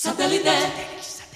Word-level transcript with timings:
Satellite. 0.00 1.27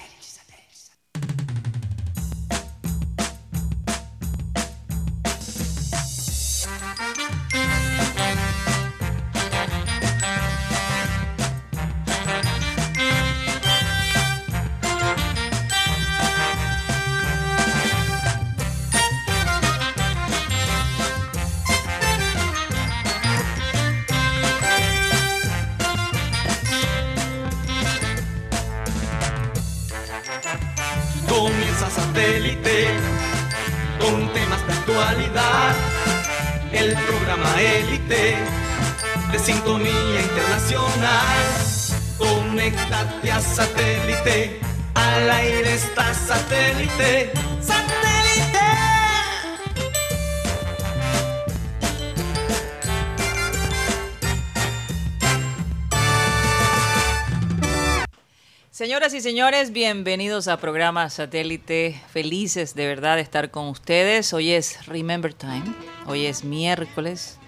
Señores, 59.42 59.72
bienvenidos 59.72 60.46
a 60.46 60.56
programa 60.58 61.10
Satélite. 61.10 62.00
Felices 62.12 62.76
de 62.76 62.86
verdad 62.86 63.16
de 63.16 63.22
estar 63.22 63.50
con 63.50 63.66
ustedes. 63.66 64.32
Hoy 64.32 64.52
es 64.52 64.86
Remember 64.86 65.34
Time. 65.34 65.64
Hoy 66.06 66.26
es 66.26 66.44
miércoles. 66.44 67.38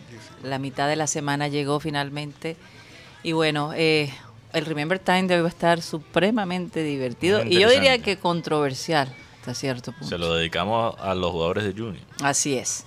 La 0.43 0.59
mitad 0.59 0.89
de 0.89 0.97
la 0.97 1.07
semana 1.07 1.47
llegó 1.47 1.79
finalmente. 1.79 2.57
Y 3.23 3.31
bueno, 3.31 3.71
eh, 3.77 4.13
el 4.53 4.67
Remember 4.67 4.99
Time 4.99 5.29
de 5.29 5.37
hoy 5.37 5.43
va 5.43 5.47
a 5.47 5.51
estar 5.51 5.83
supremamente 5.83 6.83
divertido. 6.83 7.45
Y 7.45 7.61
yo 7.61 7.71
diría 7.71 7.97
que 7.99 8.19
controversial 8.19 9.15
hasta 9.39 9.55
cierto 9.55 9.93
punto. 9.93 10.09
Se 10.09 10.19
lo 10.19 10.35
dedicamos 10.35 10.97
a 10.99 11.15
los 11.15 11.31
jugadores 11.31 11.63
de 11.63 11.75
Junior. 11.75 12.03
Así 12.25 12.59
es. 12.59 12.87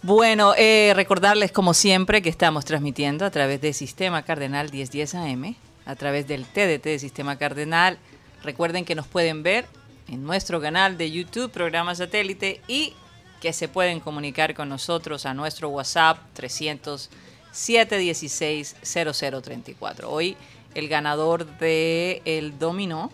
Bueno, 0.00 0.54
eh, 0.56 0.92
recordarles 0.94 1.50
como 1.50 1.74
siempre 1.74 2.22
que 2.22 2.28
estamos 2.28 2.64
transmitiendo 2.64 3.24
a 3.24 3.32
través 3.32 3.60
de 3.60 3.72
Sistema 3.72 4.22
Cardenal 4.22 4.70
1010 4.70 5.16
AM, 5.16 5.56
a 5.86 5.96
través 5.96 6.28
del 6.28 6.44
TDT 6.44 6.84
de 6.84 6.98
Sistema 7.00 7.36
Cardenal. 7.36 7.98
Recuerden 8.44 8.84
que 8.84 8.94
nos 8.94 9.06
pueden 9.06 9.42
ver 9.42 9.66
en 10.08 10.22
nuestro 10.22 10.60
canal 10.60 10.98
de 10.98 11.10
YouTube, 11.10 11.50
programa 11.50 11.94
satélite, 11.94 12.60
y 12.68 12.92
que 13.40 13.52
se 13.52 13.68
pueden 13.68 14.00
comunicar 14.00 14.54
con 14.54 14.68
nosotros 14.68 15.26
a 15.26 15.34
nuestro 15.34 15.68
WhatsApp 15.70 16.18
300 16.34 17.10
716 17.52 18.76
0034. 18.82 20.10
Hoy 20.10 20.36
el 20.74 20.88
ganador 20.88 21.46
de 21.58 22.20
el 22.24 22.58
dominó, 22.58 23.10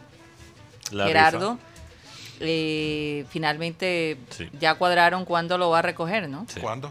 La 0.91 1.07
Gerardo, 1.07 1.59
eh, 2.41 3.25
finalmente 3.31 4.17
Sí. 4.31 4.49
ya 4.59 4.75
cuadraron 4.75 5.25
cuándo 5.25 5.59
lo 5.59 5.71
va 5.71 5.81
a 5.81 5.83
recoger, 5.83 6.29
¿no? 6.29 6.47
Sí. 6.49 6.59
¿Cuándo? 6.61 6.91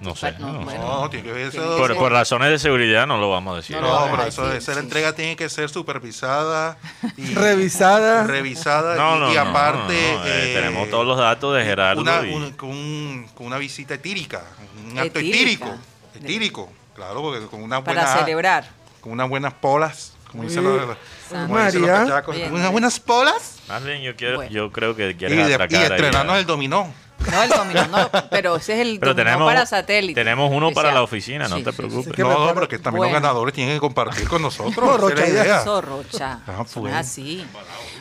No 0.00 0.14
sé. 0.14 0.32
No, 0.38 0.52
no, 0.52 0.60
bueno. 0.60 0.80
No, 1.02 1.10
tiene 1.10 1.24
que 1.26 1.32
ver 1.32 1.46
eso. 1.48 1.76
Por, 1.76 1.96
por 1.96 2.12
razones 2.12 2.50
de 2.50 2.58
seguridad 2.58 3.06
no 3.06 3.18
lo 3.18 3.30
vamos 3.30 3.54
a 3.54 3.56
decir. 3.56 3.76
No 3.80 4.06
pero 4.10 4.22
eso, 4.24 4.42
decir, 4.44 4.58
esa 4.58 4.74
sí. 4.74 4.78
entrega 4.80 5.12
tiene 5.14 5.34
que 5.34 5.48
ser 5.48 5.68
supervisada 5.68 6.76
y 7.16 7.26
Revisada. 7.34 8.24
revisada 8.24 8.94
No, 8.96 9.16
y, 9.16 9.20
no, 9.20 9.32
y 9.32 9.36
aparte 9.36 10.12
no, 10.12 10.18
no, 10.20 10.26
eh, 10.26 10.52
eh, 10.52 10.54
tenemos 10.54 10.88
todos 10.90 11.06
los 11.06 11.18
datos 11.18 11.56
de 11.56 11.64
Gerardo 11.64 12.00
una, 12.00 12.22
y- 12.24 12.32
un- 12.34 12.52
con, 12.52 12.68
un- 12.70 13.28
con 13.34 13.46
una 13.46 13.58
visita 13.58 13.94
etírica, 13.94 14.42
un 14.88 14.98
acto 14.98 15.18
etírico, 15.18 15.74
etírico, 16.14 16.72
claro, 16.94 17.20
porque 17.22 17.46
con 17.46 17.62
una 17.62 17.78
buena 17.78 18.02
Para 18.04 18.18
celebrar. 18.20 18.68
con 19.00 19.12
unas 19.12 19.28
buenas 19.28 19.52
polas, 19.54 20.12
como 20.30 20.44
dicen 20.44 20.62
los, 20.62 20.80
como 21.28 21.48
María. 21.48 21.66
dicen 21.66 21.82
los 21.82 21.90
cachacos, 21.90 22.36
Oye, 22.36 22.50
unas 22.50 22.70
buenas 22.72 23.00
polas 23.00 23.56
Más 23.68 23.82
bien 23.84 24.02
yo 24.02 24.14
quiero, 24.14 24.36
Bueno. 24.36 24.50
yo 24.52 24.70
creo 24.70 24.94
que 24.94 25.10
y, 25.10 25.14
quieren 25.16 25.42
de- 25.44 25.50
y 25.50 25.54
atracar 25.54 25.80
ahí 25.80 25.84
estrenarnos 25.90 26.38
el 26.38 26.46
dominó. 26.46 26.92
No 27.30 27.42
el 27.42 27.48
dominó, 27.50 27.86
no, 27.88 28.10
pero 28.30 28.56
ese 28.56 28.74
es 28.74 28.80
el 28.80 28.98
Pero 28.98 29.12
dominó 29.12 29.30
tenemos- 29.30 29.48
para 29.52 29.66
satélite. 29.66 30.14
tenemos 30.20 30.50
uno 30.52 30.72
para 30.72 30.92
la 30.92 31.02
oficina, 31.02 31.48
no 31.48 31.56
Sí, 31.56 31.62
te 31.62 31.70
sí, 31.72 31.76
preocupes. 31.76 32.04
sí. 32.06 32.10
que 32.12 32.22
No, 32.22 32.46
no, 32.46 32.54
pero 32.54 32.68
que 32.68 32.78
también 32.78 32.98
Bueno. 32.98 33.12
los 33.14 33.22
ganadores 33.22 33.54
tienen 33.54 33.74
que 33.74 33.80
compartir 33.80 34.28
con 34.28 34.42
nosotros. 34.42 34.76
No, 34.76 34.96
Rocha, 34.98 35.26
idea. 35.26 35.60
Eso, 35.62 35.80
Rocha. 35.80 36.40
Ah, 36.46 36.64
pues. 36.72 36.92
es 36.92 36.98
así. 36.98 37.46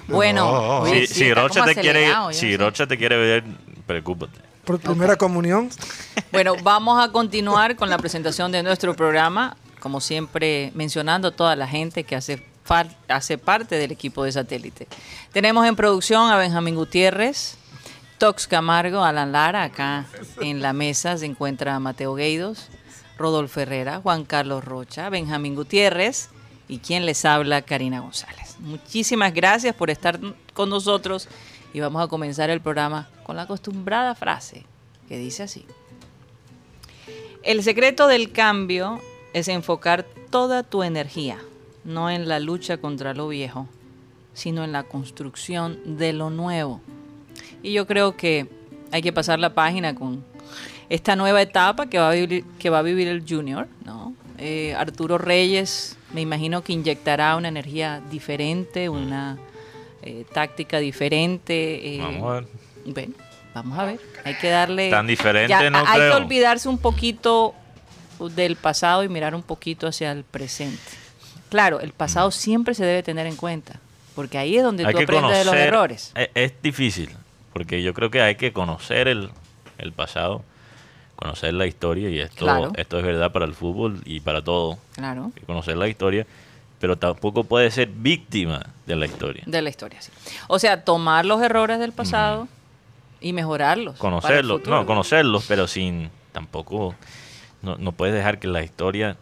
Bueno, 0.07 0.81
oye, 0.81 1.01
Si, 1.01 1.07
sí, 1.07 1.13
si 1.15 1.23
está 1.29 1.41
Rocha 1.41 1.65
te 1.65 1.75
quiere, 1.75 2.05
si 2.07 2.11
no 2.13 2.31
sé. 2.33 2.57
Rocha 2.57 2.87
te 2.87 2.97
quiere 2.97 3.17
ver, 3.17 3.43
preocúpate. 3.87 4.39
Por 4.63 4.79
primera 4.79 5.15
comunión. 5.15 5.69
Bueno, 6.31 6.55
vamos 6.63 7.03
a 7.03 7.11
continuar 7.11 7.75
con 7.75 7.89
la 7.89 7.97
presentación 7.97 8.51
de 8.51 8.63
nuestro 8.63 8.95
programa, 8.95 9.57
como 9.79 10.01
siempre 10.01 10.71
mencionando 10.73 11.27
a 11.27 11.31
toda 11.31 11.55
la 11.55 11.67
gente 11.67 12.03
que 12.03 12.15
hace, 12.15 12.43
hace 13.07 13.37
parte 13.37 13.75
del 13.75 13.91
equipo 13.91 14.23
de 14.23 14.31
satélite. 14.31 14.87
Tenemos 15.31 15.67
en 15.67 15.75
producción 15.75 16.31
a 16.31 16.37
Benjamín 16.37 16.75
Gutiérrez, 16.75 17.57
Tox 18.17 18.47
Camargo, 18.47 19.03
Alan 19.03 19.33
Lara, 19.33 19.63
acá 19.63 20.05
en 20.39 20.61
la 20.61 20.71
mesa 20.71 21.17
se 21.17 21.25
encuentra 21.25 21.79
Mateo 21.79 22.15
Gueidos, 22.15 22.69
Rodolfo 23.17 23.59
Herrera, 23.59 23.99
Juan 24.01 24.23
Carlos 24.23 24.63
Rocha, 24.63 25.09
Benjamín 25.09 25.55
Gutiérrez 25.55 26.29
y 26.69 26.79
quien 26.79 27.05
les 27.05 27.25
habla, 27.25 27.61
Karina 27.61 27.99
González. 27.99 28.55
Muchísimas 28.59 29.33
gracias 29.33 29.75
por 29.75 29.89
estar 29.89 30.19
con 30.53 30.69
nosotros 30.69 31.27
y 31.73 31.81
vamos 31.81 32.01
a 32.01 32.07
comenzar 32.07 32.49
el 32.49 32.61
programa 32.61 33.09
con 33.23 33.35
la 33.35 33.43
acostumbrada 33.43 34.15
frase 34.15 34.65
que 35.09 35.17
dice 35.17 35.43
así. 35.43 35.65
El 37.43 37.63
secreto 37.63 38.07
del 38.07 38.31
cambio 38.31 39.01
es 39.33 39.49
enfocar 39.49 40.05
toda 40.29 40.63
tu 40.63 40.83
energía, 40.83 41.37
no 41.83 42.09
en 42.09 42.29
la 42.29 42.39
lucha 42.39 42.77
contra 42.77 43.13
lo 43.13 43.27
viejo, 43.27 43.67
sino 44.33 44.63
en 44.63 44.71
la 44.71 44.83
construcción 44.83 45.97
de 45.97 46.13
lo 46.13 46.29
nuevo. 46.29 46.81
Y 47.65 47.73
yo 47.73 47.87
creo 47.87 48.15
que 48.15 48.45
hay 48.91 49.01
que 49.01 49.11
pasar 49.11 49.39
la 49.39 49.53
página 49.55 49.95
con 49.95 50.23
esta 50.87 51.15
nueva 51.15 51.41
etapa 51.41 51.87
que 51.87 51.97
va 51.97 52.09
a 52.09 52.13
vivir, 52.13 52.43
que 52.59 52.69
va 52.69 52.79
a 52.79 52.81
vivir 52.83 53.07
el 53.07 53.23
Junior, 53.27 53.67
¿no? 53.83 54.13
Eh, 54.37 54.75
Arturo 54.77 55.17
Reyes, 55.17 55.97
me 56.13 56.21
imagino 56.21 56.63
que 56.63 56.73
inyectará 56.73 57.35
una 57.35 57.47
energía 57.47 58.01
diferente, 58.11 58.87
una 58.89 59.37
eh, 60.03 60.25
táctica 60.31 60.77
diferente. 60.77 61.95
eh, 61.95 61.99
Vamos 62.01 62.23
a 62.23 62.33
ver. 62.35 62.47
Bueno, 62.85 63.13
vamos 63.55 63.79
a 63.79 63.85
ver. 63.85 63.99
Hay 64.23 64.35
que 64.35 64.49
darle. 64.49 64.91
Tan 64.91 65.07
diferente 65.07 65.49
Ya, 65.49 65.67
no 65.71 65.79
Hay 65.87 65.99
creo. 65.99 66.11
que 66.11 66.17
olvidarse 66.23 66.69
un 66.69 66.77
poquito 66.77 67.55
del 68.35 68.57
pasado 68.57 69.03
y 69.03 69.09
mirar 69.09 69.33
un 69.33 69.41
poquito 69.43 69.87
hacia 69.87 70.11
el 70.11 70.23
presente. 70.23 70.77
Claro, 71.49 71.79
el 71.79 71.93
pasado 71.93 72.29
siempre 72.29 72.75
se 72.75 72.85
debe 72.85 73.01
tener 73.01 73.25
en 73.25 73.35
cuenta, 73.35 73.79
porque 74.13 74.37
ahí 74.37 74.55
es 74.57 74.63
donde 74.63 74.85
Hay 74.85 74.93
tú 74.93 74.99
aprendes 74.99 75.39
de 75.39 75.45
los 75.45 75.55
errores. 75.55 76.11
Es, 76.15 76.29
es 76.35 76.53
difícil, 76.61 77.09
porque 77.55 77.81
yo 77.81 77.93
creo 77.93 78.11
que 78.11 78.21
hay 78.21 78.35
que 78.35 78.51
conocer 78.51 79.07
el, 79.07 79.29
el 79.77 79.93
pasado, 79.93 80.43
conocer 81.15 81.53
la 81.53 81.65
historia, 81.65 82.09
y 82.09 82.19
esto, 82.19 82.43
Claro. 82.43 82.73
esto 82.75 82.97
es 82.99 83.05
verdad 83.05 83.31
para 83.31 83.45
el 83.45 83.53
fútbol 83.53 84.01
y 84.03 84.19
para 84.19 84.41
todo. 84.43 84.77
Claro, 84.93 85.31
Hay 85.33 85.39
que 85.39 85.45
conocer 85.45 85.77
la 85.77 85.87
historia, 85.87 86.27
pero 86.81 86.97
tampoco 86.97 87.45
puede 87.45 87.71
ser 87.71 87.87
víctima 87.87 88.61
de 88.85 88.97
la 88.97 89.05
historia. 89.05 89.43
de 89.45 89.61
la 89.61 89.69
historia, 89.69 90.01
sí. 90.01 90.11
O 90.49 90.59
sea, 90.59 90.83
tomar 90.83 91.25
los 91.25 91.41
errores 91.41 91.79
del 91.79 91.93
pasado 91.93 92.49
y 93.21 93.31
mejorarlos. 93.31 93.99
Conocerlos, 93.99 94.67
no, 94.67 94.85
conocerlos, 94.85 95.45
pero 95.47 95.65
sin 95.65 96.09
tampoco, 96.33 96.93
no, 97.61 97.77
no 97.77 97.93
puedes 97.93 98.13
dejar 98.13 98.37
que 98.37 98.47
la 98.49 98.63
historia 98.63 99.15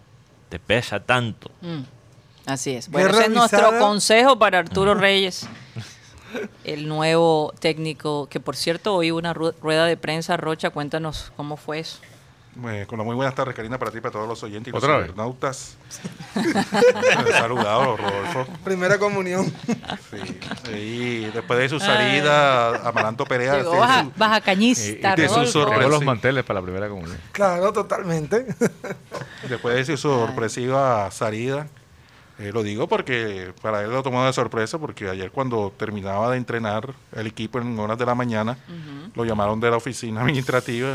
te 0.49 0.57
pesa 0.57 1.01
tanto. 1.01 1.51
Mm, 1.61 1.81
Así 2.47 2.71
es. 2.71 2.89
Bueno, 2.89 3.09
ese 3.11 3.25
es 3.25 3.29
nuestro 3.29 3.77
consejo 3.77 4.39
para 4.39 4.57
Arturo 4.57 4.95
Reyes, 4.95 5.47
el 6.63 6.87
nuevo 6.87 7.53
técnico, 7.59 8.27
que 8.29 8.39
por 8.39 8.55
cierto 8.55 8.95
hoy 8.95 9.11
una 9.11 9.33
ru- 9.33 9.53
rueda 9.61 9.85
de 9.85 9.97
prensa, 9.97 10.37
Rocha, 10.37 10.69
cuéntanos 10.69 11.31
cómo 11.35 11.57
fue 11.57 11.79
eso. 11.79 11.99
Eh, 12.67 12.85
con 12.87 12.99
las 12.99 13.05
muy 13.07 13.15
buenas 13.15 13.33
tardes, 13.33 13.55
Karina, 13.55 13.79
para 13.79 13.89
ti 13.89 13.97
y 13.97 14.01
para 14.01 14.11
todos 14.11 14.27
los 14.27 14.43
oyentes 14.43 14.71
y 14.71 14.75
los 14.75 14.83
cibernautas. 14.83 15.75
Saludado, 17.31 17.97
Rodolfo. 17.97 18.45
Primera 18.63 18.99
comunión. 18.99 19.51
Sí. 20.11 20.71
Y 20.71 21.19
después 21.31 21.57
de 21.59 21.69
su 21.69 21.79
salida, 21.79 22.87
Amaranto 22.87 23.25
Perea. 23.25 23.57
Llegó 23.57 23.77
baja, 23.77 24.03
su- 24.03 24.11
baja 24.15 24.41
cañista, 24.41 25.15
y 25.17 25.21
de 25.21 25.29
su 25.29 25.45
sorpresa. 25.47 25.87
Los 25.89 26.03
manteles 26.03 26.43
para 26.43 26.59
la 26.59 26.63
primera 26.63 26.87
comunión. 26.89 27.17
Claro, 27.31 27.73
totalmente. 27.73 28.45
después 29.49 29.75
de 29.75 29.85
su 29.85 29.97
sorpresiva 29.97 31.09
salida. 31.11 31.67
Eh, 32.39 32.51
lo 32.53 32.63
digo 32.63 32.87
porque 32.87 33.53
para 33.61 33.81
él 33.81 33.91
lo 33.91 34.01
tomó 34.03 34.25
de 34.25 34.33
sorpresa, 34.33 34.77
porque 34.79 35.09
ayer 35.09 35.29
cuando 35.31 35.71
terminaba 35.77 36.31
de 36.31 36.37
entrenar 36.37 36.89
el 37.15 37.27
equipo 37.27 37.59
en 37.59 37.77
horas 37.79 37.97
de 37.97 38.05
la 38.05 38.15
mañana, 38.15 38.57
lo 39.15 39.23
llamaron 39.25 39.59
de 39.59 39.69
la 39.69 39.77
oficina 39.77 40.21
administrativa. 40.23 40.89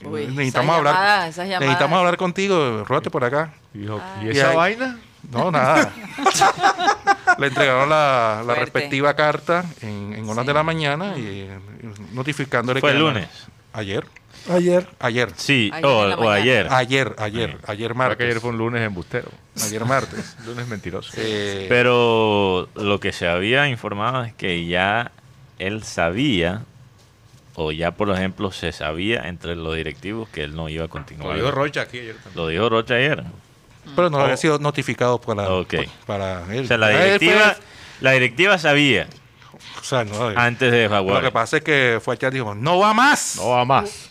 eh, 0.00 0.06
Uy, 0.06 0.26
necesitamos 0.26 0.68
esas 0.68 0.78
hablar, 0.78 0.94
llamadas, 0.94 1.28
esas 1.30 1.44
llamadas. 1.48 1.60
necesitamos 1.60 1.98
hablar 1.98 2.16
contigo, 2.16 2.84
róbate 2.84 3.10
por 3.10 3.24
acá. 3.24 3.52
Y, 3.74 3.78
dijo, 3.78 4.00
Ah. 4.02 4.20
¿y 4.22 4.26
Y 4.26 4.30
esa 4.30 4.50
ahí- 4.50 4.56
vaina? 4.56 4.98
No, 5.30 5.50
nada. 5.52 5.92
Le 7.38 7.46
entregaron 7.46 7.88
la, 7.88 8.42
respectiva 8.58 9.14
carta 9.14 9.64
en, 9.80 10.12
en 10.14 10.24
horas 10.28 10.42
Sí. 10.42 10.46
de 10.48 10.54
la 10.54 10.62
mañana 10.62 11.16
y 11.16 11.48
notificándole 12.12 12.80
Fue 12.80 12.90
que 12.90 12.96
el 12.96 13.02
lunes. 13.02 13.28
Ayer, 13.72 14.04
Ayer. 14.50 14.88
ayer, 14.98 15.28
Sí, 15.36 15.70
Ayer 15.72 15.86
o, 15.86 16.30
ayer. 16.30 16.66
ayer, 16.70 17.14
ayer, 17.18 17.58
ayer 17.66 17.94
martes. 17.94 18.16
que 18.18 18.24
ayer 18.24 18.40
fue 18.40 18.50
un 18.50 18.58
lunes 18.58 18.82
embustero. 18.82 19.28
Ayer 19.62 19.84
martes. 19.84 20.36
lunes 20.46 20.66
mentiroso. 20.68 21.12
Eh, 21.16 21.66
Pero 21.68 22.68
lo 22.74 22.98
que 23.00 23.12
se 23.12 23.28
había 23.28 23.68
informado 23.68 24.24
es 24.24 24.34
que 24.34 24.66
ya 24.66 25.12
él 25.58 25.84
sabía, 25.84 26.62
o 27.54 27.70
ya 27.70 27.92
por 27.92 28.10
ejemplo 28.10 28.50
se 28.50 28.72
sabía 28.72 29.28
entre 29.28 29.54
los 29.54 29.76
directivos 29.76 30.28
que 30.28 30.42
él 30.42 30.56
no 30.56 30.68
iba 30.68 30.86
a 30.86 30.88
continuar. 30.88 31.36
Lo 31.36 31.42
dijo 31.44 31.50
Rocha 31.52 31.82
aquí 31.82 31.98
ayer 32.00 32.14
también. 32.16 32.34
Lo 32.36 32.48
dijo 32.48 32.68
Rocha 32.68 32.94
ayer. 32.94 33.22
pero 33.94 34.10
no 34.10 34.18
había 34.18 34.36
sido 34.36 34.58
notificado 34.58 35.20
para, 35.20 35.44
él. 35.46 35.50
O 36.64 36.66
sea, 36.66 36.78
la 36.78 36.90
Él 36.90 36.96
fue- 36.96 37.04
directiva, 37.28 37.56
la 38.00 38.10
directiva 38.12 38.58
sabía 38.58 39.06
o 39.80 39.84
sea, 39.84 40.04
no, 40.04 40.30
eh, 40.30 40.34
antes 40.36 40.70
de 40.72 40.82
lo 40.84 40.88
que 40.88 40.94
Jaguar. 40.94 41.32
pasa 41.32 41.56
es 41.58 41.62
que 41.64 42.00
fue 42.02 42.14
allá 42.14 42.28
y 42.28 42.32
dijo, 42.32 42.54
no 42.54 42.78
va 42.78 42.94
más. 42.94 43.36
No 43.36 43.48
va 43.50 43.64
más. 43.64 44.10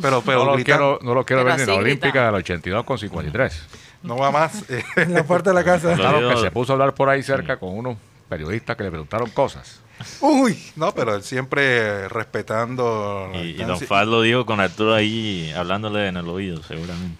Pero, 0.00 0.22
pero 0.22 0.44
no, 0.44 0.56
lo 0.56 0.64
quiero, 0.64 0.98
no 1.02 1.14
lo 1.14 1.24
quiero 1.24 1.42
Pero 1.44 1.56
ver 1.56 1.56
ni 1.56 1.62
en 1.62 1.68
la 1.68 1.74
Olímpica 1.82 2.26
del 2.26 2.34
82 2.36 2.84
con 2.84 2.98
53. 2.98 3.62
no 4.02 4.16
va 4.16 4.30
más. 4.30 4.64
En 4.96 5.14
la 5.14 5.24
puerta 5.24 5.50
de 5.50 5.54
la 5.54 5.64
casa. 5.64 5.94
Claro 5.94 6.28
que 6.28 6.36
se 6.36 6.50
puso 6.50 6.72
a 6.72 6.74
hablar 6.74 6.94
por 6.94 7.08
ahí 7.08 7.22
cerca 7.22 7.56
con 7.58 7.76
unos 7.76 7.96
periodistas 8.28 8.76
que 8.76 8.84
le 8.84 8.90
preguntaron 8.90 9.30
cosas. 9.30 9.80
Uy. 10.20 10.58
no, 10.74 10.92
pero 10.92 11.14
él 11.14 11.22
siempre 11.22 12.08
respetando. 12.08 13.30
Y, 13.34 13.60
y 13.60 13.64
Don. 13.64 13.78
Faz 13.78 14.06
lo 14.08 14.22
dijo 14.22 14.44
con 14.44 14.60
Arturo 14.60 14.92
ahí 14.92 15.52
hablándole 15.56 16.08
en 16.08 16.16
el 16.16 16.28
oído, 16.28 16.62
seguramente. 16.64 17.18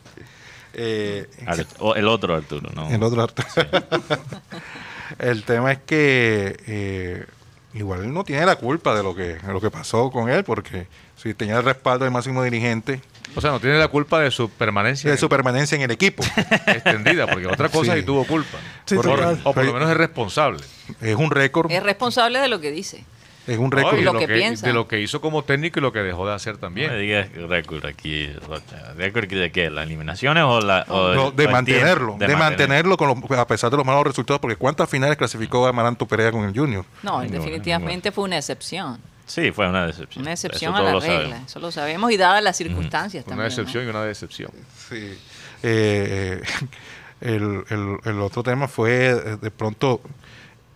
Eh, 0.73 1.29
Ar- 1.47 1.67
o 1.79 1.95
el 1.95 2.09
otro 2.09 2.35
Arturo, 2.35 2.69
¿no? 2.75 2.91
El 2.91 3.01
otro 3.05 3.23
arte. 3.23 3.45
el 5.19 5.45
tema 5.45 5.73
es 5.73 5.79
que 5.79 6.57
eh, 6.67 7.27
igual 7.75 8.03
él 8.05 8.13
no 8.13 8.25
tiene 8.25 8.45
la 8.45 8.57
culpa 8.57 8.95
de 8.97 9.03
lo 9.05 9.15
que 9.15 9.35
de 9.35 9.53
lo 9.53 9.61
que 9.61 9.71
pasó 9.71 10.11
con 10.11 10.29
él, 10.29 10.43
porque 10.45 10.89
si 11.25 11.35
tenía 11.35 11.57
el 11.57 11.65
respaldo 11.65 12.05
del 12.05 12.13
máximo 12.13 12.43
dirigente, 12.45 13.01
O 13.37 13.41
sea, 13.41 13.51
no 13.51 13.59
tiene 13.59 13.79
la 13.79 13.89
culpa 13.89 14.21
de 14.21 14.31
su 14.31 14.49
permanencia 14.49 15.11
de 15.11 15.17
su 15.17 15.29
permanencia 15.29 15.75
en 15.75 15.83
el 15.83 15.91
equipo. 15.91 16.23
extendida, 16.69 17.27
porque 17.27 17.47
otra 17.49 17.69
cosa 17.69 17.95
Sí. 17.95 18.01
sí 18.01 18.07
tuvo 18.07 18.25
culpa. 18.25 18.59
Sí, 18.85 18.95
Por- 18.95 19.07
total. 19.07 19.41
o 19.43 19.53
por 19.53 19.65
lo 19.65 19.73
menos 19.73 19.91
es 19.91 19.97
responsable. 19.97 20.61
es 21.01 21.17
un 21.17 21.31
récord, 21.33 21.71
Es 21.73 21.83
responsable 21.83 22.39
de 22.39 22.47
lo 22.49 22.61
que 22.61 22.71
dice. 22.71 23.05
es 23.49 23.59
un 23.59 23.71
No, 23.71 23.77
récord. 23.77 23.99
y 23.99 24.03
lo 24.03 24.13
de 24.13 24.19
que 24.21 24.29
piensa. 24.29 24.67
De 24.67 24.73
lo 24.73 24.87
que 24.87 25.01
hizo 25.01 25.21
como 25.21 25.43
técnico 25.43 25.81
y 25.81 25.83
lo 25.83 25.93
que 25.93 25.99
dejó 26.01 26.27
de 26.29 26.33
hacer 26.35 26.55
No 26.55 26.61
también. 26.61 26.93
me 26.93 26.99
digas 26.99 27.29
récord 27.49 27.85
aquí, 27.87 28.29
Rocha. 28.47 28.93
¿Récord 28.97 29.27
de 29.29 29.51
qué? 29.51 29.69
¿Las 29.69 29.87
eliminaciones 29.87 30.45
o 30.47 30.61
la.? 30.61 30.85
o 30.89 31.13
No, 31.15 31.25
o 31.27 31.31
de 31.33 31.49
mantenerlo, 31.49 32.17
de, 32.19 32.37
mantenerlo 32.37 32.97
con 32.97 33.09
los- 33.09 33.39
a 33.39 33.47
pesar 33.49 33.71
de 33.71 33.77
los 33.79 33.85
malos 33.87 34.05
resultados, 34.07 34.39
porque 34.41 34.57
¿cuántas 34.57 34.89
finales 34.89 35.17
clasificó 35.17 35.67
Amaranto 35.67 36.07
Perea 36.07 36.31
con 36.31 36.45
el 36.45 36.55
Junior? 36.57 36.85
No, 37.03 37.21
definitivamente 37.21 38.13
fue 38.13 38.25
una 38.25 38.37
excepción. 38.39 38.99
Sí, 39.27 39.51
fue 39.53 39.69
una 39.69 39.87
decepción. 39.87 40.23
Una 40.23 40.33
excepción 40.33 40.75
Eso 40.75 40.83
a 40.83 40.93
la 40.93 41.01
regla. 41.01 41.07
sabemos. 41.25 41.47
Eso 41.51 41.59
lo 41.61 41.73
sabemos 41.73 42.11
y 42.13 42.17
dadas 42.17 42.43
las 42.43 42.57
circunstancias 42.57 43.25
Una 43.27 43.31
también. 43.37 43.47
¿no? 43.49 43.49
excepción 43.49 43.85
y 43.87 43.89
una 43.89 44.05
decepción. 44.05 44.51
Sí. 44.89 45.19
Eh, 45.63 46.43
el, 47.21 47.65
el- 47.71 47.99
el 48.05 48.21
otro 48.21 48.43
tema 48.43 48.69
fue 48.69 49.11
eh, 49.11 49.37
de 49.41 49.51
pronto 49.51 50.01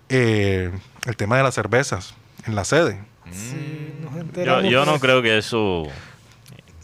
eh, 0.08 0.70
el 1.04 1.16
tema 1.16 1.36
de 1.36 1.42
las 1.42 1.54
cervezas 1.54 2.14
en 2.46 2.54
la 2.54 2.64
sede. 2.64 2.98
Sí, 3.30 3.92
nos 4.00 4.14
Yo, 4.14 4.20
enteramos 4.20 4.70
yo 4.70 4.84
no 4.86 4.98
creo 4.98 5.20
que 5.22 5.36
eso. 5.38 5.84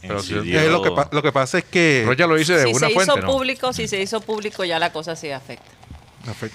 Pero 0.02 0.20
Eh, 0.20 0.68
lo, 0.68 0.82
que 0.82 0.90
pa- 0.90 1.08
lo 1.12 1.22
que 1.22 1.32
pasa 1.32 1.56
es 1.56 1.64
que 1.64 2.04
Rocha 2.06 2.26
lo 2.26 2.34
dice 2.36 2.52
de 2.52 2.64
Si 2.64 2.70
una 2.74 2.88
se 2.88 2.92
fuente, 2.94 3.12
hizo 3.14 3.20
¿no? 3.22 3.32
público, 3.32 3.72
si 3.72 3.88
se 3.88 4.02
hizo 4.02 4.20
público, 4.20 4.62
ya 4.64 4.78
la 4.78 4.92
cosa 4.92 5.16
se 5.16 5.32
afecta. 5.32 5.64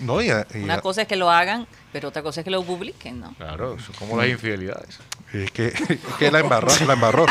No, 0.02 0.22
y- 0.22 0.30
y- 0.54 0.64
Una 0.64 0.82
cosa 0.82 1.02
es 1.04 1.08
que 1.08 1.16
lo 1.16 1.30
hagan, 1.30 1.68
pero 1.92 2.10
otra 2.10 2.22
cosa 2.22 2.42
es 2.42 2.44
que 2.46 2.52
lo 2.52 2.64
publiquen, 2.64 3.20
¿no? 3.20 3.34
Claro, 3.36 3.78
son 3.80 3.96
como 3.96 4.18
las 4.18 4.28
infidelidades. 4.28 5.00
es 5.34 5.52
que, 5.52 5.68
es 5.68 6.00
que 6.18 6.32
la 6.32 6.40
embarró, 6.40 6.70
la 6.86 6.94
embarró. 6.94 7.26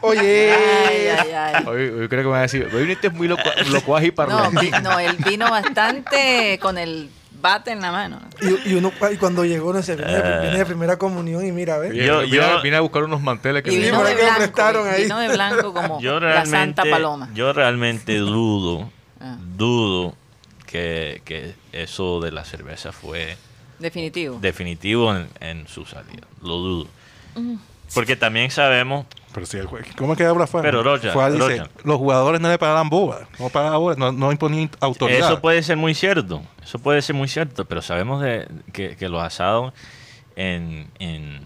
Oye. 0.00 0.52
Ay, 0.54 1.06
ay, 1.08 1.32
ay. 1.32 1.64
Hoy, 1.66 1.82
hoy 1.88 2.08
creo 2.08 2.22
que 2.22 2.26
me 2.26 2.32
va 2.32 2.38
a 2.38 2.42
decir, 2.42 2.68
hoy 2.72 2.82
viniste 2.82 3.10
muy 3.10 3.28
loco, 3.28 3.42
locuaje 3.70 4.06
y 4.06 4.10
No, 4.10 4.14
parlante. 4.14 4.60
vi- 4.60 4.70
no, 4.82 4.98
él 4.98 5.16
vino 5.18 5.50
bastante 5.50 6.58
con 6.60 6.78
el 6.78 7.10
bate 7.40 7.70
en 7.72 7.80
la 7.80 7.92
mano. 7.92 8.20
Y, 8.40 8.70
y 8.70 8.74
uno, 8.74 8.92
y 9.12 9.16
cuando 9.16 9.44
llegó, 9.44 9.72
no 9.72 9.82
sé, 9.82 9.96
viene, 9.96 10.12
de, 10.12 10.66
primera 10.66 10.96
comunión 10.98 11.46
y 11.46 11.52
mira, 11.52 11.78
¿ves? 11.78 11.94
Yo- 11.94 12.20
vine, 12.20 12.36
yo- 12.36 12.62
vine 12.62 12.76
a 12.76 12.80
buscar 12.80 13.04
unos 13.04 13.20
manteles 13.22 13.62
que 13.62 13.72
Y 13.72 13.78
me 13.78 13.84
vino 13.86 14.02
de 14.04 14.14
blanco, 14.14 14.36
prestaron 14.38 14.88
ahí. 14.88 15.02
vino 15.04 15.18
de 15.18 15.28
blanco 15.28 15.72
como 15.74 16.00
Yo 16.00 16.20
la 16.20 16.44
Santa 16.46 16.82
Paloma. 16.84 17.28
yo 17.34 17.52
realmente 17.52 18.16
dudo, 18.18 18.90
Ah. 19.20 19.36
dudo 19.56 20.14
que, 20.66 21.22
que 21.24 21.54
eso 21.72 22.20
de 22.20 22.30
la 22.30 22.44
cerveza 22.44 22.92
fue 22.92 23.36
Definitivo. 23.80 24.38
definitivo 24.40 25.14
en, 25.16 25.28
en 25.40 25.66
su 25.66 25.84
salida. 25.86 26.26
Lo 26.42 26.54
dudo. 26.56 26.86
Porque 27.94 28.16
también 28.16 28.50
sabemos, 28.50 29.06
Pero 29.32 29.46
si 29.46 29.58
el 29.58 29.66
jue- 29.68 29.84
¿Cómo 29.96 30.12
es 30.12 30.18
que 30.18 30.24
habla? 30.24 30.46
Pero, 30.62 30.82
Rocha, 30.82 31.12
Fua 31.12 31.30
dice, 31.30 31.58
Rocha. 31.58 31.70
los 31.84 31.98
jugadores 31.98 32.40
no 32.40 32.48
le 32.48 32.58
pagaban 32.58 32.88
boba, 32.88 33.28
no 33.38 33.48
pagaban 33.50 33.78
boba, 33.78 33.94
no, 33.96 34.10
no 34.12 34.32
imponían 34.32 34.70
autoridad. 34.80 35.26
eso 35.30 35.40
puede 35.40 35.62
ser 35.62 35.76
muy 35.76 35.94
cierto, 35.94 36.42
eso 36.62 36.78
puede 36.78 37.02
ser 37.02 37.14
muy 37.14 37.28
cierto, 37.28 37.64
pero 37.66 37.82
sabemos 37.82 38.22
de, 38.22 38.48
que, 38.72 38.96
que 38.96 39.08
los 39.08 39.22
asados 39.22 39.72
en, 40.34 40.88
en, 40.98 41.40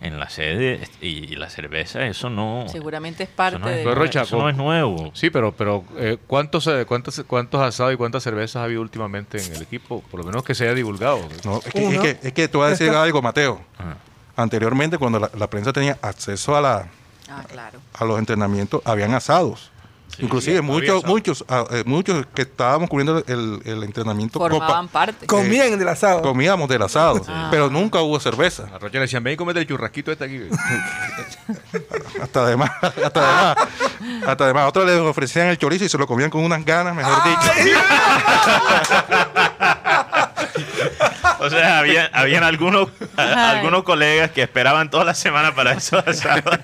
en 0.00 0.18
la 0.18 0.28
sede 0.28 0.80
y, 1.00 1.32
y 1.32 1.36
la 1.36 1.50
cerveza, 1.50 2.04
eso 2.06 2.30
no, 2.30 2.66
Seguramente 2.68 3.22
es 3.22 3.28
parte 3.28 3.58
no 3.58 3.68
es, 3.68 3.76
de... 3.76 3.82
Pero, 3.84 3.94
Rocha, 3.94 4.22
eso 4.22 4.38
no 4.38 4.48
es 4.48 4.56
nuevo. 4.56 5.10
Sí, 5.14 5.30
pero, 5.30 5.52
pero 5.52 5.84
eh, 5.98 6.18
¿cuántos, 6.26 6.66
eh, 6.66 6.84
cuántos, 6.86 7.22
¿cuántos 7.26 7.60
asados 7.60 7.94
y 7.94 7.96
cuántas 7.96 8.22
cervezas 8.24 8.56
ha 8.56 8.64
habido 8.64 8.80
últimamente 8.82 9.40
en 9.40 9.54
el 9.54 9.62
equipo? 9.62 10.02
Por 10.10 10.20
lo 10.20 10.26
menos 10.26 10.42
que 10.42 10.54
se 10.54 10.64
haya 10.64 10.74
divulgado. 10.74 11.20
No, 11.44 11.58
es, 11.64 11.72
que, 11.72 11.86
es, 11.88 12.00
que, 12.00 12.18
es 12.28 12.32
que 12.32 12.48
te 12.48 12.56
voy 12.56 12.66
a 12.66 12.70
decir 12.70 12.90
algo, 12.90 13.22
Mateo. 13.22 13.60
Ajá. 13.78 13.96
Anteriormente, 14.38 14.98
cuando 14.98 15.18
la, 15.18 15.30
la 15.36 15.50
prensa 15.50 15.72
tenía 15.72 15.98
acceso 16.00 16.56
a, 16.56 16.60
la, 16.60 16.86
Ah, 17.28 17.42
claro. 17.50 17.80
a 17.92 18.04
los 18.04 18.18
entrenamientos, 18.18 18.80
habían 18.84 19.12
asados. 19.14 19.70
Inclusive 20.20 20.62
muchos, 20.62 20.98
asado. 20.98 21.12
muchos, 21.12 21.44
ah, 21.48 21.64
eh, 21.70 21.82
muchos 21.86 22.24
que 22.34 22.42
estábamos 22.42 22.88
cubriendo 22.88 23.22
el, 23.26 23.60
el 23.64 23.82
entrenamiento 23.84 24.38
Formaban 24.38 24.86
copa- 24.86 24.92
parte. 24.92 25.26
Comían 25.26 25.78
del 25.78 25.88
asado. 25.88 26.22
comíamos 26.22 26.68
del 26.68 26.82
asado, 26.82 27.22
Ah. 27.28 27.48
pero 27.50 27.68
nunca 27.68 28.00
hubo 28.00 28.18
cerveza. 28.18 28.64
A 28.74 28.78
Rocha 28.78 28.94
le 28.94 29.00
decían, 29.00 29.22
ven 29.22 29.34
y 29.34 29.36
comete 29.36 29.60
el 29.60 29.66
churrasquito 29.68 30.10
este 30.10 30.24
aquí. 30.24 30.40
Hasta 32.22 32.40
además, 32.44 32.70
hasta 32.82 33.20
además, 33.20 33.56
hasta 34.26 34.44
además, 34.44 34.68
otros 34.68 34.86
les 34.86 34.98
ofrecían 34.98 35.48
el 35.48 35.58
chorizo 35.58 35.84
y 35.84 35.88
se 35.88 35.98
lo 35.98 36.06
comían 36.06 36.30
con 36.30 36.42
unas 36.42 36.64
ganas, 36.64 36.94
mejor 36.96 37.22
dicho. 37.24 37.52
O 41.40 41.48
sea, 41.50 41.78
había, 41.78 42.06
habían 42.12 42.42
algunos, 42.44 42.88
a- 43.16 43.50
algunos 43.50 43.84
colegas 43.84 44.30
que 44.32 44.42
esperaban 44.42 44.90
toda 44.90 45.04
la 45.04 45.14
semana 45.14 45.54
para 45.54 45.72
esos 45.72 46.06
asados. 46.06 46.58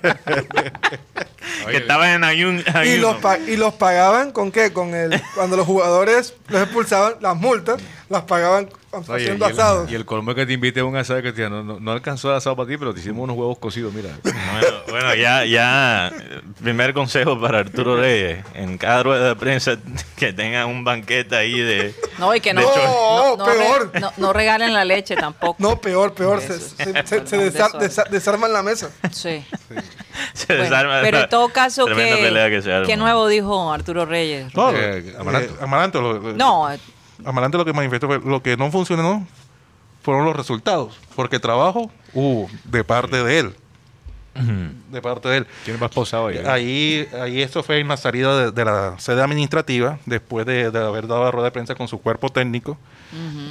que 1.69 1.76
estaban 1.76 2.11
en 2.11 2.25
ayun, 2.25 2.59
Y 2.66 2.76
ayuno. 2.76 3.12
los, 3.12 3.16
pa- 3.21 3.38
y 3.38 3.57
los 3.57 3.75
pagaban 3.75 4.33
con 4.33 4.50
qué? 4.52 4.73
Con 4.73 4.95
el 4.95 5.21
cuando 5.35 5.57
los 5.57 5.66
jugadores 5.66 6.35
los 6.49 6.62
expulsaban, 6.62 7.14
las 7.21 7.37
multas, 7.37 7.81
las 8.09 8.23
pagaban 8.23 8.69
Oye, 8.93 9.25
haciendo 9.25 9.47
y, 9.47 9.49
el, 9.49 9.54
asados. 9.54 9.90
y 9.90 9.95
el 9.95 10.04
colmo 10.04 10.31
es 10.31 10.37
que 10.37 10.47
te 10.47 10.52
invite 10.52 10.81
a 10.81 10.85
un 10.85 10.97
asado 10.97 11.21
que 11.23 11.33
te 11.33 11.49
no, 11.50 11.62
no, 11.64 11.81
no 11.81 11.93
alcanzó 11.93 12.31
el 12.31 12.37
asado 12.37 12.54
para 12.57 12.69
ti, 12.69 12.76
pero 12.76 12.95
te 12.95 13.00
hicimos 13.00 13.25
unos 13.25 13.37
huevos 13.37 13.59
cocidos, 13.59 13.93
mira. 13.93 14.11
Bueno, 14.23 14.76
bueno, 14.88 15.14
ya, 15.16 15.45
ya, 15.45 16.09
eh, 16.09 16.40
primer 16.62 16.95
consejo 16.95 17.40
para 17.40 17.59
Arturo 17.61 17.97
Reyes, 17.97 18.45
en 18.54 18.78
cada 18.78 19.02
rueda 19.02 19.28
de 19.28 19.37
prensa 19.37 19.76
que 20.16 20.33
tenga 20.33 20.66
un 20.66 20.85
banquete 20.85 21.35
ahí 21.37 21.59
de... 21.59 21.95
No, 22.18 22.35
y 22.35 22.40
que 22.40 22.54
no, 22.54 22.61
hecho- 22.61 22.71
no, 22.76 23.37
no, 23.37 23.44
peor. 23.44 23.90
re- 23.92 24.00
no- 24.00 24.12
no 24.16 24.33
regalen 24.33 24.73
la 24.73 24.85
leche 24.85 25.16
tampoco. 25.16 25.56
No, 25.59 25.80
peor, 25.80 26.14
peor. 26.14 26.40
Se, 26.40 26.54
Eso. 26.56 26.68
se, 26.76 26.85
se- 26.85 26.85
se 26.85 26.92
Perdón, 27.21 27.40
desar- 27.40 27.68
eso. 27.68 27.78
desa- 28.02 28.09
desarman 28.09 28.52
la 28.52 28.62
mesa. 28.62 28.90
Sí. 29.12 29.44
se 30.33 30.47
Bueno, 30.47 30.62
desarma 30.64 31.00
pero 31.02 31.21
en 31.21 31.28
todo 31.28 31.49
caso, 31.49 31.85
tremenda 31.87 32.16
¿qué, 32.16 32.23
pelea 32.23 32.50
que 32.50 32.71
arma. 32.73 32.87
¿qué 32.87 32.97
nuevo 32.97 33.26
dijo 33.28 33.73
Arturo 33.73 34.06
Reyes? 34.06 34.54
No, 34.54 34.71
Eh, 34.71 34.99
eh, 35.06 35.16
Amaranto. 35.18 35.54
Amaranto, 35.62 36.00
lo- 36.00 36.33
No, 36.35 36.68
Amarante 37.25 37.56
lo 37.59 37.64
que 37.64 37.73
manifestó 37.73 38.06
fue 38.09 38.21
lo 38.25 38.42
que 38.42 38.56
no 38.56 38.71
funcionó 38.71 39.26
fueron 40.02 40.25
los 40.26 40.37
resultados, 40.37 40.99
porque 41.16 41.38
trabajo 41.38 41.90
hubo 42.12 42.49
de 42.64 42.85
parte 42.85 43.23
de 43.25 43.38
él. 43.38 43.56
De 44.90 45.00
parte 45.00 45.28
de 45.28 45.36
él. 45.38 45.46
¿eh? 46.42 46.48
Ahí, 46.48 47.08
ahí 47.20 47.40
esto 47.42 47.62
fue 47.62 47.78
en 47.80 47.88
la 47.88 47.96
salida 47.96 48.36
de, 48.46 48.50
de 48.52 48.64
la 48.64 48.94
sede 48.98 49.22
administrativa, 49.22 49.98
después 50.06 50.44
de, 50.46 50.70
de 50.70 50.78
haber 50.78 51.06
dado 51.06 51.24
la 51.24 51.30
rueda 51.30 51.46
de 51.46 51.50
prensa 51.52 51.74
con 51.74 51.86
su 51.88 52.00
cuerpo 52.00 52.28
técnico. 52.30 52.76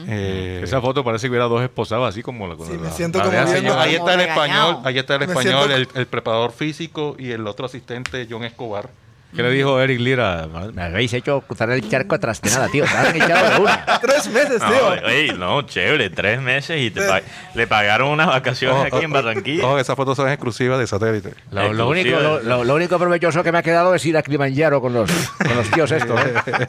Eh, 0.07 0.61
Esa 0.63 0.81
foto 0.81 1.03
parece 1.03 1.27
que 1.27 1.29
hubiera 1.29 1.45
dos 1.45 1.61
esposados 1.63 2.07
así 2.09 2.21
como 2.21 2.47
la, 2.47 2.55
Sí, 2.55 2.73
la- 2.73 2.79
me 2.79 2.91
siento 2.91 3.19
la 3.19 3.23
como 3.25 3.37
viendo- 3.61 3.79
ahí 3.79 3.95
está 3.95 4.13
el 4.13 4.19
español, 4.29 4.77
ahí 4.83 4.97
está 4.99 5.15
el 5.15 5.21
español, 5.23 5.67
siento- 5.69 5.93
el, 5.95 6.01
el 6.01 6.07
preparador 6.07 6.51
físico 6.51 7.15
y 7.17 7.31
el 7.31 7.47
otro 7.47 7.65
asistente, 7.65 8.27
John 8.29 8.43
Escobar. 8.43 8.89
¿Qué 9.35 9.41
le 9.41 9.49
dijo 9.49 9.79
Eric 9.81 9.99
Lira? 9.99 10.47
Me 10.73 10.83
habéis 10.83 11.11
hecho 11.13 11.41
cruzar 11.41 11.69
el 11.71 11.87
charco 11.89 12.15
atrás 12.15 12.39
de 12.41 12.51
nada, 12.51 12.67
tío. 12.69 12.85
Te 12.85 12.91
han 12.97 13.15
echado 13.15 13.49
de 13.55 13.61
una. 13.61 13.85
Tres 14.01 14.27
meses, 14.29 14.61
No, 14.61 14.69
tío. 14.69 15.07
ey, 15.07 15.31
no, 15.37 15.61
chévere, 15.63 16.09
tres 16.11 16.39
meses 16.41 16.79
y 16.79 16.91
te 16.91 17.01
pa- 17.01 17.21
le 17.55 17.65
pagaron 17.67 18.09
unas 18.09 18.27
vacaciones 18.27 18.93
aquí 18.93 19.03
en 19.05 19.11
Barranquilla. 19.11 19.65
Oh, 19.65 19.79
esas 19.79 19.95
fotos 19.95 20.15
son 20.17 20.29
exclusivas 20.29 20.77
de 20.77 20.85
satélite. 20.87 21.33
Lo, 21.51 21.73
lo 21.73 21.87
único, 21.89 22.09
Exclusiva. 22.09 22.41
lo, 22.43 22.57
lo- 22.57 22.63
lo 22.63 22.75
único 22.75 22.99
provechoso 22.99 23.43
que 23.43 23.51
me 23.51 23.57
ha 23.57 23.63
quedado 23.63 23.95
es 23.95 24.05
ir 24.05 24.15
a 24.17 24.21
Kilimanjaro 24.21 24.81
con 24.81 24.93
los, 24.93 25.09
con 25.11 25.55
los 25.55 25.69
tíos 25.71 25.91
estos. 25.91 26.19
¿eh? 26.19 26.33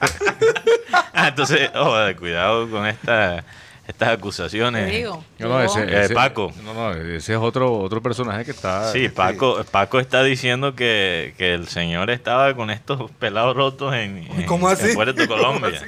Ah, 1.17 1.29
entonces, 1.29 1.71
oh, 1.77 1.97
cuidado 2.19 2.69
con 2.69 2.87
esta, 2.87 3.45
estas 3.87 4.09
acusaciones. 4.11 4.91
Digo. 4.91 5.23
No, 5.39 5.49
no, 5.49 5.61
ese, 5.63 5.83
Eh, 5.83 6.05
ese- 6.05 6.15
Paco. 6.15 6.53
No, 6.65 6.73
no, 6.75 6.93
ese 6.93 7.33
es 7.35 7.39
otro, 7.39 7.73
otro 7.79 8.01
personaje 8.03 8.45
que 8.45 8.51
está. 8.53 8.91
Sí, 8.93 9.09
Paco, 9.09 9.63
Paco 9.71 10.01
está 10.01 10.23
diciendo 10.23 10.75
que, 10.75 11.35
que 11.39 11.55
el 11.55 11.69
señor 11.69 12.11
estaba 12.11 12.55
con 12.55 12.71
estos 12.71 13.11
pelados 13.13 13.55
rotos 13.57 13.95
en, 13.95 14.19
en, 14.19 14.47
¿Cómo 14.47 14.69
así? 14.69 14.89
en 14.91 14.95
Puerto 14.95 15.27
Colombia. 15.29 15.81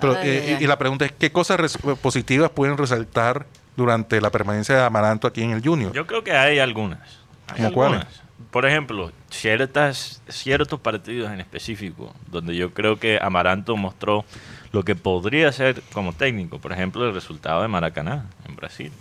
Pero, 0.00 0.16
Ay, 0.16 0.28
eh, 0.28 0.42
ay, 0.44 0.50
y- 0.50 0.54
ay. 0.54 0.64
y 0.64 0.66
la 0.66 0.78
pregunta 0.78 1.04
es, 1.04 1.12
¿qué 1.12 1.32
cosas 1.32 1.58
res- 1.58 1.78
positivas 2.00 2.50
pueden 2.50 2.76
resaltar 2.78 3.46
durante 3.76 4.20
la 4.20 4.30
permanencia 4.30 4.76
de 4.76 4.82
Amaranto 4.84 5.26
aquí 5.26 5.42
en 5.42 5.50
el 5.50 5.62
Junior? 5.62 5.92
Yo 5.92 6.06
creo 6.06 6.22
que 6.24 6.32
hay 6.32 6.58
algunas. 6.58 7.00
Hay 7.48 7.56
¿Cómo 7.64 7.72
cuáles? 7.72 8.00
algunas. 8.00 8.22
Por 8.52 8.64
ejemplo, 8.64 9.12
ciertas, 9.30 10.22
ciertos 10.28 10.78
partidos 10.80 11.30
en 11.32 11.40
específico, 11.40 12.14
donde 12.28 12.54
yo 12.56 12.72
creo 12.72 12.98
que 12.98 13.18
Amaranto 13.20 13.76
mostró 13.76 14.24
lo 14.72 14.84
que 14.84 14.94
podría 14.96 15.50
ser 15.52 15.82
como 15.92 16.12
técnico. 16.12 16.58
Por 16.58 16.72
ejemplo, 16.72 17.06
el 17.08 17.14
resultado 17.14 17.62
de 17.62 17.68
Maracaná, 17.68 18.26
en 18.48 18.56
Brasil. 18.56 18.92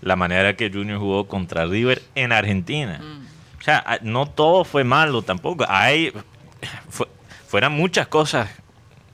La 0.00 0.16
manera 0.16 0.56
que 0.56 0.70
Junior 0.70 0.98
jugó 0.98 1.26
contra 1.26 1.66
River 1.66 2.02
en 2.14 2.32
Argentina. 2.32 3.00
O 3.58 3.62
sea, 3.62 3.98
no 4.02 4.26
todo 4.26 4.64
fue 4.64 4.84
malo 4.84 5.22
tampoco. 5.22 5.64
Hay, 5.68 6.12
fue- 6.88 7.08
fueran 7.48 7.72
muchas 7.72 8.06
cosas 8.06 8.48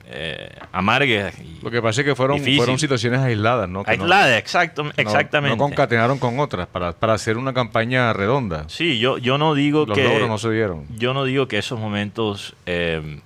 eh, 0.05 0.49
amargas. 0.71 1.33
y 1.39 1.59
Lo 1.63 1.71
que 1.71 1.81
pasa 1.81 2.01
es 2.01 2.05
que 2.05 2.15
fueron, 2.15 2.39
fueron 2.43 2.77
situaciones 2.77 3.19
aisladas, 3.21 3.67
¿no? 3.69 3.83
Que 3.83 3.97
no- 3.97 4.03
Aisladas, 4.03 4.37
exacto, 4.37 4.85
exactamente. 4.97 5.57
No, 5.57 5.63
concatenaron 5.63 6.19
con 6.19 6.39
otras 6.39 6.67
para, 6.67 6.91
para 6.93 7.13
hacer 7.13 7.37
una 7.37 7.53
campaña 7.53 8.13
redonda. 8.13 8.65
Sí, 8.67 8.99
yo, 8.99 9.17
yo 9.17 9.37
no 9.37 9.55
digo 9.55 9.85
Los 9.87 9.97
que... 9.97 10.03
logros 10.03 10.27
no 10.29 10.37
se 10.37 10.51
dieron. 10.51 10.85
Yo 10.97 11.13
no 11.13 11.23
digo 11.23 11.47
que 11.47 11.57
esos 11.57 11.79
momentos 11.79 12.55
eh, 12.65 13.21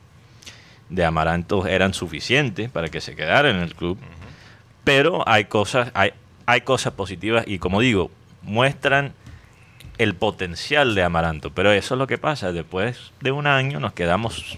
de 0.90 1.06
Amaranto 1.06 1.68
eran 1.68 1.94
suficientes 1.94 2.70
para 2.70 2.90
que 2.90 3.02
se 3.02 3.16
quedara 3.16 3.50
en 3.50 3.58
el 3.58 3.76
club, 3.76 3.98
pero 4.84 5.28
hay 5.28 5.46
cosas, 5.46 5.92
hay, 5.94 6.14
hay 6.46 6.62
cosas 6.62 6.94
positivas 6.94 7.44
y 7.48 7.60
como 7.60 7.82
digo, 7.82 8.10
muestran 8.44 9.14
el 9.98 10.16
potencial 10.16 10.96
de 10.96 11.04
Amaranto, 11.04 11.52
pero 11.52 11.72
eso 11.72 11.96
es 11.96 12.00
lo 12.00 12.08
que 12.08 12.18
pasa, 12.18 12.52
después 12.52 13.12
de 13.22 13.32
un 13.32 13.48
año 13.48 13.80
nos 13.80 13.94
quedamos... 13.94 14.58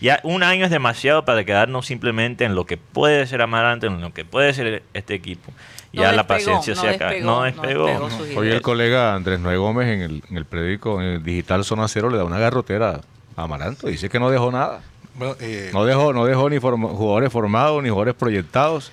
Ya 0.00 0.20
un 0.24 0.42
año 0.42 0.64
es 0.64 0.70
demasiado 0.70 1.24
para 1.24 1.44
quedarnos 1.44 1.86
simplemente 1.86 2.44
en 2.44 2.54
lo 2.56 2.66
que 2.66 2.76
puede 2.76 3.26
ser 3.26 3.40
Amaranto, 3.40 3.86
en 3.86 4.00
lo 4.00 4.12
que 4.12 4.24
puede 4.24 4.52
ser 4.52 4.82
este 4.92 5.14
equipo. 5.14 5.52
No 5.92 6.02
Ya 6.02 6.12
la 6.12 6.26
paciencia 6.26 6.74
no 6.74 6.80
se 6.80 6.88
acaba. 6.88 7.12
despegó, 7.12 7.24
No 7.24 7.40
no 7.40 7.44
despegó. 7.44 8.40
Hoy 8.40 8.50
el 8.50 8.60
colega 8.60 9.14
Andrés 9.14 9.38
Noé 9.38 9.56
Gómez 9.56 9.88
en 9.88 10.00
el, 10.02 10.22
en 10.28 10.36
el 10.36 10.44
periódico, 10.44 11.00
en 11.00 11.06
el 11.06 11.22
digital 11.22 11.64
Zona 11.64 11.86
Cero, 11.86 12.10
le 12.10 12.18
da 12.18 12.24
una 12.24 12.38
garrotera 12.38 13.00
a 13.36 13.42
Amaranto. 13.42 13.86
Dice 13.86 14.08
que 14.08 14.18
no 14.18 14.30
dejó 14.30 14.50
nada. 14.50 14.82
Bueno, 15.14 15.36
eh, 15.40 15.70
No 15.72 15.84
dejó, 15.84 16.12
no 16.12 16.24
dejó 16.24 16.48
ni 16.50 16.56
form- 16.58 16.94
jugadores 16.96 17.32
formados 17.32 17.82
ni 17.82 17.88
jugadores 17.88 18.14
proyectados, 18.14 18.90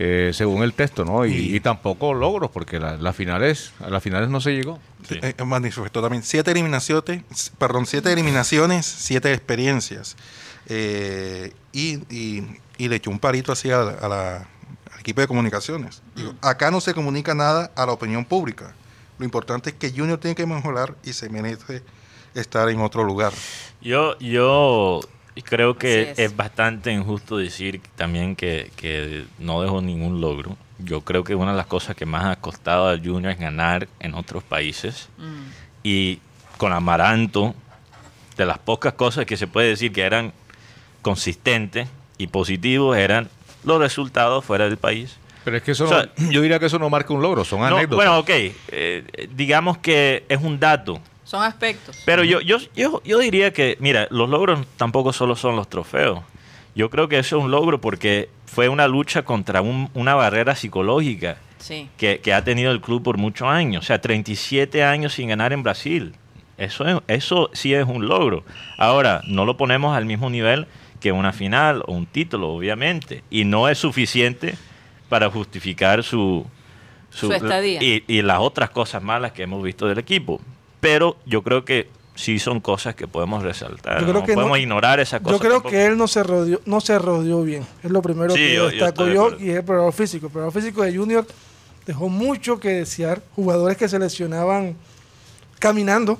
eh, 0.00 0.30
según 0.34 0.62
el 0.62 0.72
texto, 0.74 1.04
¿no? 1.04 1.26
Y, 1.26 1.32
Y- 1.34 1.56
y 1.56 1.60
tampoco 1.60 2.14
logros, 2.14 2.50
porque 2.50 2.78
la- 2.80 2.96
las 2.96 3.14
finales, 3.16 3.72
a 3.80 3.88
las 3.90 4.02
finales 4.02 4.28
no 4.28 4.40
se 4.40 4.52
llegó. 4.52 4.78
Sí. 5.08 5.18
eh, 5.22 5.34
manifestó 5.44 6.02
también 6.02 6.22
siete 6.24 6.50
eliminaciones, 6.50 7.22
perdón, 7.58 7.86
siete 7.86 8.12
eliminaciones, 8.12 8.84
siete 8.84 9.32
experiencias. 9.32 10.16
Eh, 10.66 11.52
y, 11.72 11.96
y- 12.14 12.44
y 12.76 12.88
le 12.88 12.96
echó 12.96 13.10
un 13.10 13.18
parito 13.18 13.52
así 13.52 13.70
a, 13.70 13.78
la- 13.78 13.92
a 13.92 14.08
la- 14.08 14.36
al 14.92 15.00
equipo 15.00 15.20
de 15.20 15.28
comunicaciones. 15.28 16.02
Digo, 16.14 16.34
acá 16.42 16.70
no 16.70 16.80
se 16.80 16.94
comunica 16.94 17.34
nada 17.34 17.70
a 17.76 17.86
la 17.86 17.92
opinión 17.92 18.24
pública. 18.24 18.74
Lo 19.18 19.24
importante 19.24 19.70
es 19.70 19.76
que 19.76 19.90
Junior 19.90 20.18
tiene 20.18 20.34
que 20.34 20.46
mejorar 20.46 20.94
y 21.04 21.12
se 21.12 21.28
merece 21.28 21.82
estar 22.34 22.68
en 22.68 22.80
otro 22.80 23.02
lugar. 23.04 23.32
Yo, 23.80 24.18
yo 24.18 25.00
creo 25.42 25.76
que 25.78 26.10
es. 26.12 26.18
es. 26.18 26.36
bastante 26.36 26.92
injusto 26.92 27.36
decir 27.36 27.80
también 27.96 28.36
que, 28.36 28.70
que 28.76 29.24
no 29.38 29.62
dejó 29.62 29.80
ningún 29.82 30.20
logro. 30.20 30.56
Yo 30.78 31.00
creo 31.00 31.24
que 31.24 31.34
una 31.34 31.50
de 31.52 31.56
las 31.56 31.66
cosas 31.66 31.96
que 31.96 32.06
más 32.06 32.24
ha 32.26 32.36
costado 32.40 32.88
a 32.88 32.96
Junior 32.98 33.32
es 33.32 33.38
ganar 33.38 33.88
en 34.00 34.14
otros 34.14 34.42
países. 34.44 35.08
Mm. 35.18 35.42
Y 35.82 36.18
con 36.56 36.72
Amaranto, 36.72 37.54
de 38.36 38.46
las 38.46 38.58
pocas 38.58 38.92
cosas 38.94 39.26
que 39.26 39.36
se 39.36 39.46
puede 39.46 39.68
decir 39.68 39.92
que 39.92 40.02
eran 40.02 40.32
consistentes 41.02 41.88
y 42.18 42.26
positivos, 42.28 42.96
eran 42.96 43.28
los 43.64 43.78
resultados 43.80 44.44
fuera 44.44 44.64
del 44.64 44.76
país. 44.76 45.16
Pero 45.44 45.56
es 45.56 45.62
que 45.62 45.70
eso 45.72 45.84
O 45.84 45.88
sea, 45.88 46.08
no- 46.16 46.30
yo 46.30 46.42
diría 46.42 46.58
que 46.58 46.66
eso 46.66 46.78
no 46.78 46.90
marca 46.90 47.12
un 47.14 47.22
logro, 47.22 47.44
son 47.44 47.60
No, 47.60 47.66
anécdotas. 47.66 47.96
bueno, 47.96 48.18
ok, 48.18 48.30
eh, 48.68 49.28
digamos 49.34 49.78
que 49.78 50.24
es 50.28 50.40
un 50.40 50.58
dato. 50.60 51.00
Son 51.28 51.42
aspectos. 51.42 51.94
Pero 52.06 52.24
yo, 52.24 52.40
yo, 52.40 52.56
yo, 52.74 53.02
yo 53.04 53.18
diría 53.18 53.52
que, 53.52 53.76
mira, 53.80 54.08
los 54.10 54.30
logros 54.30 54.60
tampoco 54.78 55.12
solo 55.12 55.36
son 55.36 55.56
los 55.56 55.68
trofeos. 55.68 56.20
Yo 56.74 56.88
creo 56.88 57.06
que 57.08 57.18
eso 57.18 57.36
es 57.36 57.44
un 57.44 57.50
logro 57.50 57.80
porque 57.82 58.30
fue 58.46 58.68
una 58.70 58.88
lucha 58.88 59.22
contra 59.24 59.60
un- 59.60 59.90
una 59.92 60.14
barrera 60.14 60.54
psicológica 60.56 61.36
Sí. 61.58 61.88
que, 61.98 62.20
que 62.20 62.32
ha 62.32 62.44
tenido 62.44 62.70
el 62.72 62.80
club 62.80 63.02
por 63.02 63.18
muchos 63.18 63.46
años. 63.46 63.84
O 63.84 63.86
sea, 63.86 64.00
37 64.00 64.82
años 64.84 65.12
sin 65.12 65.28
ganar 65.28 65.52
en 65.52 65.62
Brasil. 65.62 66.14
Eso, 66.56 66.86
es- 66.86 66.96
eso 67.08 67.50
sí 67.52 67.74
es 67.74 67.86
un 67.86 68.06
logro. 68.08 68.44
Ahora, 68.78 69.20
no 69.26 69.44
lo 69.44 69.58
ponemos 69.58 69.94
al 69.94 70.06
mismo 70.06 70.30
nivel 70.30 70.66
que 70.98 71.12
una 71.12 71.32
final 71.34 71.82
o 71.86 71.92
un 71.92 72.06
título, 72.06 72.48
obviamente. 72.48 73.22
Y 73.28 73.44
no 73.44 73.68
es 73.68 73.76
suficiente 73.76 74.54
para 75.10 75.28
justificar 75.30 76.02
su, 76.02 76.46
Su 77.10 77.30
estadía. 77.32 77.82
Y, 77.82 78.02
y 78.06 78.22
las 78.22 78.38
otras 78.38 78.70
cosas 78.70 79.02
malas 79.02 79.32
que 79.32 79.42
hemos 79.42 79.62
visto 79.62 79.86
del 79.86 79.98
equipo. 79.98 80.40
Pero 80.80 81.16
yo 81.26 81.42
creo 81.42 81.64
que 81.64 81.88
sí 82.14 82.38
son 82.38 82.60
cosas 82.60 82.94
que 82.94 83.06
podemos 83.08 83.42
resaltar. 83.42 84.00
Yo 84.00 84.06
creo 84.08 84.20
no 84.20 84.26
que 84.26 84.34
podemos 84.34 84.56
no- 84.58 84.62
ignorar 84.62 85.00
esas 85.00 85.20
cosas. 85.20 85.36
Yo 85.36 85.40
creo 85.40 85.52
tampoco. 85.54 85.70
que 85.70 85.86
él 85.86 85.96
no 85.96 86.08
se 86.08 86.22
rodeó, 86.22 86.60
no 86.66 86.80
se 86.80 86.98
rodeó 86.98 87.42
bien. 87.42 87.66
Es 87.82 87.90
lo 87.90 88.02
primero 88.02 88.30
Sí, 88.34 88.40
que 88.40 88.54
yo- 88.54 88.68
destaco 88.70 89.06
yo, 89.08 89.30
y 89.38 89.50
es 89.50 89.56
el 89.56 89.64
preparador 89.64 89.92
físico. 89.92 90.26
El 90.26 90.32
preparador 90.32 90.52
físico 90.60 90.82
de 90.82 90.96
Junior 90.96 91.26
dejó 91.86 92.08
mucho 92.08 92.58
que 92.60 92.70
desear. 92.70 93.22
Jugadores 93.36 93.76
que 93.76 93.88
se 93.88 93.98
lesionaban 93.98 94.76
caminando, 95.58 96.18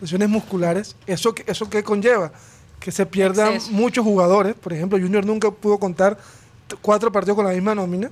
lesiones 0.00 0.28
musculares. 0.28 0.96
¿Eso, 1.06 1.34
que- 1.34 1.44
eso 1.46 1.68
qué 1.68 1.82
conlleva? 1.82 2.32
Que 2.80 2.90
se 2.90 3.06
pierdan 3.06 3.54
Exceso. 3.54 3.72
muchos 3.72 4.04
jugadores. 4.04 4.54
Por 4.54 4.72
ejemplo, 4.72 4.98
Junior 4.98 5.24
nunca 5.24 5.50
pudo 5.50 5.78
contar 5.78 6.18
cuatro 6.80 7.12
partidos 7.12 7.36
con 7.36 7.44
la 7.46 7.52
misma 7.52 7.74
nómina. 7.74 8.10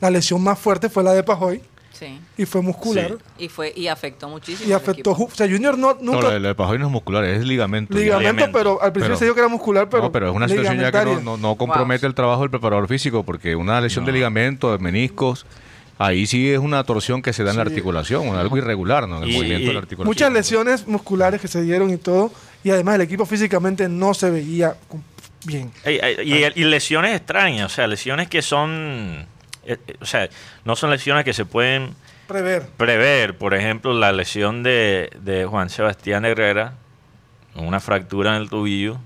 La 0.00 0.10
lesión 0.10 0.42
más 0.42 0.58
fuerte 0.58 0.88
fue 0.88 1.02
la 1.02 1.12
de 1.12 1.22
Pajoy 1.24 1.62
Sí. 1.92 2.18
y 2.36 2.44
fue 2.46 2.62
muscular. 2.62 3.16
Sí. 3.36 3.44
Y 3.44 3.48
fue 3.48 3.72
y 3.74 3.88
afectó 3.88 4.28
muchísimo. 4.28 4.70
Y 4.70 4.72
afectó. 4.72 5.12
O 5.12 5.30
sea, 5.32 5.48
Junior 5.48 5.76
no, 5.76 5.94
No, 5.94 6.12
nunca. 6.12 6.20
lo 6.22 6.30
de, 6.30 6.40
lo 6.40 6.48
de 6.48 6.54
Pajoy 6.54 6.78
no 6.78 6.86
es 6.86 6.92
muscular, 6.92 7.24
es 7.24 7.44
ligamento. 7.44 7.96
ligamento, 7.98 8.44
pero 8.52 8.80
al 8.80 8.92
principio 8.92 9.14
Pero- 9.14 9.18
se 9.18 9.24
dijo 9.24 9.34
que 9.34 9.40
era 9.40 9.48
muscular, 9.48 9.88
pero. 9.88 10.04
no, 10.04 10.12
pero 10.12 10.28
es 10.30 10.34
una 10.36 10.48
situación 10.48 10.78
ya 10.78 10.92
que 10.92 11.04
no, 11.04 11.20
no- 11.20 11.36
no 11.36 11.54
compromete 11.56 12.06
el 12.06 12.14
trabajo 12.14 12.42
del 12.42 12.50
preparador 12.50 12.86
físico, 12.88 13.24
porque 13.24 13.56
una 13.56 13.80
lesión 13.80 14.04
de 14.04 14.12
ligamento, 14.12 14.70
de 14.70 14.78
meniscos, 14.78 15.44
ahí 15.98 16.26
sí 16.26 16.48
es 16.52 16.60
una 16.60 16.84
torsión 16.84 17.20
que 17.22 17.32
se 17.32 17.42
da 17.42 17.50
en 17.50 17.56
la 17.56 17.62
articulación, 17.62 18.28
algo 18.36 18.56
irregular 18.56 19.08
¿no? 19.08 19.16
en 19.18 19.24
el 19.24 19.30
Y- 19.30 19.36
movimiento 19.36 19.66
de 19.68 19.72
la 19.74 19.80
articulación. 19.80 20.08
Muchas 20.08 20.32
lesiones 20.32 20.86
musculares 20.86 21.40
que 21.40 21.48
se 21.48 21.62
dieron 21.62 21.90
y 21.90 21.96
todo. 21.96 22.30
Y 22.62 22.70
además 22.70 22.94
el 22.96 23.00
equipo 23.00 23.26
físicamente 23.26 23.88
no 23.88 24.14
se 24.14 24.30
veía 24.30 24.76
bien. 25.44 25.70
Y 25.84 26.64
lesiones 26.64 27.16
extrañas, 27.16 27.72
o 27.72 27.74
sea, 27.74 27.86
lesiones 27.88 28.28
que 28.28 28.42
son, 28.42 29.26
eh, 29.64 29.76
eh, 29.86 29.96
o 30.00 30.06
sea, 30.06 30.28
no 30.64 30.76
son 30.76 30.90
lesiones 30.90 31.24
que 31.24 31.32
se 31.32 31.44
pueden 31.44 31.94
Prever. 32.26 32.68
prever. 32.76 33.36
Por 33.36 33.54
ejemplo, 33.54 33.92
la 33.94 34.12
lesión 34.12 34.62
de, 34.62 35.10
de 35.20 35.44
Juan 35.46 35.70
Sebastián 35.70 36.24
Herrera, 36.24 36.74
una 37.54 37.80
fractura 37.80 38.36
en 38.36 38.42
el 38.42 38.50
tobillo, 38.50 38.98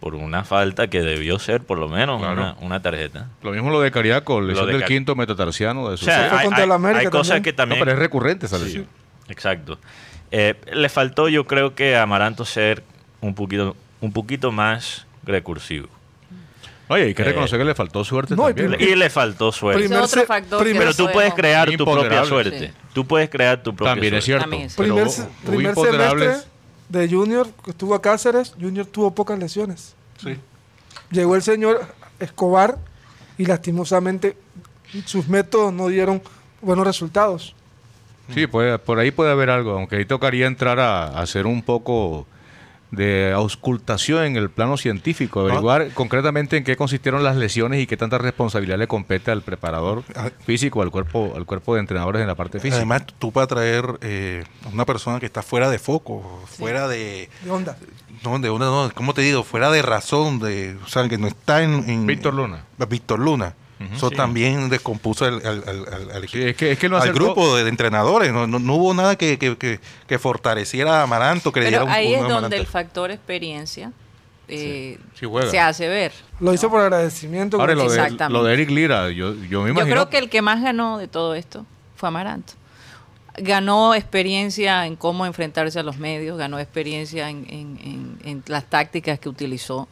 por 0.00 0.14
una 0.14 0.44
falta 0.44 0.88
que 0.88 1.02
debió 1.02 1.38
ser 1.38 1.60
por 1.62 1.78
lo 1.78 1.88
menos 1.88 2.20
Claro. 2.20 2.32
una, 2.40 2.56
una 2.60 2.80
tarjeta. 2.82 3.28
Lo 3.42 3.52
mismo 3.52 3.70
lo 3.70 3.80
de 3.82 3.90
Cariaco, 3.90 4.40
lesión 4.40 4.66
de 4.66 4.72
del 4.72 4.84
quinto 4.84 5.14
metatarsiano 5.14 5.88
de 5.88 5.94
O 5.94 5.96
su 5.98 6.06
sea, 6.06 6.38
hay, 6.38 6.44
contra 6.44 6.58
hay- 6.62 6.64
el 6.64 6.72
América 6.72 7.00
hay 7.00 7.06
cosas 7.08 7.28
también. 7.28 7.42
que 7.42 7.50
No, 7.52 7.56
también... 7.56 7.78
pero 7.80 7.92
es 7.92 7.98
recurrente 7.98 8.46
esa 8.46 8.58
Sí, 8.58 8.64
lesión. 8.64 8.86
exacto. 9.28 9.78
Eh, 10.32 10.54
le 10.72 10.88
faltó, 10.88 11.28
yo 11.28 11.46
creo 11.46 11.74
que 11.74 11.96
a 11.96 12.02
Amaranto 12.02 12.44
ser 12.44 12.82
un 13.20 13.34
poquito, 13.34 13.76
un 14.00 14.12
poquito 14.12 14.50
más 14.52 15.06
recursivo. 15.24 15.88
Oye, 16.92 17.04
hay 17.04 17.14
que 17.14 17.22
Eh, 17.22 17.26
reconocer 17.26 17.58
que 17.58 17.64
le 17.64 17.74
faltó 17.74 18.02
suerte 18.04 18.34
no, 18.36 18.44
también. 18.52 18.76
Y 18.80 18.96
le 18.96 19.08
faltó 19.10 19.52
suerte. 19.52 19.82
Primer 19.82 20.00
otro 20.02 20.24
factor 20.26 20.60
primer- 20.62 20.82
Pero 20.82 20.94
tú 20.94 21.08
puedes 21.12 21.32
crear 21.34 21.70
tu 21.76 21.84
propia 21.84 22.24
suerte. 22.24 22.58
Sí. 22.68 22.74
Tú 22.92 23.06
puedes 23.06 23.30
crear 23.30 23.62
tu 23.62 23.74
propia 23.74 23.92
También 23.94 24.14
es 24.14 24.24
suerte. 24.24 24.26
cierto. 24.26 24.42
También 24.44 24.66
es 24.66 24.74
pero 24.74 24.94
Primer, 25.56 25.74
semestre 25.74 26.50
de 26.88 27.08
Junior, 27.08 27.48
que 27.64 27.70
estuvo 27.70 27.94
a 27.94 28.02
Cáceres, 28.02 28.54
Junior 28.60 28.84
tuvo 28.86 29.14
pocas 29.14 29.38
lesiones. 29.38 29.94
Llegó 31.12 31.36
el 31.36 31.42
señor 31.42 31.80
Escobar 32.18 32.76
y 33.38 33.46
lastimosamente 33.46 34.36
sus 35.06 35.28
métodos 35.28 35.72
no 35.72 35.88
dieron 35.88 36.20
buenos 36.60 36.84
resultados. 36.86 37.54
Sí, 38.34 38.46
puede- 38.46 38.78
por 38.78 38.98
ahí 38.98 39.10
puede 39.10 39.30
haber 39.30 39.50
algo, 39.50 39.72
aunque 39.72 39.96
ahí 39.96 40.04
tocaría 40.04 40.46
entrar 40.46 40.78
a, 40.80 41.04
a 41.06 41.20
hacer 41.22 41.46
un 41.46 41.62
poco 41.62 42.26
de 42.90 43.32
auscultación 43.32 44.24
en 44.24 44.36
el 44.36 44.50
plano 44.50 44.76
científico, 44.76 45.40
averiguar 45.40 45.90
concretamente 45.94 46.56
en 46.56 46.64
qué 46.64 46.76
consistieron 46.76 47.22
las 47.22 47.36
lesiones 47.36 47.80
y 47.80 47.86
qué 47.86 47.96
tanta 47.96 48.18
responsabilidad 48.18 48.78
le 48.78 48.88
compete 48.88 49.30
al 49.30 49.42
preparador 49.42 50.02
Ah. 50.16 50.30
físico, 50.44 50.82
al 50.82 50.90
cuerpo, 50.90 51.32
al 51.36 51.46
cuerpo 51.46 51.74
de 51.74 51.80
entrenadores 51.80 52.20
en 52.20 52.26
la 52.26 52.34
parte 52.34 52.58
física. 52.58 52.76
Además, 52.76 53.04
tú 53.18 53.30
para 53.32 53.46
traer 53.46 53.84
eh, 54.00 54.44
a 54.64 54.68
una 54.70 54.84
persona 54.84 55.20
que 55.20 55.26
está 55.26 55.42
fuera 55.42 55.70
de 55.70 55.78
foco, 55.78 56.42
fuera 56.46 56.88
de... 56.88 57.28
De 57.44 57.50
onda. 57.50 57.76
No, 58.24 58.38
de 58.38 58.50
una, 58.50 58.66
no, 58.66 58.90
¿cómo 58.94 59.14
te 59.14 59.22
digo? 59.22 59.44
Fuera 59.44 59.70
de 59.70 59.82
razón, 59.82 60.40
de, 60.40 60.76
o 60.84 60.88
sea, 60.88 61.08
que 61.08 61.16
no 61.16 61.26
está 61.28 61.62
en... 61.62 61.88
en- 61.88 62.06
Víctor 62.06 62.34
Luna. 62.34 62.64
Víctor 62.88 63.18
Luna. 63.20 63.54
Eso 63.94 64.10
Sí. 64.10 64.14
también 64.16 64.68
descompuso 64.68 65.24
al, 65.24 65.36
al- 65.46 65.64
al- 65.66 65.86
al- 65.92 66.10
al 66.10 66.28
Sí, 66.28 66.42
es 66.42 66.54
que, 66.56 66.72
es 66.72 66.78
que 66.78 66.88
no 66.90 66.96
al 66.96 67.02
acertó- 67.02 67.14
grupo 67.24 67.56
de, 67.56 67.64
de 67.64 67.70
entrenadores. 67.70 68.30
No, 68.32 68.46
no, 68.46 68.58
no 68.58 68.74
hubo 68.74 68.92
nada 68.92 69.16
que, 69.16 69.38
que, 69.38 69.56
que, 69.56 69.80
que 70.06 70.18
fortaleciera 70.18 71.00
a 71.00 71.02
Amaranto, 71.04 71.50
que 71.50 71.60
le 71.60 71.68
diera 71.68 71.78
Pero 71.84 71.90
un 71.90 71.96
ahí 71.96 72.14
un 72.14 72.24
es 72.26 72.28
donde 72.28 72.56
el 72.58 72.66
factor 72.66 73.10
experiencia 73.10 73.92
eh, 74.48 74.98
Sí 75.14 75.26
se 75.50 75.60
hace 75.60 75.88
ver. 75.88 76.12
Lo 76.40 76.52
hizo 76.52 76.68
por 76.68 76.80
agradecimiento. 76.80 77.58
Ahora, 77.60 77.74
lo 77.74 77.82
de, 77.88 77.96
Exactamente. 77.96 78.32
lo 78.32 78.44
de 78.44 78.52
Eric 78.54 78.70
Lira, 78.70 79.08
yo, 79.10 79.32
yo 79.48 79.62
me 79.62 79.68
Yo 79.72 79.80
creo 79.86 80.10
que 80.10 80.18
el 80.18 80.28
que 80.28 80.42
más 80.42 80.60
ganó 80.60 80.98
de 80.98 81.06
todo 81.08 81.34
esto 81.34 81.64
fue 81.96 82.08
Amaranto. 82.08 82.54
Ganó 83.36 83.94
experiencia 83.94 84.86
en 84.86 84.96
cómo 84.96 85.24
enfrentarse 85.24 85.78
a 85.78 85.82
los 85.84 85.98
medios, 85.98 86.36
ganó 86.36 86.58
experiencia 86.58 87.30
en, 87.30 87.46
en- 87.48 87.78
en- 87.82 88.18
en 88.28 88.42
las 88.48 88.64
tácticas 88.68 89.18
que 89.20 89.28
utilizó. 89.28 89.88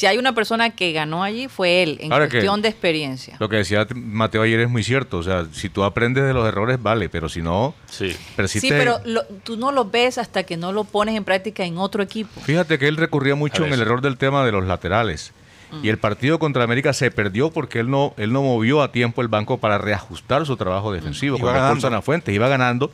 Si 0.00 0.06
hay 0.06 0.16
una 0.16 0.34
persona 0.34 0.70
que 0.70 0.92
ganó 0.92 1.22
allí, 1.22 1.46
fue 1.48 1.82
él, 1.82 1.98
en 2.00 2.10
Ahora 2.10 2.24
que- 2.24 2.38
cuestión 2.38 2.62
de 2.62 2.70
experiencia. 2.70 3.36
Lo 3.38 3.50
que 3.50 3.56
decía 3.56 3.86
Mateo 3.94 4.40
ayer 4.40 4.60
es 4.60 4.70
muy 4.70 4.82
cierto. 4.82 5.18
O 5.18 5.22
sea, 5.22 5.44
si 5.52 5.68
tú 5.68 5.84
aprendes 5.84 6.24
de 6.24 6.32
los 6.32 6.48
errores, 6.48 6.82
vale, 6.82 7.10
pero 7.10 7.28
si 7.28 7.42
no, 7.42 7.74
Sí. 7.90 8.16
persiste... 8.34 8.68
Sí, 8.68 8.72
pero 8.74 8.98
lo- 9.04 9.24
tú 9.44 9.58
no 9.58 9.72
lo 9.72 9.84
ves 9.84 10.16
hasta 10.16 10.44
que 10.44 10.56
no 10.56 10.72
lo 10.72 10.84
pones 10.84 11.16
en 11.16 11.24
práctica 11.24 11.64
en 11.66 11.76
otro 11.76 12.02
equipo. 12.02 12.40
Fíjate 12.40 12.78
que 12.78 12.88
él 12.88 12.96
recurría 12.96 13.34
mucho 13.34 13.66
en 13.66 13.74
el 13.74 13.80
error 13.82 14.00
del 14.00 14.16
tema 14.16 14.42
de 14.46 14.52
los 14.52 14.64
laterales. 14.64 15.34
Y 15.82 15.90
el 15.90 15.98
partido 15.98 16.38
contra 16.38 16.64
América 16.64 16.94
se 16.94 17.10
perdió 17.10 17.50
porque 17.50 17.80
él 17.80 17.90
no, 17.90 18.14
él 18.16 18.32
no 18.32 18.40
movió 18.42 18.80
a 18.80 18.92
tiempo 18.92 19.20
el 19.20 19.28
banco 19.28 19.58
para 19.58 19.76
reajustar 19.76 20.46
su 20.46 20.56
trabajo 20.56 20.92
defensivo. 20.92 21.36
Iba 21.36 21.52
Cuando 21.52 21.60
ganando. 21.82 21.96
a 21.98 22.00
Fuentes, 22.00 22.34
iba 22.34 22.48
ganando, 22.48 22.90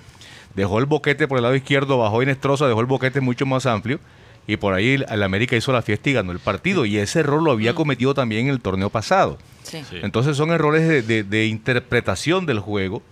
dejó 0.57 0.81
el 0.81 0.87
boquete 0.87 1.29
por 1.29 1.39
el 1.39 1.43
lado 1.45 1.55
izquierdo, 1.55 1.99
bajó 1.99 2.21
Inestrosa, 2.25 2.67
dejó 2.67 2.81
el 2.81 2.87
boquete 2.87 3.21
mucho 3.21 3.47
más 3.47 3.65
amplio. 3.65 4.01
Y 4.47 4.57
por 4.59 4.75
ahí 4.75 4.95
el, 4.95 5.07
el 5.09 5.23
América 5.23 5.57
hizo 5.57 5.73
la 5.73 5.83
fiesta 5.83 6.11
y 6.11 6.13
ganó 6.13 6.33
el 6.33 6.39
partido. 6.39 6.85
Y 6.85 6.99
ese 6.99 7.21
error 7.21 7.43
lo 7.43 7.51
había 7.51 7.75
cometido 7.75 8.15
también 8.15 8.47
en 8.47 8.53
el 8.53 8.61
torneo 8.61 8.91
pasado. 8.91 9.39
Sí. 9.65 9.83
Entonces 10.03 10.37
son 10.37 10.51
errores 10.53 10.87
de, 10.87 11.03
de- 11.03 11.25
de 11.25 11.47
interpretación 11.47 12.47
del 12.47 12.61
juego 12.61 13.03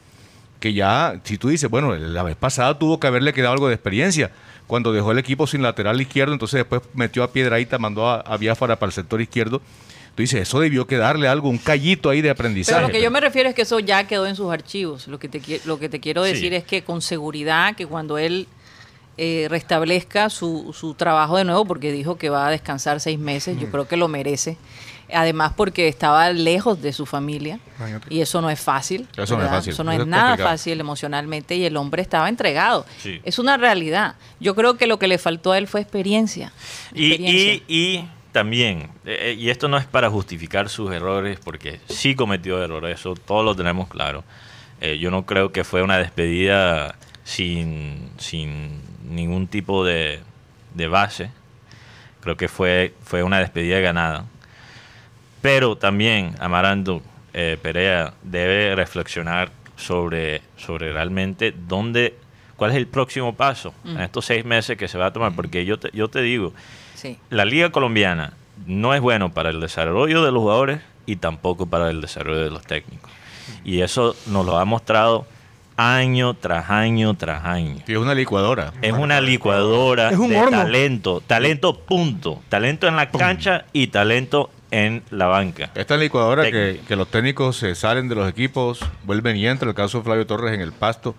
que 0.61 0.73
ya, 0.73 1.21
si 1.25 1.37
tú 1.37 1.49
dices, 1.49 1.69
bueno, 1.69 1.95
la 1.97 2.23
vez 2.23 2.37
pasada 2.37 2.79
tuvo 2.79 2.99
que 3.01 3.07
haberle 3.07 3.33
quedado 3.33 3.53
algo 3.53 3.69
de 3.69 3.75
experiencia. 3.75 4.31
Cuando 4.67 4.93
dejó 4.93 5.13
el 5.13 5.19
equipo 5.19 5.47
sin 5.47 5.61
lateral 5.63 6.01
izquierdo, 6.01 6.33
entonces 6.33 6.59
después 6.59 6.81
metió 6.95 7.23
a 7.23 7.31
Piedraíta, 7.33 7.79
mandó 7.79 8.09
a, 8.09 8.21
a 8.21 8.37
Biafara 8.39 8.79
para 8.79 8.89
el 8.89 8.95
sector 8.95 9.21
izquierdo. 9.21 9.61
Tú 10.15 10.23
dices, 10.23 10.41
eso 10.43 10.61
debió 10.61 10.87
quedarle 10.87 11.27
algo, 11.29 11.49
un 11.51 11.59
callito 11.59 12.09
ahí 12.09 12.23
de 12.23 12.31
aprendizaje. 12.31 12.77
Pero 12.77 12.87
lo 12.87 12.93
que 12.95 13.03
yo 13.03 13.11
me 13.11 13.21
refiero 13.21 13.49
es 13.49 13.55
que 13.55 13.63
eso 13.63 13.81
ya 13.81 14.07
quedó 14.07 14.27
en 14.27 14.37
sus 14.37 14.51
archivos. 14.53 15.07
Lo 15.09 15.19
que 15.19 15.29
te, 15.29 15.43
qui- 15.43 15.61
lo 15.65 15.79
que 15.79 15.89
te 15.91 15.99
quiero 16.01 16.25
Sí. 16.25 16.33
decir 16.33 16.55
es 16.55 16.65
que 16.65 16.83
con 16.85 17.03
seguridad, 17.03 17.75
que 17.75 17.85
cuando 17.87 18.17
él 18.17 18.47
eh, 19.17 19.47
restablezca 19.49 20.31
su, 20.31 20.75
su 20.79 20.95
trabajo 20.95 21.37
de 21.37 21.45
nuevo, 21.45 21.65
porque 21.65 21.93
dijo 21.93 22.17
que 22.17 22.31
va 22.31 22.47
a 22.47 22.51
descansar 22.51 23.01
seis 23.01 23.19
meses, 23.19 23.59
yo 23.61 23.71
creo 23.71 23.87
que 23.89 23.97
lo 23.97 24.09
merece. 24.09 24.57
Además 25.13 25.53
porque 25.55 25.87
estaba 25.87 26.31
lejos 26.33 26.81
de 26.81 26.93
su 26.95 27.05
familia 27.05 27.61
Imagínate. 27.79 28.07
y 28.13 28.23
eso 28.23 28.41
no 28.41 28.49
es 28.49 28.59
fácil. 28.59 29.07
Eso 29.17 29.19
no 29.19 29.23
es 29.23 29.29
¿verdad? 29.45 29.51
fácil, 29.59 29.73
Eso 29.75 29.85
no 29.85 29.93
eso 29.93 30.01
es 30.01 30.07
es 30.07 30.11
nada 30.11 30.37
fácil 30.39 30.81
emocionalmente 30.81 31.55
y 31.57 31.65
el 31.67 31.77
hombre 31.77 32.01
estaba 32.01 32.29
entregado. 32.29 32.87
Sí. 32.99 33.21
Es 33.23 33.39
una 33.39 33.57
realidad. 33.59 34.15
Yo 34.41 34.55
creo 34.55 34.77
que 34.79 34.87
lo 34.87 34.99
que 34.99 35.07
le 35.07 35.19
faltó 35.19 35.53
a 35.53 35.59
él 35.59 35.69
fue 35.69 35.83
experiencia. 35.83 36.53
Y, 36.95 37.13
y, 37.23 37.63
y 37.69 38.09
también, 38.33 38.89
eh, 39.05 39.37
y 39.39 39.51
esto 39.51 39.69
no 39.69 39.77
es 39.77 39.85
para 39.85 40.09
justificar 40.11 40.69
sus 40.71 40.91
errores, 40.91 41.39
porque 41.45 41.81
sí 41.89 42.15
cometió 42.17 42.65
errores, 42.65 42.99
eso 42.99 43.15
todos 43.15 43.45
lo 43.45 43.55
tenemos 43.55 43.89
claro. 43.89 44.25
Eh, 44.81 44.99
yo 44.99 45.11
no 45.11 45.27
creo 45.27 45.53
que 45.53 45.65
fue 45.65 45.83
una 45.83 45.99
despedida 45.99 46.97
sin, 47.25 48.11
sin 48.19 48.81
ningún 49.05 49.47
tipo 49.47 49.85
de, 49.85 50.21
de 50.75 50.89
base. 50.89 51.31
Creo 52.21 52.37
que 52.37 52.49
fue, 52.49 52.95
fue 53.05 53.23
una 53.23 53.39
despedida 53.39 53.81
ganada. 53.81 54.25
Pero 55.43 55.77
también 55.77 56.35
Amaranto 56.41 57.03
eh, 57.33 57.59
Perea 57.61 58.15
debe 58.23 58.75
reflexionar 58.75 59.51
sobre, 59.77 60.41
sobre 60.57 60.93
realmente 60.93 61.53
dónde, 61.57 62.15
cuál 62.57 62.71
es 62.71 62.77
el 62.79 62.87
próximo 62.87 63.35
paso 63.35 63.75
en 63.85 64.01
estos 64.01 64.25
seis 64.25 64.45
meses 64.45 64.79
que 64.79 64.89
se 64.89 64.97
va 64.97 65.07
a 65.07 65.13
tomar. 65.13 65.35
Porque 65.35 65.65
yo 65.67 65.79
te, 65.79 65.91
yo 65.93 66.09
te 66.09 66.23
digo, 66.23 66.53
Sí. 66.95 67.19
la 67.29 67.45
liga 67.45 67.71
colombiana 67.71 68.33
no 68.67 68.95
es 68.95 69.01
bueno 69.03 69.35
para 69.35 69.51
el 69.51 69.61
desarrollo 69.61 70.25
de 70.25 70.33
los 70.33 70.41
jugadores 70.41 70.81
y 71.05 71.17
tampoco 71.17 71.67
para 71.67 71.91
el 71.91 72.01
desarrollo 72.01 72.43
de 72.45 72.51
los 72.51 72.63
técnicos. 72.63 73.11
Y 73.65 73.83
eso 73.83 74.17
nos 74.29 74.47
lo 74.47 74.57
ha 74.59 74.65
mostrado 74.65 75.27
año 75.77 76.35
tras 76.35 76.71
año 76.71 77.15
tras 77.15 77.45
año. 77.45 77.83
Y 77.87 77.93
es 77.93 77.99
una 77.99 78.15
licuadora. 78.15 78.73
Es 78.83 78.93
una 78.93 79.21
licuadora 79.21 80.11
Es 80.11 80.19
un 80.19 80.31
de 80.31 80.37
horno. 80.39 80.59
talento, 80.59 81.23
talento 81.27 81.79
punto, 81.81 82.43
talento 82.49 82.87
en 82.87 82.97
la 82.97 83.11
cancha 83.11 83.65
y 83.73 83.89
talento 83.89 84.51
en 84.71 85.03
la 85.11 85.27
banca. 85.27 85.71
Esta 85.75 85.97
licuadora 85.97 86.51
que, 86.51 86.81
los 86.97 87.09
técnicos 87.09 87.57
se 87.57 87.75
salen 87.75 88.09
de 88.09 88.15
los 88.15 88.29
equipos, 88.29 88.81
vuelven 89.05 89.37
y 89.37 89.47
entran. 89.47 89.69
El 89.71 89.75
caso 89.75 89.99
de 89.99 90.05
Flavio 90.05 90.27
Torres 90.27 90.55
en 90.55 90.61
el 90.61 90.73
pasto. 90.73 91.15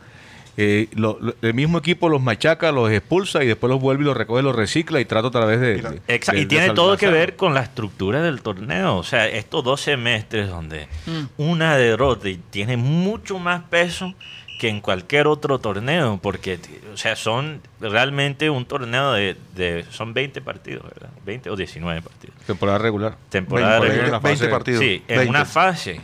Eh, 0.58 0.88
lo- 0.94 1.18
lo- 1.20 1.36
el 1.42 1.54
mismo 1.54 1.78
equipo 1.80 2.08
los 2.08 2.22
machaca, 2.22 2.72
los 2.72 2.90
expulsa 2.90 3.44
y 3.44 3.48
después 3.48 3.70
los 3.70 3.82
vuelve 3.82 4.04
y 4.04 4.06
los 4.06 4.16
recoge, 4.16 4.42
los 4.42 4.56
recicla 4.56 5.02
y 5.02 5.06
trata 5.06 5.28
otra 5.28 5.44
vez 5.44 5.60
de. 5.60 5.82
de- 5.82 6.02
Exacto, 6.08 6.32
de- 6.38 6.40
y 6.40 6.44
de 6.44 6.46
tiene 6.48 6.70
todo 6.70 6.96
que 6.96 7.08
ver 7.10 7.36
con 7.36 7.54
la 7.54 7.60
estructura 7.62 8.22
del 8.22 8.42
torneo. 8.42 8.96
O 8.96 9.04
sea, 9.04 9.28
estos 9.28 9.66
dos 9.66 9.82
semestres 9.82 10.48
donde 10.48 10.88
una 11.36 11.76
derrota 11.76 12.30
y 12.30 12.38
tiene 12.38 12.78
mucho 12.78 13.38
más 13.38 13.64
peso 13.70 14.14
que 14.60 14.70
en 14.70 14.80
cualquier 14.82 15.28
otro 15.28 15.60
torneo, 15.60 16.20
porque, 16.22 16.60
o 16.94 16.98
sea, 16.98 17.16
son 17.16 17.62
realmente 17.82 18.50
un 18.50 18.66
torneo 18.66 19.12
de, 19.14 19.36
de- 19.56 19.86
son 19.92 20.14
20 20.14 20.42
partidos, 20.42 20.84
¿verdad? 20.84 21.10
20 21.26 21.50
o 21.50 21.56
19 21.56 22.02
partidos. 22.02 22.36
Temporada 22.48 22.78
regular. 22.78 23.18
Temporada 23.30 23.80
20, 23.80 23.88
regular. 23.88 24.06
en 24.08 24.12
la 24.14 24.20
20 24.20 24.40
fase- 24.46 24.52
partidos. 24.52 24.80
Sí, 24.82 25.04
en 25.08 25.18
20. 25.18 25.30
una 25.30 25.46
fase. 25.46 26.00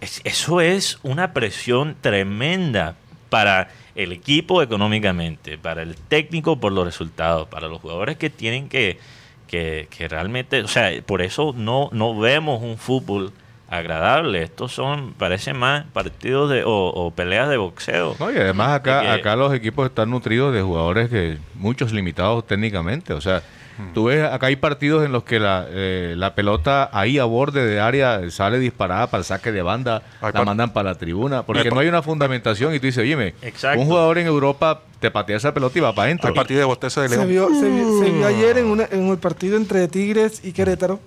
Es- 0.00 0.20
eso 0.24 0.60
es 0.60 0.98
una 1.02 1.32
presión 1.34 1.96
tremenda 2.00 2.94
para 3.28 3.68
el 3.94 4.12
equipo 4.12 4.62
económicamente, 4.62 5.58
para 5.58 5.82
el 5.82 5.94
técnico 5.96 6.58
por 6.60 6.72
los 6.72 6.84
resultados, 6.86 7.48
para 7.48 7.68
los 7.68 7.80
jugadores 7.80 8.16
que 8.16 8.30
tienen 8.30 8.68
que, 8.68 8.98
que, 9.46 9.88
que 9.90 10.08
realmente, 10.08 10.62
o 10.62 10.68
sea, 10.68 10.90
por 11.04 11.20
eso 11.20 11.52
no, 11.56 11.88
no 11.92 12.18
vemos 12.18 12.62
un 12.62 12.78
fútbol 12.78 13.32
agradable. 13.68 14.42
Estos 14.42 14.72
son, 14.72 15.14
parece 15.16 15.52
más 15.54 15.84
partidos 15.92 16.50
de, 16.50 16.64
o, 16.64 16.70
o 16.88 17.10
peleas 17.10 17.48
de 17.48 17.56
boxeo. 17.56 18.16
No, 18.18 18.30
y 18.32 18.36
además 18.36 18.72
acá, 18.72 19.00
que- 19.02 19.08
acá 19.08 19.36
los 19.36 19.52
equipos 19.54 19.86
están 19.86 20.10
nutridos 20.10 20.54
de 20.54 20.62
jugadores 20.62 21.08
que 21.10 21.38
muchos 21.54 21.92
limitados 21.92 22.46
técnicamente. 22.46 23.12
O 23.12 23.20
sea, 23.20 23.42
Hmm. 23.78 23.92
tú 23.94 24.06
ves, 24.06 24.24
acá 24.24 24.46
hay 24.48 24.56
partidos 24.56 25.04
en 25.06 25.12
los 25.12 25.22
que 25.22 25.38
la, 25.38 25.64
eh, 25.68 26.14
la 26.16 26.34
pelota 26.34 26.90
ahí 26.92 27.16
a 27.20 27.24
borde 27.26 27.64
de 27.64 27.78
área 27.78 28.28
sale 28.28 28.58
disparada 28.58 29.06
para 29.06 29.20
el 29.20 29.24
saque 29.24 29.52
de 29.52 29.62
banda, 29.62 30.02
Hay 30.20 30.32
la 30.34 30.44
mandan 30.44 30.72
para 30.72 30.90
la 30.90 30.94
tribuna, 30.98 31.44
porque 31.44 31.62
Hay 31.62 31.70
no 31.70 31.78
hay 31.78 31.86
una 31.86 32.02
fundamentación 32.02 32.74
y 32.74 32.80
tú 32.80 32.86
dices, 32.86 33.02
oye, 33.04 33.36
un 33.76 33.84
jugador 33.86 34.18
en 34.18 34.26
Europa 34.26 34.82
te 34.98 35.12
patea 35.12 35.36
esa 35.36 35.54
pelota 35.54 35.78
y 35.78 35.80
va 35.80 35.94
para 35.94 36.06
adentro. 36.06 36.26
Al 36.26 36.34
partido 36.34 36.58
de 36.58 36.64
Bosteza 36.66 37.02
de 37.02 37.08
Se 37.08 37.16
León. 37.18 37.28
vio, 37.28 37.48
se 37.54 37.68
vio- 37.70 38.02
se 38.04 38.10
vio 38.10 38.26
ayer 38.26 38.58
en, 38.58 38.66
una- 38.66 38.88
en 38.90 39.06
el 39.06 39.18
partido 39.18 39.56
entre 39.56 39.86
Tigres 39.86 40.40
y 40.44 40.50
Querétaro. 40.50 40.98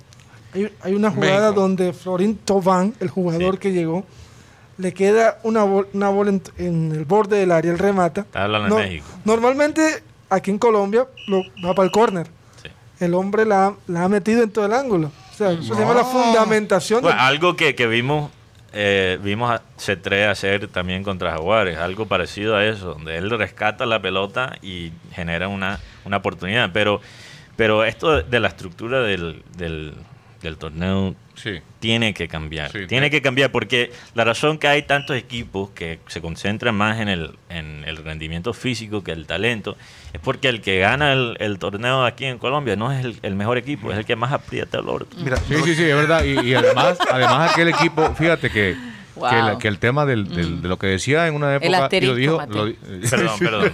Hay, 0.53 0.71
hay 0.81 0.93
una 0.93 1.11
jugada 1.11 1.47
México. 1.49 1.61
donde 1.61 1.93
Florín 1.93 2.35
Tobán, 2.37 2.93
el 2.99 3.09
jugador 3.09 3.55
Sí. 3.55 3.59
que 3.59 3.71
llegó, 3.71 4.05
le 4.77 4.93
queda 4.93 5.39
una, 5.43 5.63
bol- 5.63 5.87
una 5.93 6.09
bola 6.09 6.31
en, 6.31 6.41
en 6.57 6.91
el 6.91 7.05
borde 7.05 7.37
del 7.37 7.51
área, 7.51 7.71
él 7.71 7.79
remata. 7.79 8.21
Está 8.21 8.43
hablando 8.43 8.75
de 8.77 8.83
México. 8.83 9.05
Normalmente 9.25 10.03
aquí 10.29 10.51
en 10.51 10.57
Colombia 10.59 11.05
lo, 11.27 11.41
va 11.65 11.73
para 11.75 11.85
el 11.85 11.91
córner. 11.91 12.27
Sí. 12.63 12.69
El 12.99 13.13
hombre 13.13 13.45
la, 13.45 13.67
ha- 13.67 13.75
la 13.87 14.03
ha 14.03 14.09
metido 14.09 14.43
en 14.43 14.49
todo 14.51 14.65
el 14.65 14.73
ángulo. 14.73 15.11
O 15.31 15.35
sea, 15.35 15.51
eso 15.51 15.73
se 15.75 15.79
llama 15.81 15.93
la 15.93 16.03
fundamentación. 16.03 17.01
Bueno, 17.01 17.17
del- 17.17 17.25
algo 17.27 17.55
que, 17.55 17.75
que 17.75 17.87
vimos 17.87 18.31
eh, 18.73 19.19
vimos 19.21 19.51
a 19.51 19.61
C3 19.77 20.29
hacer 20.29 20.67
también 20.69 21.03
contra 21.03 21.31
Jaguares, 21.31 21.77
algo 21.77 22.05
parecido 22.05 22.55
a 22.55 22.63
eso, 22.65 22.93
donde 22.93 23.17
él 23.17 23.29
rescata 23.29 23.85
la 23.85 24.01
pelota 24.01 24.55
y 24.61 24.93
genera 25.11 25.49
una, 25.49 25.79
una 26.05 26.17
oportunidad. 26.17 26.69
Pero, 26.71 27.01
pero 27.57 27.83
esto 27.83 28.15
de, 28.17 28.23
de 28.23 28.39
la 28.39 28.47
estructura 28.47 29.01
del, 29.01 29.43
del, 29.57 29.93
del 30.41 30.57
torneo 30.57 31.15
Sí. 31.35 31.59
tiene 31.79 32.13
que 32.13 32.27
cambiar. 32.27 32.71
Sí, 32.71 32.85
tiene 32.87 33.09
que 33.09 33.21
cambiar 33.21 33.51
porque 33.51 33.91
la 34.13 34.23
razón 34.25 34.57
que 34.59 34.67
hay 34.67 34.83
tantos 34.83 35.15
equipos 35.15 35.69
que 35.71 35.99
se 36.07 36.21
concentran 36.21 36.75
más 36.75 36.99
en 36.99 37.07
el, 37.07 37.31
en 37.49 37.83
el 37.87 37.97
rendimiento 37.97 38.53
físico 38.53 39.03
que 39.03 39.11
el 39.11 39.25
talento 39.25 39.75
es 40.13 40.19
porque 40.19 40.49
el 40.49 40.61
que 40.61 40.79
gana 40.79 41.13
el, 41.13 41.37
el 41.39 41.57
torneo 41.57 42.05
aquí 42.05 42.25
en 42.25 42.37
Colombia 42.37 42.75
no 42.75 42.91
es 42.91 43.03
el, 43.05 43.17
el 43.23 43.35
mejor 43.35 43.57
equipo, 43.57 43.91
es 43.91 43.97
el 43.97 44.05
que 44.05 44.15
más 44.15 44.31
aprieta 44.33 44.79
el 44.79 44.89
orto. 44.89 45.15
Mira, 45.23 45.37
Sí, 45.37 45.55
sí, 45.63 45.73
sí, 45.75 45.83
es 45.85 45.95
verdad. 45.95 46.23
Y, 46.25 46.39
y 46.49 46.53
además, 46.53 46.97
además 47.09 47.51
aquel 47.53 47.69
equipo, 47.69 48.13
fíjate 48.13 48.49
que 48.49 48.75
Wow. 49.15 49.29
que, 49.29 49.35
la- 49.35 49.57
que 49.57 49.67
el 49.67 49.77
tema 49.79 50.05
del, 50.05 50.29
del- 50.29 50.61
de 50.61 50.67
lo 50.69 50.77
que 50.79 50.87
decía 50.87 51.27
en 51.27 51.35
una 51.35 51.55
época. 51.55 51.67
y 51.67 51.71
lo 51.71 51.77
asterisco, 51.83 52.15
dijo, 52.15 52.41
lo 52.47 52.47
Perdón, 53.09 53.39
perdón. 53.39 53.71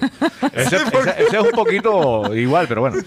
ese, 0.54 0.76
ese- 0.78 1.24
ese 1.24 1.38
es 1.38 1.44
un 1.44 1.52
poquito 1.52 2.36
igual, 2.36 2.66
pero 2.68 2.82
bueno. 2.82 2.98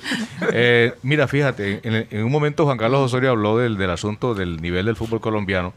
Eh, 0.52 0.94
mira, 1.02 1.26
fíjate, 1.26 1.80
en, 1.82 2.06
en 2.10 2.24
un 2.24 2.30
momento 2.30 2.64
Juan 2.64 2.78
Carlos 2.78 3.00
Osorio 3.00 3.30
habló 3.30 3.58
del, 3.58 3.76
del 3.76 3.90
asunto 3.90 4.34
del 4.34 4.60
nivel 4.62 4.86
del 4.86 4.96
fútbol 4.96 5.20
colombiano 5.20 5.72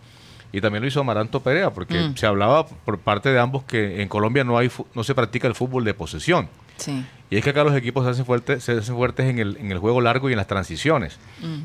y 0.52 0.62
también 0.62 0.84
lo 0.84 0.88
hizo 0.88 1.00
Amaranto 1.00 1.40
Perea, 1.42 1.72
porque 1.72 2.00
Mm. 2.00 2.16
se 2.18 2.28
hablaba 2.28 2.68
por 2.68 3.00
parte 3.00 3.30
de 3.30 3.40
ambos 3.40 3.64
que 3.64 4.02
en 4.04 4.08
Colombia 4.08 4.44
no 4.44 4.56
hay 4.58 4.70
no 4.94 5.04
se 5.04 5.16
practica 5.16 5.48
el 5.48 5.56
fútbol 5.56 5.84
de 5.84 5.96
posesión. 5.96 6.48
Sí. 6.78 7.06
Y 7.30 7.38
es 7.38 7.44
que 7.44 7.50
acá 7.50 7.64
los 7.64 7.76
equipos 7.76 8.04
se 8.06 8.12
hacen 8.12 8.26
fuertes, 8.26 8.64
se 8.64 8.74
hacen 8.74 8.96
fuertes 8.96 9.28
en 9.28 9.40
el, 9.40 9.58
en 9.58 9.72
el 9.72 9.80
juego 9.80 10.02
largo 10.02 10.30
y 10.30 10.34
en 10.34 10.38
las 10.38 10.46
transiciones. 10.46 11.18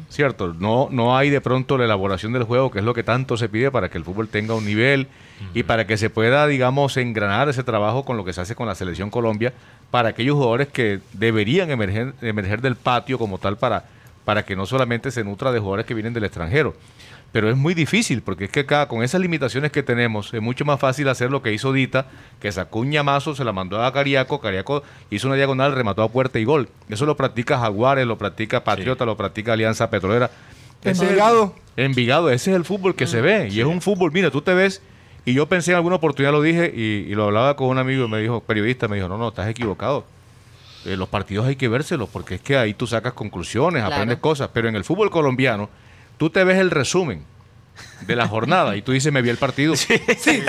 ¿Cierto? 0.08 0.54
No, 0.54 0.88
no 0.90 1.14
hay 1.14 1.28
de 1.28 1.42
pronto 1.42 1.76
la 1.76 1.84
elaboración 1.84 2.32
del 2.32 2.44
juego, 2.44 2.70
que 2.70 2.78
es 2.78 2.84
lo 2.86 2.94
que 2.94 3.02
tanto 3.02 3.36
se 3.36 3.50
pide 3.50 3.70
para 3.70 3.90
que 3.90 3.98
el 3.98 4.04
fútbol 4.04 4.28
tenga 4.28 4.54
un 4.54 4.64
nivel 4.64 5.08
y 5.52 5.64
para 5.64 5.86
que 5.86 5.98
se 5.98 6.08
pueda, 6.08 6.46
digamos, 6.46 6.96
engranar 6.96 7.50
ese 7.50 7.64
trabajo 7.64 8.06
con 8.06 8.16
lo 8.16 8.24
que 8.24 8.32
se 8.32 8.40
hace 8.40 8.54
con 8.54 8.66
la 8.66 8.74
selección 8.74 9.10
Colombia 9.10 9.52
para 9.90 10.08
aquellos 10.08 10.36
jugadores 10.36 10.68
que 10.68 11.00
deberían 11.12 11.70
emerger, 11.70 12.14
emerger 12.22 12.62
del 12.62 12.76
patio 12.76 13.18
como 13.18 13.36
tal 13.36 13.58
para, 13.58 13.84
para 14.24 14.44
que 14.46 14.56
no 14.56 14.64
solamente 14.64 15.10
se 15.10 15.22
nutra 15.22 15.52
de 15.52 15.58
jugadores 15.58 15.84
que 15.84 15.92
vienen 15.92 16.14
del 16.14 16.24
extranjero. 16.24 16.76
Pero 17.30 17.50
es 17.50 17.56
muy 17.56 17.74
difícil, 17.74 18.22
porque 18.22 18.44
es 18.46 18.50
que 18.50 18.60
acá, 18.60 18.88
con 18.88 19.02
esas 19.02 19.20
limitaciones 19.20 19.70
que 19.70 19.82
tenemos, 19.82 20.32
es 20.32 20.40
mucho 20.40 20.64
más 20.64 20.80
fácil 20.80 21.08
hacer 21.08 21.30
lo 21.30 21.42
que 21.42 21.52
hizo 21.52 21.72
Dita, 21.74 22.06
que 22.40 22.50
sacó 22.50 22.78
un 22.78 22.88
ñamazo, 22.88 23.34
se 23.34 23.44
la 23.44 23.52
mandó 23.52 23.82
a 23.84 23.92
Cariaco, 23.92 24.40
Cariaco 24.40 24.82
hizo 25.10 25.26
una 25.26 25.36
diagonal, 25.36 25.74
remató 25.74 26.02
a 26.02 26.08
puerta 26.10 26.38
y 26.38 26.44
gol. 26.44 26.70
Eso 26.88 27.04
lo 27.04 27.16
practica 27.18 27.58
Jaguares, 27.58 28.06
lo 28.06 28.16
practica 28.16 28.64
Patriota, 28.64 29.04
lo 29.04 29.16
practica 29.16 29.52
Alianza 29.52 29.90
Petrolera. 29.90 30.30
Envigado. 30.84 31.54
Envigado, 31.76 32.30
ese 32.30 32.50
es 32.50 32.56
el 32.56 32.64
fútbol 32.64 32.94
que 32.94 33.06
se 33.06 33.20
ve. 33.20 33.48
Y 33.50 33.60
es 33.60 33.66
un 33.66 33.80
fútbol, 33.82 34.10
mira, 34.10 34.30
tú 34.30 34.40
te 34.42 34.54
ves, 34.54 34.80
y 35.24 35.34
yo 35.34 35.46
pensé 35.46 35.72
en 35.72 35.76
alguna 35.76 35.96
oportunidad, 35.96 36.32
lo 36.32 36.40
dije, 36.40 36.72
y, 36.74 37.10
y 37.10 37.14
lo 37.14 37.24
hablaba 37.24 37.56
con 37.56 37.68
un 37.68 37.78
amigo, 37.78 38.06
y 38.06 38.08
me 38.08 38.20
dijo, 38.20 38.40
periodista, 38.40 38.88
me 38.88 38.96
dijo, 38.96 39.08
no, 39.08 39.18
no, 39.18 39.28
estás 39.28 39.48
equivocado. 39.48 40.04
Eh, 40.86 40.96
los 40.96 41.08
partidos 41.08 41.46
hay 41.46 41.56
que 41.56 41.68
vérselos, 41.68 42.08
porque 42.08 42.36
es 42.36 42.40
que 42.40 42.56
ahí 42.56 42.72
tú 42.72 42.86
sacas 42.86 43.12
conclusiones, 43.12 43.80
Claro. 43.82 43.94
aprendes 43.96 44.18
cosas. 44.18 44.48
Pero 44.52 44.68
en 44.68 44.76
el 44.76 44.84
fútbol 44.84 45.10
colombiano, 45.10 45.68
tú 46.18 46.30
te 46.30 46.44
ves 46.44 46.58
el 46.58 46.70
resumen 46.70 47.24
de 48.00 48.16
la 48.16 48.26
jornada 48.26 48.76
y 48.76 48.82
tú 48.82 48.92
dices, 48.92 49.12
me 49.12 49.22
vi 49.22 49.28
el 49.30 49.36
partido. 49.38 49.74
Sí, 49.76 49.96
sí, 50.18 50.42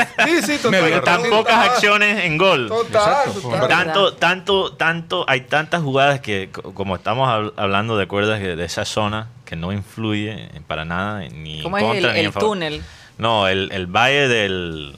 sí, 0.43 0.57
total. 0.61 0.81
Pero 0.83 1.01
tan 1.03 1.17
total. 1.17 1.29
pocas 1.29 1.69
acciones 1.69 2.23
en 2.25 2.37
gol. 2.37 2.67
Total, 2.67 3.27
Exacto. 3.27 3.41
total. 3.41 3.67
Tanto, 3.67 4.13
tanto, 4.13 4.73
tanto, 4.73 5.25
hay 5.27 5.41
tantas 5.41 5.81
jugadas 5.83 6.19
que, 6.21 6.49
co- 6.51 6.73
como 6.73 6.95
estamos 6.95 7.27
hab- 7.29 7.53
hablando 7.57 7.97
de 7.97 8.07
cuerdas 8.07 8.39
de 8.39 8.63
esa 8.65 8.83
zona, 8.85 9.27
que 9.45 9.55
no 9.55 9.71
influye 9.71 10.49
para 10.67 10.85
nada, 10.85 11.19
ni 11.29 11.57
en 11.57 11.63
¿Cómo 11.63 11.77
es 11.77 11.83
el, 11.97 12.03
ni 12.13 12.19
el 12.19 12.25
en 12.27 12.33
favor. 12.33 12.49
túnel? 12.49 12.83
No, 13.17 13.47
el, 13.47 13.69
el 13.71 13.87
valle 13.87 14.27
del... 14.27 14.95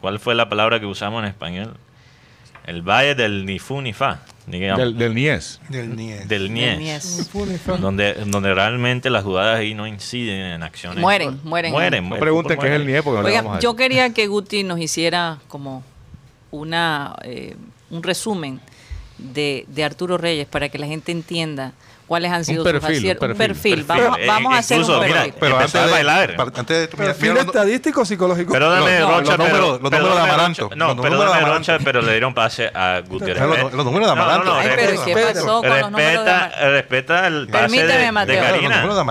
¿Cuál 0.00 0.18
fue 0.18 0.34
la 0.34 0.48
palabra 0.48 0.80
que 0.80 0.86
usamos 0.86 1.22
en 1.22 1.28
español? 1.28 1.74
El 2.66 2.82
valle 2.82 3.14
del 3.14 3.44
ni 3.46 3.58
fu 3.58 3.80
ni 3.80 3.92
fa. 3.92 4.20
ni 4.48 4.58
que- 4.58 4.66
Del, 4.72 4.96
del 4.98 5.14
Nies. 5.14 5.60
Del 5.68 5.94
Nies. 5.96 6.28
del 6.28 6.42
Del 6.44 6.52
Nies. 6.54 6.78
Nies. 6.78 7.30
Donde, 7.80 8.14
donde 8.26 8.54
realmente 8.54 9.08
las 9.10 9.24
jugadas 9.24 9.58
ahí 9.60 9.74
no 9.74 9.86
inciden 9.86 10.40
en 10.40 10.62
acciones. 10.62 10.98
Mueren, 11.00 11.40
mueren. 11.44 11.72
Mueren. 11.72 12.08
No 12.08 12.16
pregunten 12.16 12.58
qué 12.58 12.66
es 12.66 12.72
el. 12.72 12.86
Nies, 12.86 13.02
porque 13.02 13.26
Oiga, 13.26 13.42
vamos 13.42 13.58
a 13.58 13.60
yo 13.60 13.74
quería 13.76 14.12
que 14.12 14.26
Guti 14.26 14.62
nos 14.64 14.78
hiciera 14.80 15.38
como 15.48 15.82
una 16.50 17.16
eh, 17.22 17.56
un 17.90 18.02
resumen 18.02 18.60
de, 19.18 19.64
de 19.68 19.84
Arturo 19.84 20.18
Reyes 20.18 20.46
para 20.46 20.68
que 20.68 20.78
la 20.78 20.86
gente 20.86 21.12
entienda 21.12 21.72
cuáles 22.06 22.30
han 22.32 22.44
sido 22.44 22.62
sus 22.62 22.72
perfil, 22.72 22.96
aciertos. 22.98 23.24
un 23.26 23.32
Un 23.32 23.36
perfil. 23.38 23.84
perfil. 23.84 23.84
Vamos, 24.02 24.18
Eh, 24.18 24.26
vamos 24.26 24.54
a 24.54 24.58
hacer 24.58 24.76
un 24.78 24.82
incluso, 24.84 25.00
mira, 25.02 25.14
perfil. 25.14 25.34
Pero 25.40 25.58
antes 25.58 25.72
de, 25.84 25.90
bailar. 25.90 26.36
antes 26.38 26.66
de 26.66 26.88
Perfil 26.96 27.36
estadístico 27.38 28.04
psicológico. 28.04 28.52
Perdóname, 28.52 28.98
No, 29.00 29.08
no, 29.08 29.18
Rocha, 29.18 29.36
los 29.36 29.38
números- 29.38 29.52
pero, 29.52 29.60
los 29.72 29.80
números 29.80 29.90
de 29.90 29.96
perdóname, 29.98 30.30
Amaranto. 30.30 30.62
Rocha, 30.64 30.76
no, 30.76 30.96
perdóname, 31.02 31.84
pero 31.84 32.02
le 32.02 32.10
dieron 32.12 32.34
pase 32.34 32.70
a 32.74 33.00
Gutiérrez. 33.06 33.42
Los- 33.62 33.72
los 33.72 33.84
números 33.84 34.06
de 34.08 34.12
Amaranto. 34.12 34.54
Ay, 34.54 34.68
pero 34.76 34.90
Respeta, 34.92 35.04
¿qué 35.04 35.34
pasó 35.34 35.60
con 35.62 35.68
los 35.70 35.90
números 35.90 35.92
de 35.92 36.06
Respeta, 36.06 36.36
Amaranto? 36.36 36.70
respeta 36.70 37.26
el 37.26 37.46
pase 37.48 37.62
Permíteme, 37.62 37.98
de, 37.98 38.12
Mateo. 38.12 38.44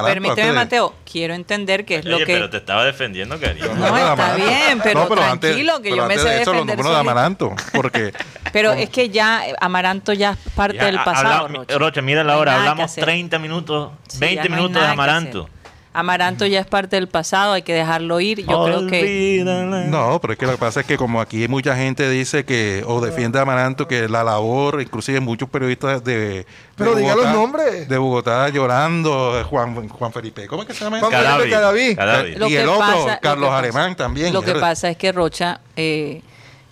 Permíteme, 0.06 0.54
Mateo. 0.54 0.96
Quiero 1.16 1.34
entender 1.34 1.86
qué 1.86 1.96
es 1.96 2.04
lo 2.04 2.18
Oye, 2.18 2.26
que... 2.26 2.34
pero 2.34 2.50
te 2.50 2.58
estaba 2.58 2.84
defendiendo, 2.84 3.40
Karina. 3.40 3.68
No, 3.68 3.74
de 3.74 3.86
está 3.88 4.12
Amaranto. 4.12 4.46
bien, 4.46 4.82
pero 4.84 5.00
antes- 5.24 5.40
tranquilo, 5.40 5.76
que 5.78 5.84
pero 5.84 5.96
yo 5.96 6.08
me 6.08 6.14
antes 6.16 6.22
sé 6.24 6.30
de 6.36 6.42
eso, 6.42 6.52
defender 6.52 6.78
Los 6.78 6.90
de. 6.94 7.00
Amaranto, 7.00 7.56
porque 7.74 8.14
Pero 8.52 8.74
es 8.74 8.90
que 8.90 9.08
ya 9.10 9.48
eh, 9.48 9.56
Amaranto 9.62 10.12
ya 10.12 10.32
es 10.32 10.38
parte 10.54 10.76
Ya, 10.76 10.88
del 10.88 10.98
ha- 10.98 11.06
pasado, 11.06 11.46
habla- 11.46 11.60
Rocha. 11.60 11.78
Rocha, 11.78 12.02
mira 12.02 12.22
la 12.26 12.34
No 12.34 12.40
hora, 12.40 12.52
que 12.52 12.58
hablamos 12.60 12.84
hacer. 12.92 13.06
30 13.06 13.40
minutos, 13.40 13.92
Sí, 14.10 14.18
20 14.20 14.36
ya 14.36 14.50
no 14.50 14.56
minutos 14.58 14.82
de 14.82 14.88
que 14.88 14.92
Amaranto. 14.92 15.50
Amaranto 15.98 16.46
ya 16.46 16.60
es 16.60 16.66
parte 16.68 16.98
del 16.98 17.08
pasado, 17.08 17.54
hay 17.54 17.62
que 17.62 17.74
dejarlo 17.74 18.20
ir. 18.20 18.46
Yo 18.46 18.66
creo 18.66 18.86
que... 18.88 19.44
No, 19.90 20.20
pero 20.20 20.34
es 20.34 20.40
que 20.40 20.46
lo 20.46 20.52
que 20.54 20.58
pasa 20.58 20.82
es 20.82 20.86
que 20.86 20.98
como 20.98 21.22
aquí 21.22 21.48
mucha 21.48 21.76
gente 21.76 22.10
dice 22.10 22.44
que, 22.44 22.84
o 22.86 23.00
defiende 23.00 23.40
a 23.40 23.44
Amaranto, 23.44 23.88
que 23.88 24.10
la 24.10 24.24
labor, 24.24 24.82
inclusive 24.82 25.20
muchos 25.22 25.48
periodistas 25.50 26.04
de, 26.04 26.18
de 26.18 26.46
Pero 26.76 26.96
diga 26.96 27.16
los 27.16 27.32
nombres. 27.32 27.88
De 27.88 27.98
Bogotá 27.98 28.50
llorando, 28.50 29.42
Juan, 29.50 29.88
Juan 29.88 30.12
Felipe, 30.12 30.48
¿cómo 30.48 30.64
es 30.64 30.68
que 30.68 30.74
se 30.74 30.84
llama? 30.84 31.00
Juan 31.00 31.14
ese? 31.14 31.22
Felipe 31.24 31.50
Cadavi. 31.50 31.50
Cadaví. 31.52 31.96
Cadavi. 31.96 32.36
Lo 32.36 32.48
y 32.50 32.56
el 32.58 32.68
otro, 32.68 32.80
pasa- 32.80 33.14
lo 33.16 33.20
Carlos 33.22 33.50
pasa- 33.50 33.60
Alemán 33.60 33.96
también. 33.96 34.34
Lo 34.34 34.42
que 34.42 34.56
pasa 34.56 34.90
es 34.90 34.98
que 34.98 35.12
Rocha, 35.12 35.62
eh, 35.78 36.22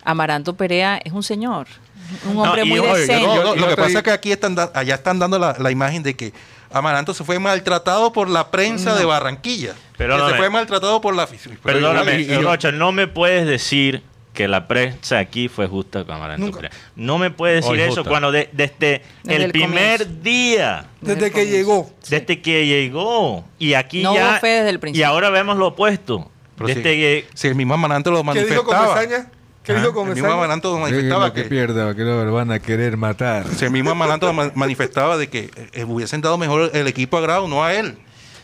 Amaranto 0.03 0.53
Perea 0.55 0.99
es 1.03 1.13
un 1.13 1.23
señor, 1.23 1.67
un 2.27 2.36
No, 2.36 2.41
hombre 2.43 2.63
y 2.65 2.69
muy 2.69 2.79
decente. 2.81 3.25
No, 3.25 3.36
no, 3.38 3.43
lo 3.43 3.55
no 3.55 3.67
que 3.69 3.75
pasa 3.77 3.97
es 3.99 4.03
que 4.03 4.12
aquí 4.12 4.31
están 4.33 4.55
da- 4.55 4.69
allá 4.73 4.95
están 4.95 5.17
dando 5.17 5.39
la, 5.39 5.55
la 5.57 5.71
imagen 5.71 6.03
de 6.03 6.13
que 6.15 6.33
Amaranto 6.73 7.13
se 7.13 7.23
fue 7.23 7.39
maltratado 7.39 8.12
por 8.12 8.29
la 8.29 8.49
prensa 8.51 8.95
de 8.95 9.05
Barranquilla. 9.05 9.75
Pero 9.97 10.25
se 10.27 10.31
me- 10.33 10.38
fue 10.39 10.49
maltratado 10.49 10.99
por 11.01 11.15
la 11.15 11.23
afición. 11.23 11.57
Perdóname, 11.63 12.19
y- 12.21 12.31
y 12.31 12.38
Rocha, 12.38 12.71
no 12.71 12.91
me 12.91 13.07
puedes 13.07 13.45
decir 13.47 14.01
que 14.33 14.47
la 14.47 14.67
prensa 14.67 15.19
aquí 15.19 15.47
fue 15.47 15.67
justa 15.67 16.03
con 16.05 16.15
Amaranto 16.15 16.45
Nunca. 16.47 16.71
No 16.95 17.19
me 17.19 17.29
puedes 17.29 17.57
decir 17.63 17.71
Hoy 17.73 17.81
eso 17.81 17.97
justa. 17.97 18.09
cuando 18.09 18.31
de- 18.31 18.49
desde, 18.51 19.03
Desde 19.23 19.36
el, 19.36 19.41
el 19.43 19.51
primer 19.51 19.99
comienzo. 19.99 20.23
día, 20.23 20.86
Desde 21.01 21.31
que 21.31 21.45
llegó. 21.45 21.91
desde 22.09 22.41
que 22.41 22.65
llegó. 22.65 23.45
Y 23.59 23.75
aquí 23.75 24.01
No 24.01 24.15
ya. 24.15 24.31
hubo 24.31 24.39
fe 24.39 24.47
desde 24.47 24.69
el 24.71 24.75
y 24.75 24.79
principio. 24.79 25.07
ahora 25.07 25.29
vemos 25.29 25.57
lo 25.57 25.67
opuesto. 25.67 26.29
pero 26.55 26.67
desde 26.67 26.81
si, 26.81 26.83
que- 26.83 27.25
si 27.36 27.47
el 27.47 27.55
mismo 27.55 27.73
Amaranto 27.75 28.09
lo 28.12 28.23
¿Qué 28.23 28.43
dijo 28.45 28.63
manifestaba. 28.63 29.05
Ajá, 29.71 29.82
dijo 29.88 30.04
El 30.06 30.13
mismo? 30.13 30.30
Amaranto 30.32 30.78
manifestaba 30.78 31.34
que, 31.34 31.43
pierda, 31.43 31.95
que 31.95 32.02
lo 32.04 32.34
van 32.34 32.52
a 32.52 32.60
querer 32.60 32.97
matar. 32.97 33.47
si 33.47 33.63
el 33.65 33.71
mismo 33.71 33.91
Amaranto 33.91 34.32
ma- 34.34 34.52
manifestaba 34.56 35.15
de 35.17 35.30
que 35.30 35.49
eh, 35.71 35.86
hubiesen 35.86 36.19
dado 36.21 36.38
mejor 36.38 36.71
el 36.73 36.88
equipo 36.88 37.17
a 37.17 37.21
Grau, 37.21 37.47
no 37.47 37.63
a 37.63 37.73
él. 37.73 37.97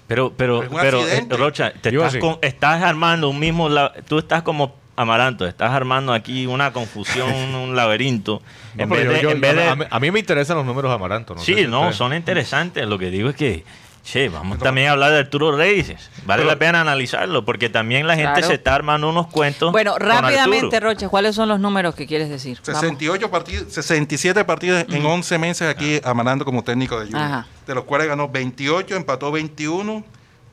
Pero, 0.07 0.33
pero, 0.35 0.63
pero, 0.81 1.07
eh, 1.07 1.25
Rocha, 1.29 1.71
te 1.81 1.89
estás, 1.89 2.07
así. 2.07 2.19
con- 2.19 2.39
estás 2.41 2.81
armando 2.81 3.29
un 3.29 3.37
mismo. 3.39 3.67
la- 3.69 3.93
tú 4.07 4.17
estás 4.19 4.41
como 4.43 4.75
Amaranto, 4.95 5.45
estás 5.45 5.71
armando 5.71 6.13
aquí 6.13 6.45
una 6.47 6.71
confusión, 6.73 7.29
un 7.55 7.75
laberinto. 7.75 8.41
No, 8.75 8.83
en 8.83 8.89
pero 8.89 9.01
vez 9.01 9.09
de. 9.09 9.15
yo- 9.23 9.29
yo- 9.29 9.35
en 9.35 9.41
vez 9.41 9.55
de- 9.55 9.67
a, 9.69 9.75
mí, 9.75 9.85
a 9.89 9.99
mí 9.99 10.11
me 10.11 10.19
interesan 10.19 10.57
los 10.57 10.65
números 10.65 10.89
de 10.89 10.95
Amaranto. 10.95 11.35
No 11.35 11.41
sí, 11.41 11.65
no, 11.67 11.93
son 11.93 12.13
interesantes. 12.13 12.87
Lo 12.87 12.97
que 12.97 13.09
digo 13.11 13.29
es 13.29 13.35
que. 13.35 13.63
Che, 14.11 14.27
vamos 14.27 14.57
también 14.57 14.87
a 14.87 14.93
hablar 14.93 15.11
de 15.11 15.19
Arturo 15.19 15.55
Reyes. 15.55 16.09
Vale 16.25 16.43
la 16.43 16.57
pena 16.57 16.81
analizarlo, 16.81 17.45
porque 17.45 17.69
también 17.69 18.07
la 18.07 18.15
gente 18.15 18.31
Claro. 18.33 18.47
se 18.47 18.53
está 18.55 18.73
armando 18.73 19.07
unos 19.07 19.27
cuentos. 19.27 19.71
Bueno, 19.71 19.99
rápidamente. 19.99 20.79
Rocha, 20.79 21.09
¿cuáles 21.09 21.35
son 21.35 21.47
los 21.47 21.59
números 21.59 21.93
que 21.93 22.07
quieres 22.07 22.27
decir? 22.27 22.57
Vamos. 22.65 22.81
68 22.81 23.29
partidos, 23.29 23.71
67 23.71 24.43
partidos 24.45 24.85
en 24.89 25.05
11 25.05 25.37
meses 25.37 25.67
aquí 25.69 26.01
Amaranto 26.03 26.43
como 26.43 26.63
técnico 26.63 26.99
de 26.99 27.05
Junior. 27.05 27.45
De 27.67 27.75
los 27.75 27.83
cuales 27.83 28.07
ganó 28.07 28.27
28, 28.29 28.95
empató 28.95 29.31
21, 29.31 30.03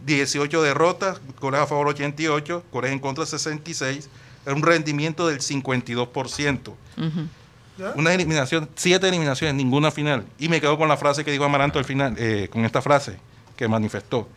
18 0.05 0.62
derrotas, 0.62 1.19
goles 1.40 1.61
a 1.61 1.66
favor 1.66 1.88
88, 1.88 2.62
goles 2.71 2.92
en 2.92 2.99
contra 2.99 3.25
66, 3.25 4.11
era 4.45 4.55
un 4.55 4.62
rendimiento 4.62 5.27
del 5.29 5.40
52%. 5.40 6.75
Ujú. 6.99 7.95
Una 7.95 8.12
eliminación, 8.12 8.69
siete 8.75 9.09
eliminaciones, 9.09 9.55
ninguna 9.55 9.90
final. 9.90 10.25
Y 10.38 10.49
me 10.51 10.61
quedo 10.61 10.77
con 10.77 10.88
la 10.88 10.97
frase 10.99 11.25
que 11.25 11.31
dijo 11.31 11.45
Amaranto 11.45 11.79
al 11.79 11.85
final, 11.87 12.14
eh, 12.19 12.49
con 12.51 12.64
esta 12.66 12.81
frase 12.83 13.19
que 13.57 13.66
manifestó. 13.69 14.29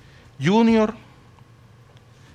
Junior 0.44 0.94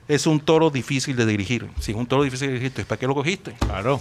es 0.08 0.26
un 0.26 0.40
toro 0.40 0.70
difícil 0.70 1.16
de 1.16 1.24
dirigir. 1.26 1.68
Si 1.80 1.92
es 1.92 1.96
un 1.96 2.06
toro 2.06 2.22
difícil 2.22 2.48
de 2.48 2.54
dirigir, 2.58 2.84
¿para 2.86 2.98
qué 2.98 3.06
lo 3.06 3.14
cogiste? 3.14 3.52
Claro. 3.58 4.00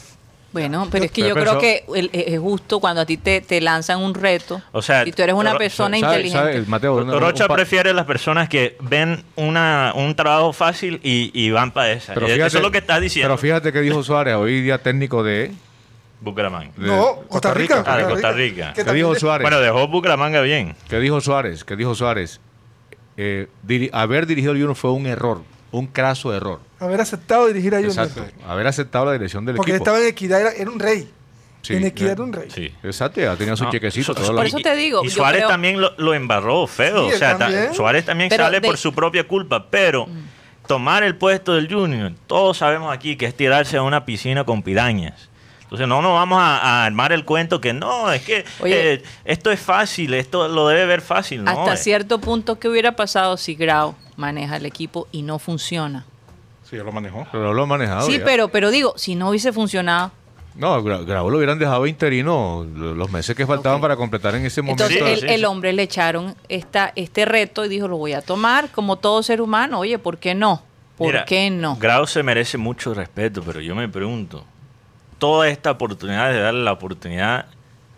Bueno, 0.51 0.87
pero 0.91 1.05
es 1.05 1.11
que 1.11 1.21
yo 1.27 1.33
pensó- 1.33 1.57
creo 1.57 1.59
que 1.59 1.83
el- 1.95 2.09
es 2.13 2.39
justo 2.39 2.79
cuando 2.79 3.01
a 3.01 3.05
ti 3.07 3.17
te, 3.17 3.41
te 3.41 3.59
lanzan 3.59 3.99
un 4.01 4.13
reto 4.13 4.61
O 4.71 4.83
sea, 4.83 5.07
y 5.07 5.11
tú 5.11 5.23
eres 5.23 5.33
una 5.33 5.57
persona 5.57 5.97
¿Sabe- 5.99 6.13
inteligente. 6.17 6.53
sabe, 6.53 6.65
Mateo, 6.67 6.95
un- 6.97 7.19
Rocha 7.19 7.45
un 7.45 7.47
pa- 7.47 7.55
prefiere 7.55 7.91
las 7.91 8.05
personas 8.05 8.49
que 8.49 8.77
ven 8.81 9.23
una, 9.35 9.93
un 9.95 10.13
trabajo 10.15 10.53
fácil 10.53 10.99
y, 11.01 11.31
y 11.33 11.49
van 11.49 11.71
para 11.71 11.93
esa. 11.93 12.13
pero 12.13 12.27
Eso 12.27 12.45
es 12.57 12.61
lo 12.63 12.69
que 12.69 12.77
estás 12.79 13.01
diciendo. 13.01 13.29
Pero 13.29 13.37
fíjate 13.39 13.73
que 13.73 13.81
dijo 13.81 14.03
Suárez, 14.03 14.35
hoy 14.35 14.61
día 14.61 14.77
técnico 14.77 15.23
de... 15.23 15.53
Bucaramanga. 16.21 16.71
No, 16.77 17.21
Costa 17.27 17.53
Rica. 17.53 17.83
Ah, 17.85 17.97
de 17.97 18.03
Costa 18.05 18.31
Rica. 18.31 18.73
¿Qué 18.73 18.83
dijo 18.93 19.15
Suárez? 19.15 19.43
Bueno, 19.43 19.59
dejó 19.59 19.87
Bucaramanga 19.87 20.39
bien. 20.41 20.75
¿Qué 20.87 20.99
dijo 20.99 21.19
Suárez? 21.19 21.63
¿Qué 21.63 21.75
dijo 21.75 21.95
Suárez? 21.95 22.39
Eh, 23.17 23.47
diri- 23.65 23.89
haber 23.93 24.25
dirigido 24.25 24.53
el 24.53 24.57
Junior 24.59 24.75
fue 24.75 24.91
un 24.91 25.05
error, 25.05 25.41
un 25.71 25.87
craso 25.87 26.33
error. 26.33 26.59
Haber 26.79 27.01
aceptado 27.01 27.47
dirigir 27.47 27.73
a 27.75 27.77
Junior. 27.77 28.07
Exacto. 28.07 28.25
Haber 28.47 28.67
aceptado 28.67 29.05
la 29.05 29.13
dirección 29.13 29.45
del 29.45 29.55
Porque 29.55 29.71
equipo. 29.71 29.83
estaba 29.85 29.99
en 30.01 30.07
equidad, 30.07 30.41
era, 30.41 30.51
era 30.51 30.69
un 30.69 30.79
rey. 30.79 31.09
Sí, 31.61 31.75
en 31.75 31.85
equidad 31.85 32.11
era 32.11 32.23
un 32.23 32.33
rey. 32.33 32.49
Sí. 32.53 32.73
Exacto, 32.83 33.21
ya 33.21 33.35
tenía 33.37 33.55
su 33.55 33.63
No, 33.63 33.71
chequecito. 33.71 34.13
Por 34.13 34.45
eso 34.45 34.57
te 34.57 34.75
digo, 34.75 35.05
Y 35.05 35.09
Suárez 35.09 35.39
creo- 35.41 35.49
también 35.49 35.79
lo, 35.79 35.93
lo 35.97 36.13
embarró 36.13 36.67
feo. 36.67 37.07
Sí, 37.09 37.15
o 37.15 37.17
sea, 37.17 37.31
él 37.31 37.37
también. 37.37 37.67
ta- 37.69 37.73
Suárez 37.73 38.03
también 38.05 38.29
Pero 38.29 38.43
sale 38.43 38.59
de- 38.59 38.67
por 38.67 38.77
su 38.77 38.93
propia 38.93 39.25
culpa, 39.25 39.67
pero 39.69 40.07
tomar 40.67 41.03
el 41.03 41.15
puesto 41.15 41.53
del 41.53 41.71
Junior, 41.73 42.11
todos 42.27 42.57
sabemos 42.57 42.93
aquí 42.93 43.15
que 43.15 43.25
es 43.27 43.35
tirarse 43.35 43.77
a 43.77 43.83
una 43.83 44.03
piscina 44.05 44.43
con 44.43 44.61
pirañas. 44.61 45.29
Entonces 45.73 45.87
no 45.87 46.03
nos 46.03 46.13
vamos 46.13 46.37
a, 46.39 46.57
a 46.59 46.85
armar 46.85 47.13
el 47.13 47.25
cuento 47.25 47.59
que 47.59 47.73
no, 47.73 48.11
es 48.11 48.21
que 48.21 48.45
Oye. 48.59 48.93
eh, 48.93 49.03
esto 49.25 49.49
es 49.49 49.59
fácil, 49.59 50.13
esto 50.13 50.47
lo 50.47 50.67
debe 50.67 50.85
ver 50.85 51.01
fácil. 51.01 51.43
No, 51.43 51.49
Hasta 51.49 51.73
eh. 51.73 51.77
cierto 51.77 52.19
punto, 52.21 52.59
¿qué 52.59 52.67
hubiera 52.69 52.91
pasado 52.95 53.37
si 53.37 53.55
Grau 53.55 53.95
maneja 54.15 54.57
el 54.57 54.67
equipo 54.67 55.07
y 55.11 55.23
no 55.23 55.39
funciona? 55.39 56.05
Sí, 56.69 56.77
ya 56.77 56.83
lo 56.83 56.91
manejó. 56.91 57.25
Pero 57.31 57.55
lo 57.55 57.63
han 57.63 57.69
manejado. 57.69 58.05
sí, 58.05 58.19
ya. 58.19 58.23
pero, 58.23 58.49
pero 58.49 58.69
digo, 58.69 58.93
si 58.97 59.15
no 59.15 59.29
hubiese 59.29 59.51
funcionado, 59.51 60.11
No, 60.55 60.79
Gra- 60.83 61.03
Grau 61.03 61.31
lo 61.31 61.37
hubieran 61.37 61.57
dejado 61.57 61.87
interino 61.87 62.67
lo- 62.75 62.93
los 62.93 63.09
meses 63.11 63.35
que 63.35 63.47
faltaban 63.47 63.81
para 63.81 63.95
completar 63.95 64.35
en 64.35 64.45
ese 64.45 64.61
momento. 64.61 64.83
entonces 64.83 65.03
Sí, 65.03 65.13
el, 65.25 65.27
sí, 65.27 65.33
el 65.33 65.39
sí. 65.39 65.45
hombre 65.47 65.73
le 65.73 65.81
echaron 65.81 66.35
esta, 66.49 66.93
este 66.95 67.25
reto 67.25 67.65
y 67.65 67.67
dijo, 67.69 67.87
lo 67.87 67.97
voy 67.97 68.13
a 68.13 68.21
tomar 68.21 68.69
como 68.69 68.97
todo 68.97 69.23
ser 69.23 69.41
humano. 69.41 69.79
Oye, 69.79 69.97
¿por 69.97 70.19
qué 70.19 70.35
no? 70.35 70.61
¿Por 70.99 71.07
Mira, 71.07 71.25
qué 71.25 71.49
no? 71.49 71.77
Grau 71.77 72.05
se 72.05 72.21
merece 72.21 72.59
mucho 72.59 72.93
respeto, 72.93 73.41
pero 73.43 73.59
yo 73.59 73.73
me 73.73 73.89
pregunto, 73.89 74.45
toda 75.23 75.47
esta 75.47 75.71
oportunidad 75.71 76.33
de 76.33 76.39
darle 76.41 76.65
la 76.65 76.73
oportunidad 76.73 77.45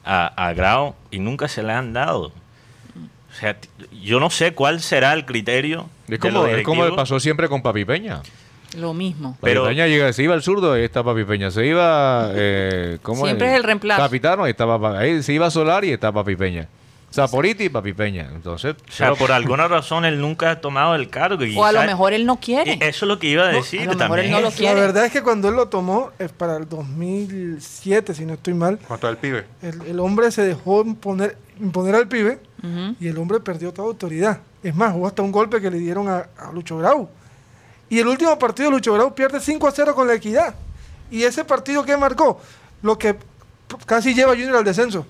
a, 0.06 0.28
a 0.48 0.54
Grau 0.54 0.94
y 1.10 1.18
nunca 1.18 1.48
se 1.48 1.64
le 1.64 1.74
han 1.74 1.92
dado. 1.92 2.26
O 2.28 3.34
sea, 3.40 3.58
yo 4.04 4.20
no 4.20 4.30
sé 4.30 4.54
cuál 4.54 4.80
será 4.80 5.12
el 5.14 5.26
criterio. 5.26 5.90
Es 6.04 6.12
de 6.12 6.20
como, 6.20 6.46
es 6.46 6.64
como 6.64 6.96
pasó 6.96 7.20
siempre 7.20 7.50
con 7.50 7.64
Papi 7.64 7.84
Peña. 7.84 8.22
Lo 8.78 8.94
mismo. 8.94 9.32
Papi 9.42 9.42
Pero- 9.42 9.66
Peña 9.66 9.88
llega, 9.88 10.14
se 10.14 10.22
iba 10.22 10.36
al 10.36 10.44
zurdo, 10.44 10.74
ahí 10.74 10.84
está 10.84 11.04
Papi 11.04 11.24
Peña. 11.24 11.50
Se 11.50 11.66
iba. 11.66 12.30
Eh, 12.36 13.00
¿cómo 13.02 13.26
Siempre 13.26 13.48
es 13.48 13.56
el 13.56 13.64
reemplazo. 13.64 14.04
Capitano, 14.04 14.44
ahí 14.44 14.52
está 14.52 14.68
Papi 14.68 14.96
ahí 14.96 15.24
Se 15.24 15.34
iba 15.34 15.50
Solari 15.50 15.90
y 15.90 15.94
está 15.94 16.12
Papi 16.12 16.36
Peña. 16.36 16.68
Zaporiti 17.14 17.66
y 17.66 17.70
Papi 17.70 17.94
Peña. 17.94 18.30
Entonces, 18.34 18.76
O 18.88 18.92
sea, 18.92 19.14
por 19.16 19.32
alguna 19.32 19.68
razón 19.70 20.04
él 20.04 20.20
nunca 20.20 20.52
ha 20.52 20.62
tomado 20.62 20.96
el 20.96 21.10
cargo. 21.10 21.44
y 21.46 21.56
O 21.58 21.64
a 21.64 21.72
lo 21.72 21.82
mejor 21.84 22.12
él 22.14 22.26
no 22.26 22.40
quiere. 22.40 22.74
Eso 22.82 23.06
es 23.06 23.08
lo 23.10 23.20
que 23.20 23.28
iba 23.28 23.44
a 23.46 23.48
decir 23.48 23.82
a 23.82 23.86
lo 23.86 23.96
mejor 23.98 24.20
él 24.20 24.32
no 24.32 24.42
lo 24.42 24.50
La 24.50 24.56
quiere. 24.56 24.82
verdad 24.82 25.06
es 25.06 25.12
que 25.14 25.22
cuando 25.24 25.48
él 25.48 25.56
lo 25.56 25.68
tomó, 25.70 26.12
es 26.20 26.32
para 26.32 26.58
el 26.58 26.68
2007, 26.68 28.14
si 28.14 28.26
no 28.26 28.34
estoy 28.34 28.54
mal, 28.54 28.80
¿Cuánto 28.88 29.08
el 29.10 29.18
pibe? 29.18 29.46
el, 29.62 29.82
el 29.84 30.00
hombre 30.00 30.30
se 30.32 30.42
dejó 30.44 30.82
imponer, 30.82 31.38
imponer 31.60 31.96
al 31.96 32.08
pibe 32.08 32.40
y 33.00 33.08
el 33.08 33.18
hombre 33.20 33.40
perdió 33.40 33.72
toda 33.72 33.88
autoridad. 33.88 34.40
Es 34.64 34.74
más, 34.76 34.96
hubo 34.96 35.06
hasta 35.06 35.22
un 35.22 35.32
golpe 35.32 35.62
que 35.62 35.70
le 35.70 35.78
dieron 35.78 36.08
a, 36.10 36.28
a 36.38 36.52
Lucho 36.52 36.78
Grau. 36.80 37.08
Y 37.90 38.00
el 38.00 38.08
último 38.08 38.38
partido 38.40 38.72
Lucho 38.72 38.92
Grau 38.96 39.14
pierde 39.14 39.40
5 39.40 39.68
a 39.68 39.72
0 39.72 39.94
con 39.94 40.08
la 40.08 40.16
equidad. 40.16 40.56
Y 41.12 41.22
ese 41.24 41.46
partido 41.46 41.86
que 41.86 41.96
marcó, 41.96 42.42
lo 42.82 42.98
que 42.98 43.16
casi 43.86 44.16
lleva 44.16 44.32
a 44.32 44.36
Junior 44.36 44.56
al 44.56 44.64
descenso. 44.64 45.06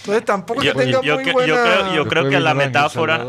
Entonces 0.00 0.24
tampoco 0.24 0.62
Yo- 0.62 0.74
tenga 0.74 1.00
yo 1.02 1.16
muy 1.16 1.24
yo 1.26 1.32
buena... 1.32 1.62
creo- 1.62 1.94
yo 1.94 2.06
creo 2.06 2.28
que 2.28 2.40
la 2.40 2.54
metáfora-. 2.54 3.24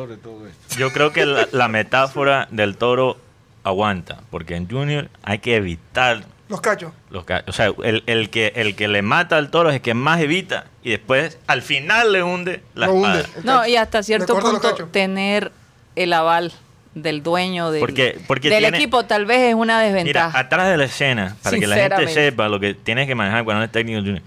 Yo 0.78 0.92
creo 0.94 1.12
que 1.12 1.26
la, 1.26 1.48
la 1.52 1.68
metáfora 1.68 2.48
del 2.52 2.78
toro 2.78 3.18
aguanta, 3.64 4.20
porque 4.30 4.56
en 4.56 4.70
Junior 4.70 5.10
hay 5.24 5.40
que 5.40 5.56
evitar 5.56 6.24
Los 6.50 6.62
cachos. 6.62 6.94
los 7.10 7.26
ca- 7.26 7.44
O 7.48 7.52
sea, 7.52 7.72
el, 7.84 8.04
el 8.08 8.30
que, 8.30 8.54
el 8.56 8.76
que 8.76 8.88
le 8.88 9.02
mata 9.02 9.38
al 9.38 9.52
toro 9.52 9.70
es 9.70 9.76
el 9.76 9.82
que 9.82 9.94
más 9.94 10.20
evita 10.22 10.66
y 10.84 10.92
después 10.92 11.38
al 11.48 11.62
final 11.62 12.12
le 12.14 12.24
hunde 12.24 12.64
la 12.74 12.88
Lo 12.88 12.94
hunde. 12.94 13.20
espada. 13.22 13.42
No, 13.44 13.68
y 13.68 13.76
hasta 13.76 14.02
cierto 14.02 14.38
punto 14.40 14.62
cachos. 14.62 14.92
tener 14.92 15.52
el 15.96 16.14
aval 16.14 16.52
del 16.96 17.22
dueño 17.24 17.70
del, 17.72 17.80
Porque- 17.82 18.20
porque 18.28 18.50
del 18.50 18.60
tiene- 18.64 18.78
equipo 18.78 19.04
tal 19.06 19.26
vez 19.26 19.40
es 19.50 19.54
una 19.56 19.78
Mira, 19.80 19.88
desventaja. 19.94 20.40
atrás 20.40 20.70
de 20.70 20.78
la 20.78 20.86
escena, 20.86 21.36
para 21.44 21.58
que 21.60 21.68
la 21.68 21.76
gente 21.76 22.08
sepa 22.08 22.48
lo 22.50 22.60
que 22.60 22.74
tienes 22.74 23.08
que 23.08 23.16
manejar 23.16 23.44
cuando 23.44 23.62
eres 23.64 23.72
técnico 23.72 24.00
junior, 24.00 24.22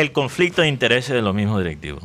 el 0.00 0.12
conflicto 0.12 0.62
de 0.62 0.68
intereses 0.68 1.14
de 1.14 1.22
los 1.22 1.34
mismos 1.34 1.58
directivos. 1.58 2.04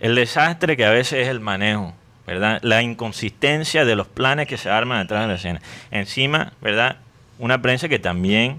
El 0.00 0.14
desastre 0.14 0.76
que 0.76 0.84
a 0.84 0.90
veces 0.90 1.20
es 1.24 1.28
el 1.28 1.40
manejo, 1.40 1.94
¿verdad? 2.26 2.58
La 2.62 2.82
inconsistencia 2.82 3.84
de 3.84 3.96
los 3.96 4.06
planes 4.06 4.46
que 4.46 4.56
se 4.56 4.70
arman 4.70 4.98
atrás 4.98 5.22
de 5.22 5.28
la 5.28 5.34
escena. 5.34 5.60
Encima, 5.90 6.52
¿verdad? 6.60 6.96
Una 7.38 7.60
prensa 7.60 7.88
que 7.88 7.98
también, 7.98 8.58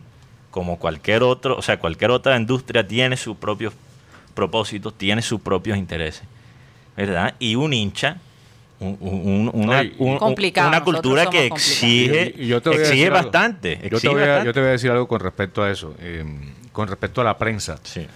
como 0.52 0.78
cualquier 0.78 1.24
otro, 1.24 1.56
o 1.58 1.62
sea, 1.62 1.80
cualquier 1.80 2.12
otra 2.12 2.38
industria 2.38 2.88
tiene 2.88 3.18
sus 3.18 3.38
propios 3.38 3.74
propósitos, 4.34 4.98
tiene 4.98 5.22
sus 5.22 5.42
propios 5.42 5.78
intereses, 5.78 6.24
¿verdad? 6.96 7.34
Y 7.40 7.56
un 7.56 7.74
hincha, 7.74 8.18
un- 8.80 8.98
un- 9.00 9.50
un- 9.50 9.52
una, 9.54 9.80
Ay, 9.80 9.96
un- 10.00 10.18
Complicado, 10.18 10.68
una 10.70 10.80
nosotros 10.80 11.02
cultura 11.02 11.30
que 11.30 11.46
exige, 11.46 12.34
Y- 12.38 12.46
y 12.46 12.54
exige 12.54 13.10
bastante. 13.10 13.76
Yo 13.84 13.90
te, 13.90 13.96
exige 13.96 14.10
voy 14.14 14.24
a, 14.24 14.26
bastante. 14.28 14.46
yo 14.48 14.54
te 14.54 14.60
voy 14.60 14.70
a 14.70 14.72
decir 14.72 14.92
algo 14.92 15.08
con 15.08 15.20
respecto 15.20 15.64
a 15.64 15.70
eso. 15.72 15.94
eh, 16.00 16.24
con 16.72 16.88
respecto 16.88 17.20
a 17.22 17.24
la 17.26 17.38
prensa. 17.38 17.78
Sí. 17.84 18.08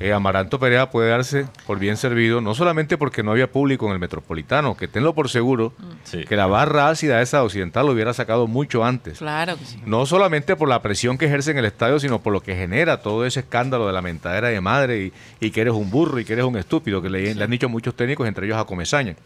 Eh, 0.00 0.12
Amaranto 0.12 0.60
Perea 0.60 0.90
puede 0.90 1.10
darse 1.10 1.46
por 1.66 1.78
bien 1.80 1.96
servido, 1.96 2.40
no 2.40 2.54
solamente 2.54 2.96
porque 2.96 3.22
no 3.24 3.32
había 3.32 3.50
público 3.50 3.86
en 3.86 3.92
el 3.94 3.98
Metropolitano, 3.98 4.76
que 4.76 4.86
tenlo 4.86 5.12
por 5.14 5.28
seguro, 5.28 5.72
Sí. 6.04 6.24
que 6.24 6.36
la 6.36 6.46
barra 6.46 6.88
ácida 6.88 7.20
esa 7.20 7.42
occidental 7.42 7.86
lo 7.86 7.92
hubiera 7.92 8.14
sacado 8.14 8.46
mucho 8.46 8.84
antes. 8.84 9.18
Claro 9.18 9.56
que 9.58 9.64
sí. 9.64 9.80
No 9.86 10.06
solamente 10.06 10.54
por 10.54 10.68
la 10.68 10.82
presión 10.82 11.18
que 11.18 11.26
ejerce 11.26 11.50
en 11.50 11.58
el 11.58 11.64
estadio, 11.64 11.98
sino 11.98 12.20
por 12.20 12.32
lo 12.32 12.40
que 12.42 12.54
genera 12.54 13.02
todo 13.02 13.26
ese 13.26 13.40
escándalo 13.40 13.86
de 13.88 13.92
la 13.92 14.00
mentadera 14.02 14.48
de 14.48 14.60
madre 14.60 15.06
y, 15.06 15.12
y 15.46 15.50
que 15.50 15.62
eres 15.62 15.74
un 15.74 15.90
burro 15.90 16.20
y 16.20 16.24
que 16.24 16.34
eres 16.34 16.44
un 16.44 16.56
estúpido, 16.56 17.02
que 17.02 17.10
le, 17.10 17.34
le 17.34 17.42
han 17.44 17.50
dicho 17.50 17.68
muchos 17.68 17.94
técnicos, 17.94 18.28
entre 18.28 18.46
ellos 18.46 18.58
a 18.58 18.64
Comesaña. 18.64 19.16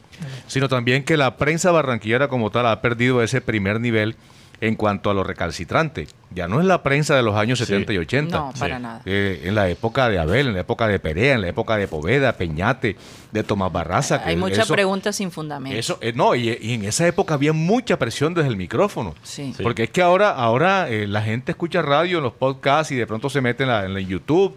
Sino 0.46 0.68
también 0.68 1.04
que 1.04 1.16
la 1.16 1.36
prensa 1.36 1.70
barranquillera 1.70 2.28
como 2.28 2.50
tal 2.50 2.66
ha 2.66 2.80
perdido 2.80 3.22
ese 3.22 3.40
primer 3.42 3.80
nivel 3.80 4.16
en 4.62 4.76
cuanto 4.76 5.10
a 5.10 5.14
lo 5.14 5.24
recalcitrante. 5.24 6.06
Ya 6.30 6.46
no 6.46 6.60
es 6.60 6.66
la 6.66 6.84
prensa 6.84 7.16
de 7.16 7.22
los 7.24 7.34
años 7.34 7.58
Sí. 7.58 7.66
70 7.66 7.92
y 7.94 7.98
80. 7.98 8.36
No, 8.38 8.52
para 8.56 8.76
Sí. 8.76 8.82
nada. 8.82 9.02
Eh, 9.04 9.42
en 9.44 9.56
la 9.56 9.68
época 9.68 10.08
de 10.08 10.20
Abel, 10.20 10.46
en 10.46 10.54
la 10.54 10.60
época 10.60 10.86
de 10.86 11.00
Perea, 11.00 11.34
en 11.34 11.40
la 11.40 11.48
época 11.48 11.76
de 11.76 11.88
Poveda, 11.88 12.32
Peñate, 12.34 12.96
de 13.32 13.42
Tomás 13.42 13.72
Barraza. 13.72 14.22
que 14.22 14.30
Hay 14.30 14.36
muchas 14.36 14.68
preguntas 14.68 15.16
sin 15.16 15.32
fundamento. 15.32 15.76
Eso, 15.76 15.98
eh, 16.00 16.12
no, 16.14 16.36
y, 16.36 16.56
y 16.62 16.74
en 16.74 16.84
esa 16.84 17.06
época 17.08 17.34
había 17.34 17.52
mucha 17.52 17.98
presión 17.98 18.34
desde 18.34 18.48
el 18.48 18.56
micrófono. 18.56 19.14
Sí. 19.24 19.52
Sí. 19.56 19.62
Porque 19.64 19.82
es 19.82 19.90
que 19.90 20.00
ahora, 20.00 20.30
ahora 20.30 20.88
eh, 20.88 21.08
la 21.08 21.22
gente 21.22 21.50
escucha 21.52 21.82
radio 21.82 22.18
en 22.18 22.22
los 22.24 22.32
podcasts 22.34 22.92
y 22.92 22.94
de 22.96 23.06
pronto 23.06 23.28
se 23.28 23.40
mete 23.40 23.64
en 23.64 23.68
la, 23.68 23.84
en 23.84 23.94
la 23.94 24.00
YouTube, 24.00 24.56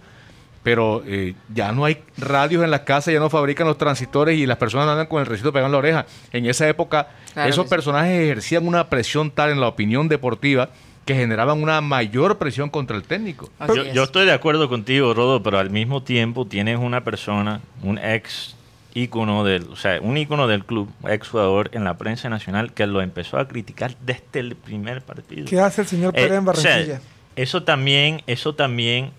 pero 0.65 1.03
eh, 1.05 1.35
ya 1.53 1.71
no 1.71 1.85
hay 1.85 1.99
radios 2.17 2.63
en 2.63 2.71
las 2.71 2.81
casas, 2.81 3.13
ya 3.13 3.19
no 3.19 3.29
fabrican 3.29 3.67
los 3.67 3.77
transistores 3.77 4.37
y 4.37 4.47
las 4.47 4.57
personas 4.57 4.87
andan 4.89 5.05
con 5.05 5.19
el 5.21 5.27
recito 5.27 5.53
pegado 5.53 5.67
en 5.67 5.71
la 5.73 5.77
oreja. 5.77 6.05
En 6.33 6.45
esa 6.47 6.67
época, 6.67 7.07
Claro 7.33 7.49
esos 7.49 7.65
sí. 7.65 7.69
personajes 7.69 8.19
ejercían 8.23 8.67
una 8.67 8.89
presión 8.89 9.29
tal 9.29 9.51
en 9.51 9.59
la 9.61 9.67
opinión 9.67 10.09
deportiva 10.09 10.69
que 11.05 11.13
generaban 11.13 11.61
una 11.61 11.81
mayor 11.81 12.39
presión 12.39 12.71
contra 12.71 12.97
el 12.97 13.03
técnico. 13.03 13.51
Yo, 13.67 13.83
es. 13.83 13.93
yo 13.93 14.03
estoy 14.03 14.25
de 14.25 14.31
acuerdo 14.33 14.67
contigo, 14.67 15.13
Rodo, 15.13 15.43
pero 15.43 15.59
al 15.59 15.69
mismo 15.69 16.01
tiempo 16.01 16.47
tienes 16.47 16.79
una 16.79 17.03
persona, 17.03 17.61
un 17.83 17.99
ex 17.99 18.55
ícono 18.95 19.43
del, 19.43 19.63
o 19.71 19.75
sea, 19.75 19.99
un 20.01 20.17
ícono 20.17 20.47
del 20.47 20.65
club, 20.65 20.89
ex 21.07 21.27
jugador 21.29 21.69
en 21.73 21.83
la 21.83 21.97
prensa 21.99 22.27
nacional 22.29 22.73
que 22.73 22.87
lo 22.87 23.01
empezó 23.03 23.37
a 23.37 23.47
criticar 23.47 23.95
desde 24.03 24.39
el 24.39 24.55
primer 24.55 25.03
partido. 25.03 25.45
¿Qué 25.47 25.59
hace 25.59 25.81
el 25.81 25.87
señor 25.87 26.13
Eh, 26.17 26.23
Pérez 26.23 26.39
en 26.39 26.47
o 26.47 26.53
sea, 26.55 26.71
Barranquilla? 26.71 27.01
eso 27.35 27.61
también, 27.63 28.23
eso 28.25 28.55
también, 28.55 29.11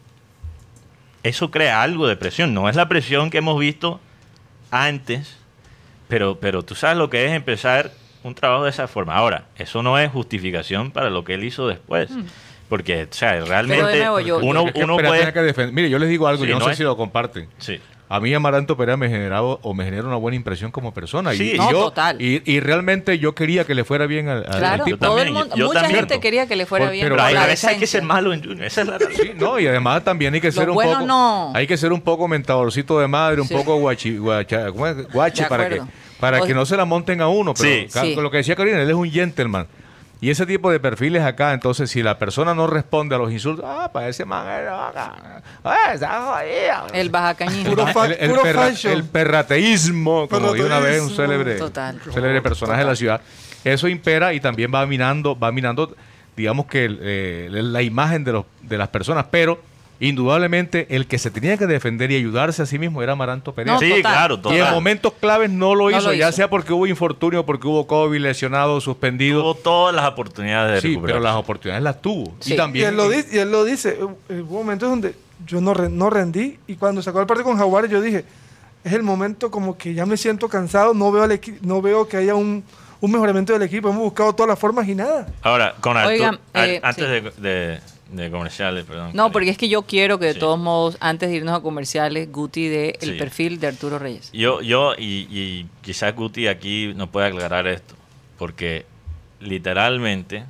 eso 1.28 1.50
crea 1.50 1.82
algo 1.82 2.06
de 2.08 2.16
presión. 2.16 2.54
No 2.54 2.68
es 2.68 2.76
la 2.76 2.88
presión 2.88 3.30
que 3.30 3.38
hemos 3.38 3.58
visto 3.58 4.00
antes, 4.70 5.36
pero, 6.08 6.38
pero 6.40 6.62
tú 6.62 6.74
sabes 6.74 6.96
lo 6.96 7.10
que 7.10 7.26
es 7.26 7.32
empezar 7.32 7.90
un 8.22 8.34
trabajo 8.34 8.64
de 8.64 8.70
esa 8.70 8.88
forma. 8.88 9.14
Ahora, 9.14 9.44
eso 9.56 9.82
no 9.82 9.98
es 9.98 10.10
justificación 10.10 10.90
para 10.90 11.10
lo 11.10 11.24
que 11.24 11.34
él 11.34 11.44
hizo 11.44 11.68
después. 11.68 12.10
Porque, 12.68 13.04
o 13.04 13.14
sea, 13.14 13.38
realmente 13.44 13.82
nuevo, 14.00 14.18
yo- 14.20 14.38
uno, 14.38 14.62
Porque 14.64 14.68
es 14.70 14.74
que 14.74 14.84
uno 14.84 14.96
puede... 14.96 15.32
que 15.32 15.66
Mire, 15.72 15.88
yo 15.88 15.98
les 16.00 16.08
digo 16.08 16.26
algo, 16.26 16.42
Sí, 16.42 16.48
yo 16.48 16.54
no, 16.54 16.60
no 16.60 16.64
sé 16.66 16.72
es- 16.72 16.78
si 16.78 16.82
lo 16.82 16.96
comparten. 16.96 17.48
Sí. 17.58 17.80
A 18.08 18.20
mí 18.20 18.32
Amaranto 18.32 18.76
Perea 18.76 18.96
me 18.96 19.08
generaba 19.08 19.58
o 19.62 19.74
me 19.74 19.84
genera 19.84 20.04
una 20.06 20.14
buena 20.16 20.36
impresión 20.36 20.70
como 20.70 20.94
persona. 20.94 21.34
y- 21.34 21.38
Sí. 21.38 21.52
y, 21.54 21.58
No, 21.58 21.70
yo, 21.72 21.80
total. 21.86 22.22
Y, 22.22 22.40
y 22.44 22.60
realmente 22.60 23.18
yo 23.18 23.34
quería 23.34 23.64
que 23.64 23.74
le 23.74 23.82
fuera 23.84 24.06
bien 24.06 24.28
al, 24.28 24.44
al 24.48 24.58
Claro, 24.58 24.84
tipo. 24.84 24.98
todo 24.98 25.18
el 25.18 25.24
también, 25.24 25.34
mundo, 25.42 25.56
yo 25.56 25.66
mucha 25.66 25.80
también. 25.80 26.00
gente 26.00 26.20
quería 26.20 26.46
que 26.46 26.54
le 26.54 26.66
fuera 26.66 26.84
Por- 26.86 26.92
bien. 26.92 27.04
pero 27.04 27.16
Pero 27.16 27.38
a 27.40 27.46
veces 27.46 27.64
hay 27.64 27.78
que 27.78 27.86
ser 27.88 28.02
malo 28.04 28.32
en 28.32 28.44
Junior. 28.44 28.64
Esa 28.64 28.82
es 28.82 28.86
la 28.86 28.98
razón. 28.98 29.12
Sí, 29.20 29.30
no, 29.36 29.58
y 29.58 29.66
además 29.66 30.04
también 30.04 30.32
hay 30.34 30.40
que 30.40 30.52
ser 30.52 30.66
Lo 30.66 30.72
un 30.72 30.74
bueno 30.76 30.92
poco 30.92 31.06
no. 31.06 31.52
hay 31.54 31.66
que 31.66 31.76
ser 31.76 31.92
un 31.92 32.00
poco 32.00 32.28
mentadorcito 32.28 33.00
de 33.00 33.08
madre, 33.08 33.40
un 33.40 33.48
Sí. 33.48 33.54
poco 33.54 33.76
guachi, 33.76 34.18
guacha- 34.18 34.68
guache 35.12 35.44
para 35.46 35.68
que 35.68 35.82
para 36.20 36.40
O- 36.42 36.46
que 36.46 36.54
no 36.54 36.64
se 36.64 36.76
la 36.76 36.84
monten 36.84 37.20
a 37.20 37.28
uno, 37.28 37.52
pero 37.54 37.88
Sí. 37.90 38.14
con 38.14 38.22
lo 38.22 38.30
que 38.30 38.38
decía 38.38 38.54
Karina, 38.54 38.80
él 38.80 38.88
es 38.88 38.94
un 38.94 39.10
gentleman. 39.10 39.66
Y 40.20 40.30
ese 40.30 40.46
tipo 40.46 40.70
de 40.70 40.80
perfiles 40.80 41.22
acá, 41.22 41.52
entonces 41.52 41.90
si 41.90 42.02
la 42.02 42.18
persona 42.18 42.54
no 42.54 42.66
responde 42.66 43.14
a 43.14 43.18
los 43.18 43.30
insultos, 43.30 43.64
ah, 43.68 43.90
para 43.92 44.08
ese 44.08 44.24
man. 44.24 44.46
Ah, 45.62 45.90
está 45.92 46.22
jodido. 46.22 46.94
El 46.94 47.10
bajacañismo. 47.10 47.70
Puro 47.70 47.86
fa- 47.88 48.06
el, 48.06 48.12
el 48.18 48.30
puro 48.30 48.42
perra- 48.42 48.68
fashion. 48.70 48.92
el 48.94 49.04
perrateísmo, 49.04 50.28
como 50.28 50.52
dijo 50.52 50.66
una 50.66 50.80
vez 50.80 51.02
un 51.02 51.10
célebre, 51.10 51.56
Total. 51.56 52.00
célebre 52.12 52.40
personaje 52.42 52.80
de 52.80 52.86
la 52.86 52.96
ciudad. 52.96 53.20
Eso 53.64 53.88
impera 53.88 54.32
y 54.32 54.40
también 54.40 54.70
va 54.74 54.86
minando, 54.86 55.38
va 55.38 55.52
minando, 55.52 55.94
digamos 56.36 56.66
que 56.66 56.88
eh, 57.00 57.48
la 57.50 57.82
imagen 57.82 58.24
de, 58.24 58.32
los, 58.32 58.44
de 58.62 58.78
las 58.78 58.88
personas, 58.88 59.26
pero 59.30 59.60
indudablemente 60.00 60.86
el 60.94 61.06
que 61.06 61.18
se 61.18 61.30
tenía 61.30 61.56
que 61.56 61.66
defender 61.66 62.10
y 62.10 62.16
ayudarse 62.16 62.62
a 62.62 62.66
sí 62.66 62.78
mismo 62.78 63.02
era 63.02 63.12
Amaranto 63.12 63.52
Perea. 63.54 63.74
No, 63.74 63.80
sí, 63.80 63.88
total. 63.88 64.02
claro, 64.02 64.34
y 64.34 64.36
en 64.36 64.42
total. 64.58 64.74
momentos 64.74 65.12
claves 65.20 65.50
no 65.50 65.74
lo 65.74 65.90
No 65.90 65.96
hizo, 65.98 66.08
lo 66.08 66.12
ya 66.14 66.28
hizo. 66.28 66.36
sea 66.36 66.50
porque 66.50 66.72
hubo 66.72 66.86
infortunio, 66.86 67.44
porque 67.46 67.66
hubo 67.66 67.86
COVID, 67.86 68.18
lesionado, 68.20 68.80
suspendido. 68.80 69.40
Tuvo 69.42 69.54
todas 69.54 69.94
las 69.94 70.06
oportunidades 70.06 70.74
de 70.74 70.80
sí, 70.80 70.88
recuperar. 70.94 71.16
pero 71.16 71.24
las 71.24 71.36
oportunidades 71.36 71.82
las 71.84 72.00
tuvo. 72.02 72.34
Sí. 72.40 72.50
Y 72.50 72.54
Y 72.54 72.56
también 72.56 72.88
él 72.90 72.96
lo, 72.96 73.08
di- 73.08 73.24
y 73.32 73.38
él 73.38 73.50
lo 73.50 73.64
dice, 73.64 73.98
hubo 74.02 74.58
momentos 74.58 74.88
donde 74.88 75.14
yo 75.46 75.60
no, 75.60 75.74
re- 75.74 75.88
no 75.90 76.10
rendí 76.10 76.58
y 76.66 76.74
cuando 76.76 77.02
sacó 77.02 77.20
el 77.20 77.26
partido 77.26 77.44
con 77.44 77.58
Jaguares 77.58 77.90
yo 77.90 78.00
dije, 78.00 78.24
es 78.84 78.92
el 78.92 79.02
momento 79.02 79.50
como 79.50 79.76
que 79.76 79.94
ya 79.94 80.06
me 80.06 80.16
siento 80.16 80.48
cansado, 80.48 80.94
no 80.94 81.10
veo, 81.12 81.22
al 81.24 81.30
equi- 81.32 81.58
no 81.62 81.82
veo 81.82 82.06
que 82.08 82.16
haya 82.18 82.34
un, 82.34 82.62
un 83.00 83.10
mejoramiento 83.12 83.52
del 83.52 83.62
equipo. 83.62 83.88
Hemos 83.88 84.02
buscado 84.02 84.32
todas 84.34 84.48
las 84.48 84.58
formas 84.58 84.86
y 84.88 84.94
nada. 84.94 85.26
Ahora, 85.42 85.74
con 85.80 85.96
Arturo, 85.96 86.14
Oigan, 86.14 86.38
eh, 86.54 86.80
antes 86.82 87.04
sí. 87.04 87.10
de, 87.10 87.48
de- 87.48 87.80
de 88.10 88.30
comerciales, 88.30 88.84
perdón. 88.84 89.10
No, 89.14 89.32
porque 89.32 89.50
es 89.50 89.58
que 89.58 89.68
yo 89.68 89.82
quiero 89.82 90.18
que 90.18 90.26
de 90.26 90.32
Sí. 90.34 90.38
todos 90.38 90.58
modos, 90.58 90.96
antes 91.00 91.28
de 91.28 91.36
irnos 91.36 91.56
a 91.58 91.60
comerciales, 91.60 92.30
Guti 92.30 92.68
dé 92.68 92.98
el 93.00 93.12
Sí. 93.12 93.18
perfil 93.18 93.58
de 93.58 93.66
Arturo 93.66 93.98
Reyes. 93.98 94.30
Yo, 94.32 94.60
yo 94.62 94.94
y, 94.96 95.26
y 95.30 95.66
quizás 95.82 96.14
Guti 96.14 96.46
aquí 96.46 96.92
nos 96.94 97.08
puede 97.08 97.26
aclarar 97.26 97.66
esto, 97.66 97.94
porque 98.38 98.86
literalmente 99.40 100.44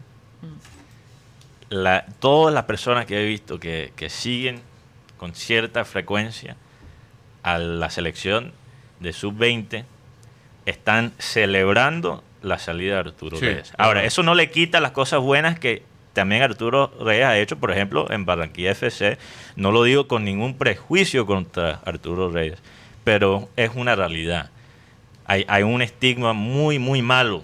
la, 1.69 2.07
todas 2.21 2.55
las 2.55 2.65
personas 2.65 3.07
que 3.07 3.21
he 3.21 3.27
visto 3.27 3.59
que, 3.59 3.93
que 3.97 4.09
siguen 4.11 4.61
con 5.17 5.35
cierta 5.35 5.85
frecuencia 5.85 6.57
a 7.43 7.59
la 7.59 7.91
selección 7.91 8.53
de 9.01 9.13
sub-20 9.13 9.85
están 10.67 11.13
celebrando 11.19 12.23
la 12.43 12.59
salida 12.59 12.95
de 12.95 13.01
Arturo 13.01 13.39
Sí, 13.39 13.47
Reyes. 13.47 13.73
Ahora, 13.79 14.05
eso 14.05 14.23
no 14.23 14.35
le 14.35 14.51
quita 14.51 14.81
las 14.81 14.93
cosas 14.93 15.21
buenas 15.21 15.59
que 15.59 15.83
también 16.17 16.43
Arturo 16.43 16.91
Reyes 16.99 17.27
ha 17.27 17.39
hecho, 17.39 17.59
por 17.59 17.71
ejemplo, 17.71 18.11
en 18.11 18.25
Barranquilla 18.25 18.73
FC. 18.73 19.19
No 19.55 19.71
lo 19.71 19.85
digo 19.85 20.09
con 20.09 20.25
ningún 20.25 20.57
prejuicio 20.57 21.27
contra 21.27 21.83
Arturo 21.85 22.31
Reyes, 22.31 22.59
pero 23.05 23.51
es 23.55 23.71
una 23.75 23.95
realidad. 23.95 24.51
Hay, 25.27 25.63
un 25.63 25.83
estigma 25.83 26.33
muy, 26.33 26.79
muy 26.79 27.03
malo 27.03 27.43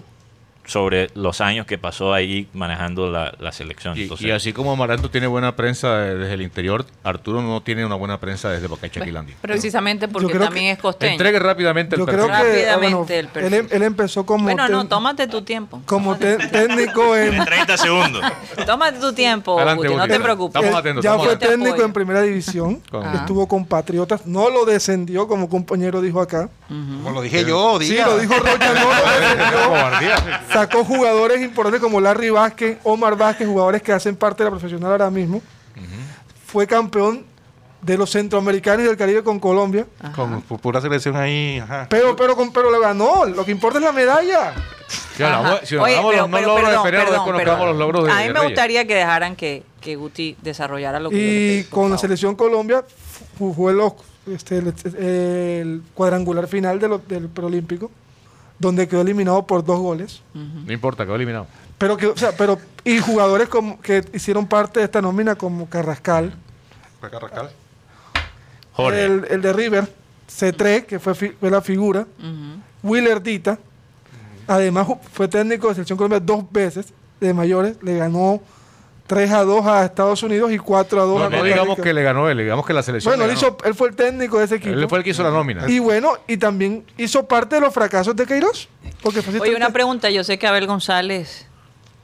sobre 0.65 1.09
los 1.15 1.41
años 1.41 1.65
que 1.65 1.77
pasó 1.77 2.13
ahí 2.13 2.47
manejando 2.53 3.11
la, 3.11 3.33
la 3.39 3.51
selección. 3.51 3.97
Y, 3.97 4.03
Entonces, 4.03 4.25
y 4.27 4.31
así 4.31 4.53
como 4.53 4.71
Amaranto 4.71 5.09
tiene 5.09 5.27
buena 5.27 5.55
prensa 5.55 5.97
desde 5.97 6.33
el 6.33 6.41
interior, 6.41 6.85
Arturo 7.03 7.41
no 7.41 7.61
tiene 7.61 7.85
una 7.85 7.95
buena 7.95 8.19
prensa 8.19 8.49
desde 8.49 8.67
Bocachaquilandia. 8.67 9.35
Precisamente 9.41 10.07
porque 10.07 10.33
también 10.39 10.65
que- 10.67 10.71
es 10.71 10.79
costeño. 10.79 11.11
Entregue 11.13 11.39
rápidamente 11.39 11.95
el 11.95 11.99
Yo 12.01 12.05
creo 12.05 12.27
perfil. 12.27 12.43
que 12.53 12.69
ah, 12.69 12.77
bueno, 12.77 13.01
Rápidamente 13.01 13.39
el 13.39 13.45
él, 13.45 13.53
em- 13.53 13.67
él 13.71 13.83
empezó 13.83 14.25
como, 14.25 14.43
bueno, 14.45 14.67
no, 14.69 14.87
tómate 14.87 15.27
tu 15.27 15.41
tiempo. 15.41 15.81
como 15.85 16.15
te- 16.17 16.37
técnico 16.37 17.15
en... 17.17 17.33
en 17.33 17.45
30 17.45 17.77
segundos. 17.77 18.23
Tómate 18.65 18.99
tu 18.99 19.11
tiempo, 19.13 19.57
Adelante, 19.57 19.87
Guti, 19.87 19.97
no 19.99 20.07
te 20.07 20.19
preocupes. 20.19 20.61
Estamos 20.61 20.79
atentos, 20.79 21.03
ya 21.03 21.09
estamos 21.11 21.25
fue 21.27 21.35
atentos. 21.35 21.57
técnico 21.59 21.83
en 21.85 21.93
primera 21.93 22.21
división. 22.21 22.81
Estuvo 23.15 23.47
con 23.47 23.65
Patriotas. 23.65 24.25
No 24.25 24.49
lo 24.49 24.63
descendió, 24.65 25.27
como 25.27 25.49
compañero 25.49 26.01
dijo 26.01 26.21
acá. 26.21 26.49
Como 26.67 27.11
lo 27.11 27.21
dije 27.21 27.45
yo, 27.45 27.77
Sí, 27.79 27.89
diga. 27.91 28.07
lo 28.07 28.17
dijo 28.17 28.33
Rocha, 28.33 28.73
no 28.73 28.89
lo 28.89 29.19
descendió. 29.19 30.52
Sacó 30.53 30.83
jugadores 30.85 31.41
importantes 31.41 31.81
como 31.81 31.99
Larry 31.99 32.29
Vázquez, 32.29 32.77
Omar 32.83 33.17
Vázquez, 33.17 33.47
jugadores 33.47 33.81
que 33.81 33.91
hacen 33.91 34.15
parte 34.15 34.43
de 34.43 34.49
la 34.49 34.51
profesional 34.51 34.91
ahora 34.91 35.09
mismo. 35.09 35.41
Fue 36.45 36.67
campeón 36.67 37.25
de 37.81 37.97
los 37.97 38.11
centroamericanos 38.11 38.85
y 38.85 38.87
del 38.87 38.95
Caribe 38.95 39.23
con 39.23 39.39
Colombia. 39.39 39.85
Con 40.15 40.41
pu- 40.47 40.59
pura 40.59 40.79
selección 40.79 41.15
ahí. 41.17 41.59
Ajá. 41.59 41.87
Pero, 41.89 42.15
pero, 42.15 42.35
con- 42.35 42.53
pero 42.53 42.69
lo 42.71 42.79
ganó. 42.79 43.25
Lo 43.25 43.43
que 43.43 43.51
importa 43.51 43.79
es 43.79 43.83
la 43.83 43.91
medalla. 43.91 44.53
Si 45.17 45.23
hablamos, 45.23 45.59
si 45.63 45.75
Oye, 45.75 45.95
pero- 45.97 46.11
los 46.21 46.29
no 46.29 46.37
pero 46.37 46.47
logros 46.47 46.65
perdón, 46.69 46.83
de 46.85 46.91
Pereira, 46.91 47.11
desconozcamos 47.11 47.67
los 47.67 47.77
logros 47.77 48.05
de 48.05 48.11
A 48.11 48.15
mí 48.27 48.33
me 48.33 48.43
gustaría 48.45 48.85
que 48.87 48.95
dejaran 48.95 49.35
que, 49.35 49.63
que 49.81 49.95
Guti 49.95 50.37
desarrollara 50.41 50.99
lo 50.99 51.09
que 51.09 51.17
Y 51.59 51.63
con 51.65 51.89
la 51.91 51.97
selección 51.97 52.35
Colombia 52.35 52.83
los, 53.39 53.93
este, 54.31 54.57
el, 54.59 54.73
el 55.03 55.81
cuadrangular 55.93 56.47
final 56.47 56.79
de 56.79 56.87
lo- 56.87 56.99
del 56.99 57.27
preolímpico, 57.29 57.91
donde 58.67 58.87
quedó 58.87 59.01
eliminado 59.01 59.45
por 59.45 59.63
dos 59.63 59.79
goles. 59.79 60.21
No 60.33 60.71
importa, 60.73 61.05
quedó 61.05 61.15
eliminado. 61.15 61.47
Pero 61.77 61.97
que, 61.97 62.07
o 62.07 62.17
sea, 62.17 62.31
pero 62.37 62.59
y 62.85 62.99
jugadores 62.99 63.49
como 63.49 63.79
que 63.81 64.03
hicieron 64.13 64.47
parte 64.47 64.79
de 64.79 64.85
esta 64.85 65.01
nómina 65.01 65.35
como 65.35 65.67
Carrascal, 65.69 66.33
Raca, 67.01 67.19
Racal. 67.19 67.51
Jorge, 68.73 69.05
el, 69.05 69.25
el 69.29 69.41
de 69.41 69.53
River, 69.53 69.93
C3, 70.29 70.85
que 70.85 70.99
fue, 70.99 71.13
fi- 71.13 71.29
fue 71.39 71.49
la 71.51 71.61
figura, 71.61 72.01
Ujú. 72.19 72.61
Willer 72.91 73.21
Dita, 73.21 73.59
además 74.47 74.87
fue 75.11 75.27
técnico 75.27 75.67
de 75.69 75.75
selección 75.75 75.97
Colombia 75.97 76.19
dos 76.19 76.43
veces 76.51 76.93
de 77.19 77.33
mayores, 77.33 77.77
le 77.81 77.97
ganó 77.97 78.41
3 79.07 79.31
a 79.31 79.43
2 79.43 79.65
a 79.67 79.83
Estados 79.85 80.23
Unidos 80.23 80.51
y 80.51 80.57
4 80.57 81.01
a 81.01 81.05
2 81.05 81.19
No, 81.19 81.25
a 81.25 81.29
no 81.29 81.43
digamos 81.43 81.77
que 81.77 81.93
le 81.93 82.03
ganó 82.03 82.29
él, 82.29 82.37
digamos 82.37 82.65
que 82.65 82.73
la 82.73 82.81
selección. 82.83 83.11
Bueno, 83.11 83.25
le 83.27 83.33
él, 83.33 83.39
ganó. 83.39 83.55
hizo- 83.59 83.67
él 83.67 83.75
fue 83.75 83.89
el 83.89 83.95
técnico 83.95 84.39
de 84.39 84.45
ese 84.45 84.55
equipo. 84.55 84.73
Él 84.73 84.87
fue 84.87 84.99
el 84.99 85.03
que 85.03 85.09
hizo 85.09 85.23
la 85.23 85.31
nómina. 85.31 85.69
Y 85.69 85.79
bueno, 85.79 86.13
y 86.27 86.37
también 86.37 86.85
hizo 86.97 87.25
parte 87.27 87.55
de 87.55 87.61
los 87.61 87.73
fracasos 87.73 88.15
de 88.15 88.25
Queiroz. 88.25 88.69
Porque 89.01 89.21
fue 89.21 89.39
Oye, 89.39 89.55
una 89.55 89.71
pregunta. 89.71 90.09
Yo 90.09 90.23
sé 90.23 90.39
que 90.39 90.47
Abel 90.47 90.67
González 90.67 91.47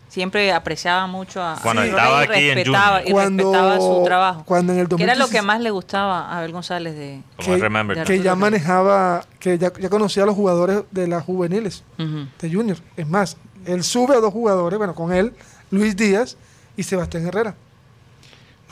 siempre 0.10 0.52
apreciaba 0.52 1.06
mucho 1.08 1.42
a 1.42 1.56
Cuando 1.62 1.84
estaba 1.84 2.22
y 2.22 2.28
aquí 2.28 2.50
en 2.50 2.56
respetaba, 2.56 3.02
y 3.06 3.12
Cuando- 3.12 3.44
respetaba 3.44 3.78
su 3.80 4.02
trabajo. 4.04 4.44
cuando 4.46 4.74
en 4.74 4.80
el 4.80 4.88
¿Qué 4.90 4.96
era 5.04 5.14
lo 5.14 5.20
2016 5.20 5.32
que 5.42 5.42
más 5.46 5.62
le 5.62 5.70
gustaba 5.72 6.22
a 6.30 6.40
Abel 6.40 6.52
González 6.52 6.96
de...? 6.96 7.22
que- 7.38 7.56
de 7.58 8.04
que 8.06 8.20
ya 8.22 8.36
manejaba, 8.36 9.24
que 9.40 9.58
ya, 9.58 9.72
ya 9.80 9.90
conocía 9.90 10.24
a 10.24 10.26
los 10.26 10.36
jugadores 10.36 10.82
de 10.92 11.08
las 11.08 11.24
juveniles, 11.24 11.84
de 11.98 12.52
Junior. 12.54 12.78
Es 12.98 13.08
más, 13.08 13.38
él 13.66 13.84
sube 13.84 14.16
a 14.16 14.20
dos 14.20 14.34
jugadores, 14.34 14.78
bueno, 14.80 14.96
con 14.96 15.14
él, 15.14 15.34
Luis 15.72 15.96
Díaz 15.96 16.38
y 16.80 16.84
Sebastián 16.84 17.28
Herrera. 17.28 17.56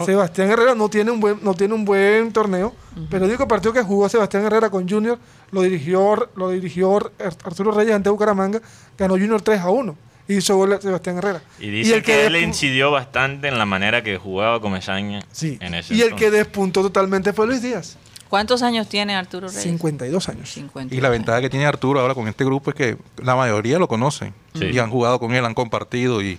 Sebastián 0.05 0.51
Herrera 0.51 0.75
no 0.75 0.89
tiene 0.89 1.09
un 1.09 1.19
buen, 1.19 1.39
no 1.41 1.55
tiene 1.55 1.73
un 1.73 1.83
buen 1.83 2.31
torneo, 2.31 2.73
pero 3.09 3.25
el 3.25 3.31
único 3.31 3.47
partido 3.47 3.73
que 3.73 3.81
jugó 3.81 4.07
Sebastián 4.07 4.45
Herrera 4.45 4.69
con 4.69 4.87
Junior 4.87 5.17
lo 5.51 5.63
dirigió, 5.63 6.29
lo 6.35 6.49
dirigió 6.51 6.97
Ar- 6.97 7.11
Arturo 7.43 7.71
Reyes 7.71 7.95
ante 7.95 8.09
Bucaramanga, 8.11 8.61
ganó 8.97 9.15
Junior 9.15 9.41
3 9.41 9.59
a 9.59 9.69
1 9.71 9.95
y 10.27 10.35
hizo 10.35 10.55
gol 10.55 10.73
a 10.73 10.79
Sebastián 10.81 11.17
Herrera. 11.17 11.41
Y 11.59 11.71
dice 11.71 11.95
el 11.95 12.03
que, 12.03 12.27
él 12.27 12.35
despu- 12.35 12.43
incidió 12.43 12.91
bastante 12.91 13.47
en 13.47 13.57
la 13.57 13.65
manera 13.65 14.03
que 14.03 14.17
jugaba 14.17 14.61
Comesaña 14.61 15.21
Sí. 15.31 15.57
en 15.61 15.73
ese 15.73 15.95
Y 15.95 16.01
el 16.01 16.13
que 16.13 16.29
despuntó 16.29 16.81
totalmente 16.83 17.33
fue 17.33 17.47
Luis 17.47 17.61
Díaz, 17.63 17.97
¿Cuántos 18.29 18.61
años 18.61 18.89
tiene 18.89 19.15
Arturo 19.15 19.47
Reyes? 19.47 19.63
52 19.63 20.27
años. 20.29 20.51
50. 20.51 20.93
Y 20.93 20.99
la 20.99 21.07
ventaja 21.09 21.39
que 21.41 21.49
tiene 21.49 21.65
Arturo 21.65 22.01
ahora 22.01 22.13
con 22.13 22.27
este 22.27 22.43
grupo 22.43 22.69
es 22.71 22.75
que 22.75 22.97
la 23.23 23.37
mayoría 23.37 23.79
lo 23.79 23.87
conocen. 23.87 24.33
Sí. 24.53 24.65
Y 24.65 24.79
han 24.79 24.89
jugado 24.91 25.17
con 25.17 25.33
él, 25.33 25.45
han 25.45 25.53
compartido 25.53 26.21
y, 26.21 26.37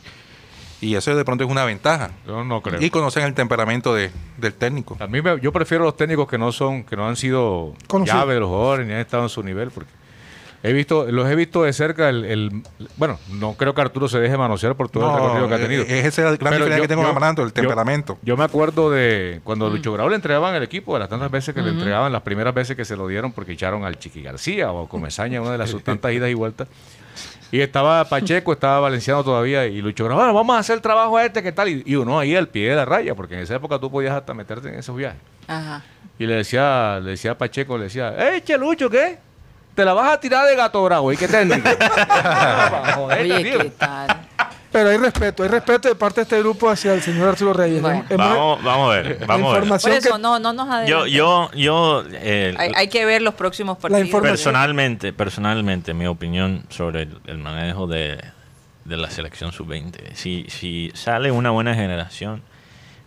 y 0.81 0.95
eso 0.95 1.15
de 1.17 1.25
pronto 1.25 1.45
es 1.45 1.51
una 1.51 1.65
ventaja. 1.65 2.11
Yo 2.27 2.45
no 2.45 2.61
creo. 2.63 2.81
Y 2.81 2.91
conocen 2.91 3.25
el 3.25 3.35
temperamento 3.35 3.95
de- 3.95 4.11
del 4.37 4.55
técnico. 4.55 4.97
A 5.01 5.07
mí 5.07 5.21
me- 5.23 5.41
yo 5.41 5.53
prefiero 5.53 5.85
los 5.85 5.97
técnicos 5.97 6.29
que 6.29 6.39
no 6.39 6.53
son, 6.53 6.85
que 6.85 6.97
no 6.97 7.09
han 7.09 7.17
sido 7.17 7.75
Conocido. 7.87 8.17
llave 8.19 8.35
de 8.35 8.41
los 8.41 8.49
jugadores 8.49 8.87
ni 8.87 8.93
han 8.93 9.01
estado 9.01 9.25
en 9.25 9.29
su 9.29 9.43
nivel, 9.43 9.71
porque 9.71 9.91
he 10.63 10.73
visto, 10.73 11.07
los 11.11 11.29
he 11.31 11.37
visto 11.37 11.63
de 11.63 11.73
cerca 11.73 12.09
el, 12.09 12.25
el- 12.25 12.63
bueno, 12.97 13.19
no 13.31 13.55
creo 13.55 13.75
que 13.75 13.81
Arturo 13.81 14.09
se 14.09 14.19
deje 14.19 14.37
manosear 14.37 14.75
por 14.75 14.89
todo 14.89 15.05
el 15.07 15.11
No, 15.13 15.17
recorrido 15.19 15.49
que 15.49 15.55
ha 15.55 15.59
eh, 15.59 15.61
tenido. 15.61 15.83
es 15.85 16.05
esa 16.05 16.23
la 16.23 16.29
gran 16.31 16.39
Pero 16.39 16.51
diferencia 16.65 16.77
yo- 16.79 16.83
que 16.83 16.89
tengo 16.89 17.03
yo- 17.03 17.09
Amaranto, 17.09 17.43
el 17.45 17.53
temperamento. 17.53 18.19
Yo, 18.23 18.37
me 18.37 18.43
acuerdo 18.45 18.91
de 18.91 19.41
cuando 19.45 19.71
Lucho 19.71 19.93
Grau 19.93 20.09
le 20.09 20.17
entregaban 20.17 20.55
el 20.57 20.63
equipo, 20.65 20.95
de 20.95 21.01
las 21.01 21.09
tantas 21.09 21.31
veces 21.31 21.55
que 21.55 21.63
le 21.63 21.71
entregaban, 21.71 22.13
las 22.13 22.23
primeras 22.23 22.55
veces 22.55 22.77
que 22.77 22.85
se 22.85 22.97
lo 22.97 23.07
dieron 23.07 23.31
porque 23.33 23.53
echaron 23.53 23.85
al 23.85 23.99
Chiqui 23.99 24.23
García 24.23 24.71
o 24.73 24.85
a 24.85 24.89
Comesaña, 24.89 25.41
una 25.41 25.53
de 25.53 25.59
las 25.59 25.71
sus 25.71 25.83
tantas 25.85 26.13
idas 26.13 26.29
y 26.31 26.35
vueltas. 26.35 26.67
Y 27.51 27.61
estaba 27.61 28.05
Pacheco, 28.05 28.53
estaba 28.53 28.81
Valenciano 28.81 29.25
todavía, 29.25 29.67
y 29.67 29.81
Lucho 29.81 30.05
bueno, 30.05 30.35
vamos 30.35 30.57
a 30.57 30.59
hacer 30.59 30.77
el 30.77 30.83
trabajo 30.83 31.19
este, 31.19 31.43
¿qué 31.43 31.53
tal? 31.53 31.69
Y, 31.69 31.83
y 31.87 31.95
uno 31.97 32.19
ahí 32.19 32.37
al 32.37 32.49
pie 32.49 32.71
de 32.71 32.77
la 32.77 32.85
raya, 32.85 33.15
porque 33.15 33.35
en 33.35 33.41
esa 33.41 33.57
época 33.57 33.79
tú 33.79 33.91
podías 33.91 34.15
hasta 34.15 34.35
meterte 34.35 34.69
en 34.69 34.75
esos 34.75 34.95
viajes. 34.95 35.21
Ajá. 35.47 35.83
Y 36.19 36.27
le 36.27 36.35
decía, 36.35 37.01
le 37.01 37.13
decía 37.13 37.31
a 37.33 37.39
Pacheco, 37.39 37.79
le 37.79 37.85
decía, 37.85 38.15
¡eh, 38.19 38.43
Chelucho, 38.45 38.91
qué! 38.91 39.19
Te 39.75 39.85
la 39.85 39.95
vas 39.95 40.13
a 40.13 40.21
tirar 40.21 40.47
de 40.47 40.57
gato 40.57 40.85
bravo, 40.85 41.11
¿y 41.13 41.17
qué 41.17 41.29
técnico? 41.29 41.69
Joder, 42.95 43.21
Oye. 43.23 43.43
¿qué 43.43 43.71
tal? 43.79 44.28
Pero 44.79 44.91
hay 44.91 44.97
respeto, 44.99 45.43
hay 45.43 45.49
respeto 45.49 45.89
de 45.89 45.95
parte 45.97 46.21
de 46.21 46.23
este 46.23 46.39
grupo 46.39 46.71
hacia 46.71 46.95
el 46.95 47.03
señor 47.03 47.29
Arturo 47.31 47.53
Reyes. 47.53 47.83
Bueno. 47.83 48.05
Hemos- 48.09 48.29
Vamos, 48.29 48.63
vamos 48.63 48.91
a 48.95 48.97
ver, 49.01 49.27
vamos 49.27 49.51
a 49.51 49.59
ver. 49.59 49.69
Por 49.69 49.79
información 49.79 49.93
eso, 49.95 50.13
que- 50.15 50.19
no, 50.23 50.39
no 50.39 50.53
nos 50.53 50.67
Yo, 50.67 50.73
adelantemos. 50.73 51.11
yo, 51.11 51.51
yo, 51.55 52.05
eh, 52.13 52.55
Hay, 52.57 52.73
hay 52.77 52.89
que 52.89 53.05
ver 53.05 53.23
los 53.23 53.35
próximos 53.35 53.77
partidos. 53.79 54.09
personalmente, 54.23 55.13
personalmente, 55.13 55.95
mi 55.95 56.07
opinión 56.07 56.65
sobre 56.69 57.03
el, 57.03 57.19
el 57.27 57.39
manejo 57.39 57.87
de, 57.89 58.23
de 58.85 58.97
la 58.97 59.11
selección 59.11 59.51
sub-20. 59.53 60.15
Si, 60.15 60.47
si 60.49 60.93
sale 60.95 61.31
una 61.33 61.51
buena 61.51 61.75
generación 61.75 62.43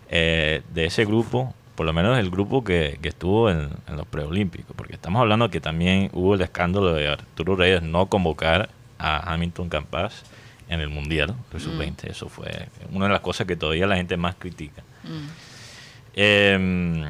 eh, 0.09 0.61
de 0.73 0.85
ese 0.85 1.05
grupo, 1.05 1.53
por 1.75 1.85
lo 1.85 1.93
menos 1.93 2.19
el 2.19 2.29
grupo 2.29 2.63
que, 2.65 2.99
que 3.01 3.07
estuvo 3.09 3.49
en, 3.49 3.69
en 3.87 3.95
los 3.97 4.05
preolímpicos, 4.07 4.75
porque 4.75 4.93
estamos 4.93 5.21
hablando 5.21 5.49
que 5.49 5.61
también 5.61 6.09
hubo 6.13 6.35
el 6.35 6.41
escándalo 6.41 6.93
de 6.93 7.07
Arturo 7.07 7.55
Reyes 7.55 7.81
no 7.81 8.07
convocar 8.07 8.69
a 8.99 9.33
Hamilton 9.33 9.69
Campas 9.69 10.23
en 10.71 10.81
el 10.81 10.89
Mundial 10.89 11.35
de 11.53 11.59
sub-20. 11.59 12.05
Eso 12.09 12.27
fue 12.29 12.67
una 12.91 13.05
de 13.05 13.11
las 13.11 13.21
cosas 13.21 13.45
que 13.45 13.55
todavía 13.55 13.85
la 13.85 13.97
gente 13.97 14.17
más 14.17 14.33
critica. 14.35 14.81
Em, 16.15 17.03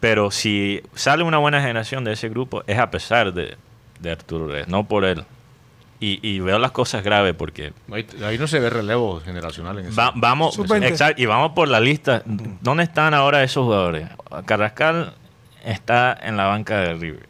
pero 0.00 0.30
si 0.30 0.82
sale 0.94 1.24
una 1.24 1.38
buena 1.38 1.60
generación 1.60 2.04
de 2.04 2.12
ese 2.12 2.28
grupo, 2.28 2.62
es 2.66 2.78
a 2.78 2.90
pesar 2.90 3.32
de, 3.32 3.56
de 4.00 4.10
Arturo 4.10 4.48
Reyes, 4.48 4.68
no 4.68 4.86
por 4.86 5.04
él. 5.04 5.24
Y, 5.98 6.20
y 6.28 6.40
veo 6.40 6.58
las 6.58 6.72
cosas 6.72 7.02
graves 7.02 7.34
porque 7.34 7.72
Ahí, 7.90 8.06
ahí 8.22 8.36
no 8.36 8.46
se 8.46 8.60
ve 8.60 8.68
relevo 8.68 9.18
generacional 9.24 9.78
en 9.78 9.86
eso. 9.86 9.96
va- 9.96 10.12
vamos, 10.14 10.54
Sub-20. 10.54 10.84
exacto, 10.86 11.22
y 11.22 11.26
vamos 11.26 11.52
por 11.52 11.68
la 11.68 11.80
lista. 11.80 12.22
¿Dónde 12.26 12.82
están 12.84 13.14
ahora 13.14 13.42
esos 13.42 13.64
jugadores? 13.64 14.06
Carrascal 14.44 15.14
está 15.64 16.16
en 16.22 16.36
la 16.36 16.44
banca 16.46 16.78
de 16.80 16.94
River. 16.94 17.26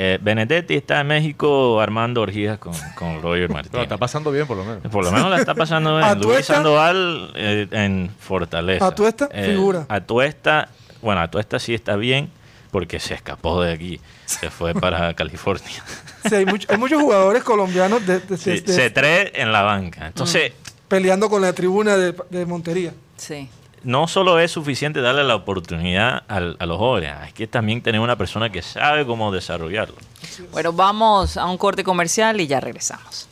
Eh, 0.00 0.16
Benedetti 0.22 0.74
está 0.76 1.00
en 1.00 1.08
México 1.08 1.80
armando 1.80 2.22
orgías 2.22 2.56
con, 2.58 2.72
con 2.94 3.20
Roger 3.20 3.48
Pero 3.48 3.54
Martínez. 3.54 3.82
está 3.82 3.96
pasando 3.96 4.30
bien, 4.30 4.46
por 4.46 4.56
lo 4.56 4.64
menos. 4.64 4.82
Por 4.92 5.04
lo 5.04 5.10
menos 5.10 5.28
la 5.28 5.38
está 5.38 5.54
pasando 5.56 5.96
bien. 5.96 6.04
Atuesta. 6.08 6.32
Luis 6.34 6.46
Sandoval 6.46 7.32
eh, 7.34 7.66
en 7.72 8.10
Fortaleza. 8.20 8.86
Atuesta, 8.86 9.28
Eh, 9.32 9.46
figura. 9.50 9.86
Atuesta, 9.88 10.68
bueno, 11.02 11.20
Atuesta 11.20 11.58
sí 11.58 11.74
está 11.74 11.96
bien, 11.96 12.30
porque 12.70 13.00
se 13.00 13.14
escapó 13.14 13.60
de 13.60 13.72
aquí, 13.72 14.00
se 14.24 14.50
fue 14.50 14.72
para 14.72 15.12
California. 15.16 15.82
Sí, 16.28 16.34
hay, 16.36 16.46
mucho- 16.46 16.68
hay 16.70 16.78
muchos 16.78 17.02
jugadores 17.02 17.42
colombianos 17.42 18.06
de, 18.06 18.20
de- 18.20 18.36
Sí, 18.36 18.50
de- 18.50 18.60
de- 18.60 18.72
se 18.72 18.90
trae 18.90 19.32
en 19.34 19.50
la 19.50 19.62
banca. 19.62 20.06
Entonces, 20.06 20.52
peleando 20.86 21.28
con 21.28 21.42
la 21.42 21.52
tribuna 21.52 21.96
de, 21.96 22.14
de 22.30 22.46
Montería. 22.46 22.92
Sí. 23.16 23.48
No 23.84 24.08
solo 24.08 24.38
es 24.40 24.50
suficiente 24.50 25.00
darle 25.00 25.24
la 25.24 25.34
oportunidad 25.36 26.22
al- 26.28 26.56
a 26.58 26.66
los 26.66 26.78
jóvenes, 26.78 27.12
hay 27.20 27.32
que 27.32 27.46
también 27.46 27.82
tener 27.82 28.00
una 28.00 28.16
persona 28.16 28.50
que 28.50 28.62
sabe 28.62 29.06
cómo 29.06 29.30
desarrollarlo. 29.32 29.96
Bueno, 30.52 30.72
vamos 30.72 31.36
a 31.36 31.46
un 31.46 31.56
corte 31.58 31.84
comercial 31.84 32.40
y 32.40 32.46
ya 32.46 32.60
regresamos. 32.60 33.28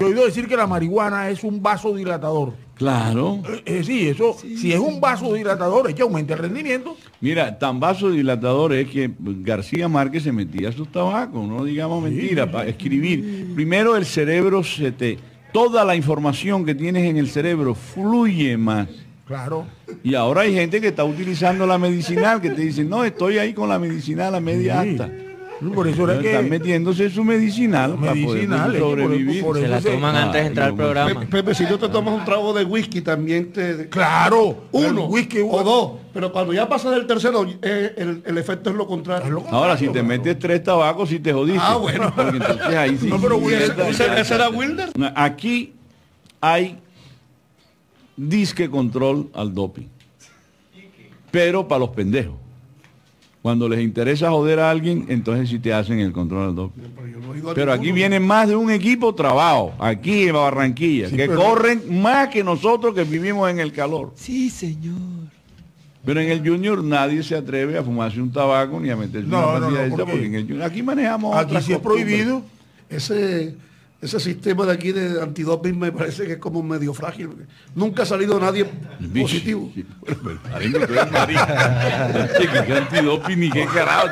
Yo 0.00 0.06
he 0.08 0.10
oído 0.10 0.24
decir 0.26 0.48
que 0.48 0.56
la 0.56 0.66
marihuana 0.66 1.28
es 1.30 1.44
un 1.44 1.62
vasodilatador. 1.62 2.52
Claro. 2.74 3.40
Eh, 3.48 3.62
eh, 3.66 3.82
sí, 3.84 4.08
eso, 4.08 4.36
si 4.40 4.72
es 4.72 4.78
un 4.80 5.00
vasodilatador, 5.00 5.88
es 5.88 5.94
que 5.94 6.02
aumenta 6.02 6.34
el 6.34 6.40
rendimiento. 6.40 6.96
Mira, 7.20 7.58
tan 7.58 7.78
vasodilatador 7.80 8.72
es 8.74 8.88
que 8.88 9.10
García 9.18 9.88
Márquez 9.88 10.24
se 10.24 10.32
metía 10.32 10.72
sus 10.72 10.90
tabacos, 10.90 11.46
no 11.46 11.64
digamos 11.64 12.02
mentira, 12.02 12.50
para 12.50 12.68
escribir. 12.68 13.52
Primero 13.54 13.96
el 13.96 14.04
cerebro 14.04 14.62
se 14.64 14.92
te... 14.92 15.18
Toda 15.52 15.84
la 15.84 15.94
información 15.94 16.64
que 16.66 16.74
tienes 16.74 17.08
en 17.08 17.16
el 17.16 17.28
cerebro 17.28 17.76
fluye 17.76 18.56
más. 18.56 18.88
Claro. 19.24 19.64
Y 20.02 20.14
ahora 20.16 20.42
hay 20.42 20.52
gente 20.52 20.80
que 20.80 20.88
está 20.88 21.04
utilizando 21.04 21.64
la 21.66 21.78
medicinal, 21.78 22.40
que 22.40 22.50
te 22.50 22.60
dice, 22.62 22.82
no, 22.84 23.04
estoy 23.04 23.38
ahí 23.38 23.54
con 23.54 23.68
la 23.68 23.78
medicinal 23.78 24.34
a 24.34 24.40
media 24.40 24.82
Sí. 24.82 24.88
alta. 24.90 25.10
Por 25.72 25.86
eso 25.88 26.04
era 26.10 26.20
Están 26.20 26.44
que... 26.44 26.50
metiéndole 26.50 27.10
su 27.10 27.22
medicinal, 27.24 27.96
Medicinal, 27.96 28.58
para 28.72 28.78
poder 28.78 28.78
sobrevivir. 28.80 29.42
por 29.44 29.56
Se 29.58 29.68
la 29.68 29.80
se- 29.80 29.90
toman 29.92 30.16
antes 30.16 30.40
de 30.42 30.46
entrar 30.48 30.68
al 30.68 30.74
programa. 30.74 31.20
Pe- 31.20 31.26
Pepe, 31.26 31.54
si 31.54 31.66
tú 31.66 31.78
te 31.78 31.88
tomas 31.88 32.14
un 32.14 32.24
trago 32.24 32.52
de 32.52 32.64
whisky, 32.64 33.00
también 33.00 33.52
te... 33.52 33.88
Claro, 33.88 34.64
Uno 34.72 35.06
whisky 35.06 35.38
o 35.40 35.62
dos, 35.62 35.92
pero 36.12 36.32
cuando 36.32 36.52
ya 36.52 36.68
pasas 36.68 36.92
del 36.92 37.06
tercero, 37.06 37.46
eh, 37.62 37.94
el, 37.96 38.22
el 38.26 38.38
efecto 38.38 38.70
es 38.70 38.76
lo 38.76 38.86
contrario. 38.86 39.42
Ahora, 39.50 39.76
si 39.78 39.88
te 39.88 40.02
metes 40.02 40.38
tres 40.38 40.62
tabacos, 40.62 41.08
si 41.08 41.20
te 41.20 41.32
jodiste. 41.32 41.60
Ah, 41.62 41.76
bueno. 41.76 42.12
Porque 42.14 42.36
entonces 42.36 42.66
ahí 42.76 42.98
sí. 43.00 43.06
No, 43.08 43.20
pero 43.20 43.38
¿Y 43.40 43.54
ese, 43.54 43.68
Wilder- 43.72 43.88
ese- 43.88 44.20
ese 44.20 44.34
era 44.34 44.48
Wilder? 44.50 44.90
Aquí 45.14 45.72
hay 46.40 46.78
disque 48.16 48.68
control 48.68 49.28
al 49.34 49.54
doping. 49.54 49.86
Pero 51.30 51.66
para 51.66 51.80
los 51.80 51.88
pendejos. 51.90 52.36
Cuando 53.44 53.68
les 53.68 53.80
interesa 53.82 54.30
joder 54.30 54.58
a 54.58 54.70
alguien, 54.70 55.04
entonces 55.10 55.50
sí 55.50 55.58
te 55.58 55.70
hacen 55.70 55.98
el 56.00 56.12
control 56.12 56.48
al 56.48 56.54
doping. 56.54 56.80
Pero 57.54 57.74
aquí 57.74 57.92
vienen 57.92 58.26
más 58.26 58.48
de 58.48 58.56
un 58.56 58.70
equipo 58.70 59.14
trabajo, 59.14 59.74
aquí 59.78 60.28
en 60.28 60.32
Barranquilla, 60.34 61.10
Sí, 61.10 61.16
que 61.16 61.26
pero- 61.28 61.38
corren 61.42 62.00
más 62.00 62.28
que 62.28 62.42
nosotros 62.42 62.94
que 62.94 63.04
vivimos 63.04 63.50
en 63.50 63.60
el 63.60 63.70
calor. 63.70 64.12
Sí, 64.16 64.48
señor. 64.48 64.96
Pero 66.06 66.20
en 66.22 66.30
el 66.30 66.38
Junior 66.38 66.82
nadie 66.82 67.22
se 67.22 67.36
atreve 67.36 67.76
a 67.76 67.82
fumarse 67.82 68.18
un 68.18 68.32
tabaco 68.32 68.80
ni 68.80 68.88
a 68.88 68.96
meterse 68.96 69.28
No, 69.28 69.50
una 69.50 69.60
no, 69.60 69.70
no, 69.70 69.76
de 69.76 69.86
esa, 69.88 69.90
porque- 69.94 70.04
porque 70.12 70.24
en 70.26 70.34
el 70.36 70.42
Junior 70.44 70.62
aquí 70.62 70.82
manejamos 70.82 71.36
Aquí 71.36 71.54
es 71.54 71.78
prohibido. 71.80 72.40
Ese, 72.88 73.56
ese 74.04 74.20
sistema 74.20 74.66
de 74.66 74.72
aquí 74.72 74.92
de 74.92 75.22
antidoping 75.22 75.78
me 75.78 75.90
parece 75.90 76.26
que 76.26 76.32
es 76.34 76.38
como 76.38 76.62
medio 76.62 76.92
frágil. 76.92 77.30
Nunca 77.74 78.02
ha 78.02 78.06
salido 78.06 78.38
nadie 78.38 78.66
positivo. 79.18 79.72
sí, 79.74 79.86
pero, 80.04 80.18
pero, 80.22 80.38
antidoping 82.76 83.40
ni 83.40 83.50
qué 83.50 83.64
carajo. 83.64 84.08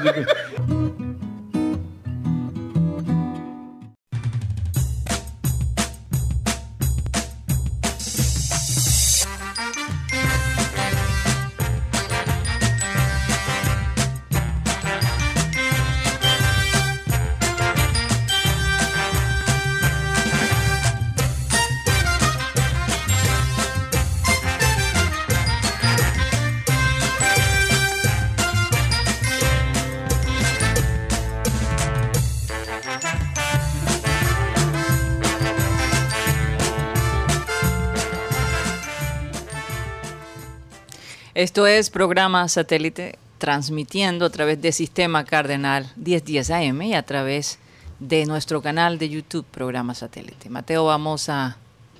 Esto 41.42 41.66
es 41.66 41.90
programa 41.90 42.46
satélite 42.46 43.18
transmitiendo 43.38 44.26
a 44.26 44.30
través 44.30 44.62
de 44.62 44.70
Sistema 44.70 45.24
Cardenal 45.24 45.90
1010 45.96 46.50
AM 46.52 46.82
y 46.82 46.94
a 46.94 47.02
través 47.02 47.58
de 47.98 48.26
nuestro 48.26 48.62
canal 48.62 48.96
de 48.96 49.08
YouTube, 49.08 49.44
programa 49.50 49.92
satélite. 49.96 50.48
Mateo, 50.50 50.84
vamos 50.84 51.28
a 51.28 51.56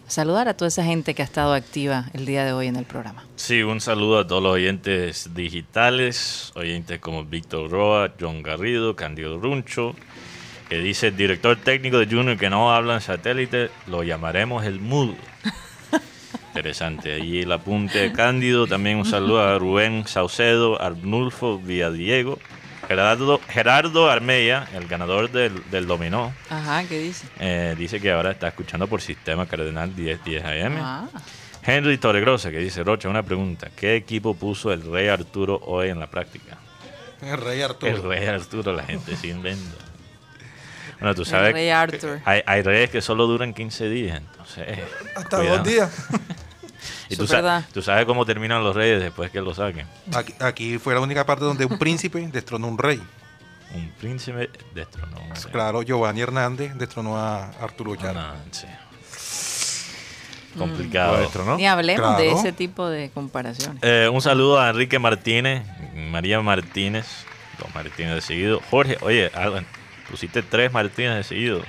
saludar 0.07 0.47
a 0.47 0.55
toda 0.55 0.69
esa 0.69 0.85
gente 0.85 1.15
que 1.15 1.23
ha 1.23 1.25
estado 1.25 1.55
activa 1.55 2.05
el 2.13 2.25
día 2.25 2.45
de 2.45 2.53
hoy 2.53 2.69
en 2.69 2.77
el 2.77 2.85
programa. 2.85 3.27
Sí, 3.35 3.65
un 3.65 3.81
saludo 3.81 4.21
a 4.21 4.29
todos 4.29 4.45
los 4.45 4.53
oyentes 4.53 5.35
digitales, 5.35 6.53
oyentes 6.55 7.01
como 7.01 7.25
Víctor 7.25 7.69
Roa, 7.69 8.13
John 8.21 8.45
Garrido, 8.45 8.95
Candido 8.95 9.41
Runcho, 9.41 9.97
que 10.69 10.79
dice 10.79 11.09
el 11.09 11.17
director 11.17 11.57
técnico 11.57 11.99
de 11.99 12.07
Junior 12.07 12.39
que 12.39 12.49
no 12.49 12.73
habla 12.73 12.95
en 12.95 13.01
satélite, 13.01 13.71
lo 13.89 14.05
llamaremos 14.05 14.65
el 14.65 14.79
mudo. 14.79 15.17
Interesante. 16.49 17.15
Ahí 17.15 17.41
el 17.41 17.53
apunte 17.53 17.99
de 17.99 18.13
Cándido, 18.13 18.67
también 18.67 18.99
un 18.99 19.05
saludo 19.05 19.41
a 19.43 19.59
Rubén 19.59 20.07
Saucedo, 20.07 20.81
Arnulfo 20.81 21.59
Villadiego, 21.59 22.39
Gerardo, 22.89 23.41
Gerardo 23.49 24.11
Armella, 24.11 24.69
el 24.75 24.87
ganador 24.89 25.31
del, 25.31 25.63
del 25.71 25.87
dominó, 25.87 26.35
Ajá, 26.51 26.85
¿qué 26.85 26.99
dice? 26.99 27.27
eh, 27.39 27.75
dice 27.79 28.01
que 28.01 28.11
ahora 28.13 28.33
está 28.33 28.49
escuchando 28.49 28.87
por 28.87 29.01
Sistema 29.01 29.47
Cardenal 29.47 29.91
1010 29.97 30.45
AM. 30.45 30.77
Ah, 30.79 31.07
Henry 31.65 31.97
Torregrosa 31.99 32.51
que 32.51 32.59
dice, 32.59 32.83
Rocha, 32.83 33.09
una 33.09 33.23
pregunta. 33.23 33.71
¿Qué 33.75 33.95
equipo 33.95 34.35
puso 34.35 34.73
el 34.73 34.83
Rey 34.83 35.07
Arturo 35.09 35.61
hoy 35.65 35.91
en 35.91 36.01
la 36.01 36.09
práctica? 36.09 36.59
El 37.23 37.39
Rey 37.39 37.63
Arturo. 37.63 37.93
El 37.97 38.03
Rey 38.03 38.27
Arturo, 38.27 38.73
la 38.73 38.83
gente 38.83 39.15
se 39.17 39.29
inventa. 39.29 39.77
Bueno, 41.03 41.15
tú 41.15 41.23
el 41.23 41.27
sabes, 41.29 41.53
Rey 41.53 41.69
Arthur. 41.71 42.21
hay, 42.25 42.43
hay 42.47 42.63
reyes 42.63 42.91
que 42.91 43.01
solo 43.01 43.27
duran 43.27 43.53
15 43.55 43.89
días, 43.89 44.19
entonces... 44.19 44.79
Hasta 45.17 45.37
cuidado. 45.39 45.59
dos 45.59 45.67
días. 45.67 45.91
Y 47.09 47.17
tú, 47.17 47.27
sa- 47.27 47.63
sabes 47.83 48.07
cómo 48.07 48.25
terminan 48.25 48.65
los 48.65 48.75
reyes 48.75 48.99
después 49.01 49.31
que 49.31 49.41
los 49.41 49.59
saquen. 49.59 49.87
Aquí, 50.15 50.35
aquí 50.41 50.79
fue 50.79 50.95
la 50.95 51.01
única 51.01 51.27
parte 51.27 51.45
donde 51.45 51.65
un 51.67 51.79
príncipe 51.79 52.27
destronó 52.33 52.67
un 52.69 52.79
rey. 52.79 53.01
Un 53.75 53.91
príncipe 54.01 54.49
destronó. 54.75 55.21
un 55.21 55.31
rey. 55.31 55.43
Claro, 55.53 55.83
Giovanni 55.83 56.23
Hernández 56.23 56.75
destronó 56.75 57.19
a 57.19 57.51
Arturo 57.61 57.95
Llano. 57.95 58.19
Ah, 58.21 58.37
sí. 58.51 58.67
Complicado. 60.57 61.19
Nuestro, 61.19 61.45
¿no? 61.45 61.57
Ni 61.57 61.67
hablemos 61.67 62.17
de 62.19 62.33
ese 62.33 62.53
tipo 62.53 62.89
de 62.89 63.11
comparaciones. 63.11 63.83
Eh, 63.83 64.09
un 64.13 64.21
saludo 64.21 64.61
a 64.61 64.71
Enrique 64.71 64.99
Martínez, 64.99 65.63
María 65.95 66.41
Martínez, 66.41 67.07
dos 67.59 67.75
Martínez 67.75 68.15
de 68.17 68.21
seguido. 68.21 68.61
Jorge, 68.71 68.99
oye, 69.03 69.31
Alan, 69.35 69.67
pusiste 70.13 70.43
tres 70.43 70.71
Martínez 70.73 71.17
de 71.17 71.25
seguido. 71.25 71.63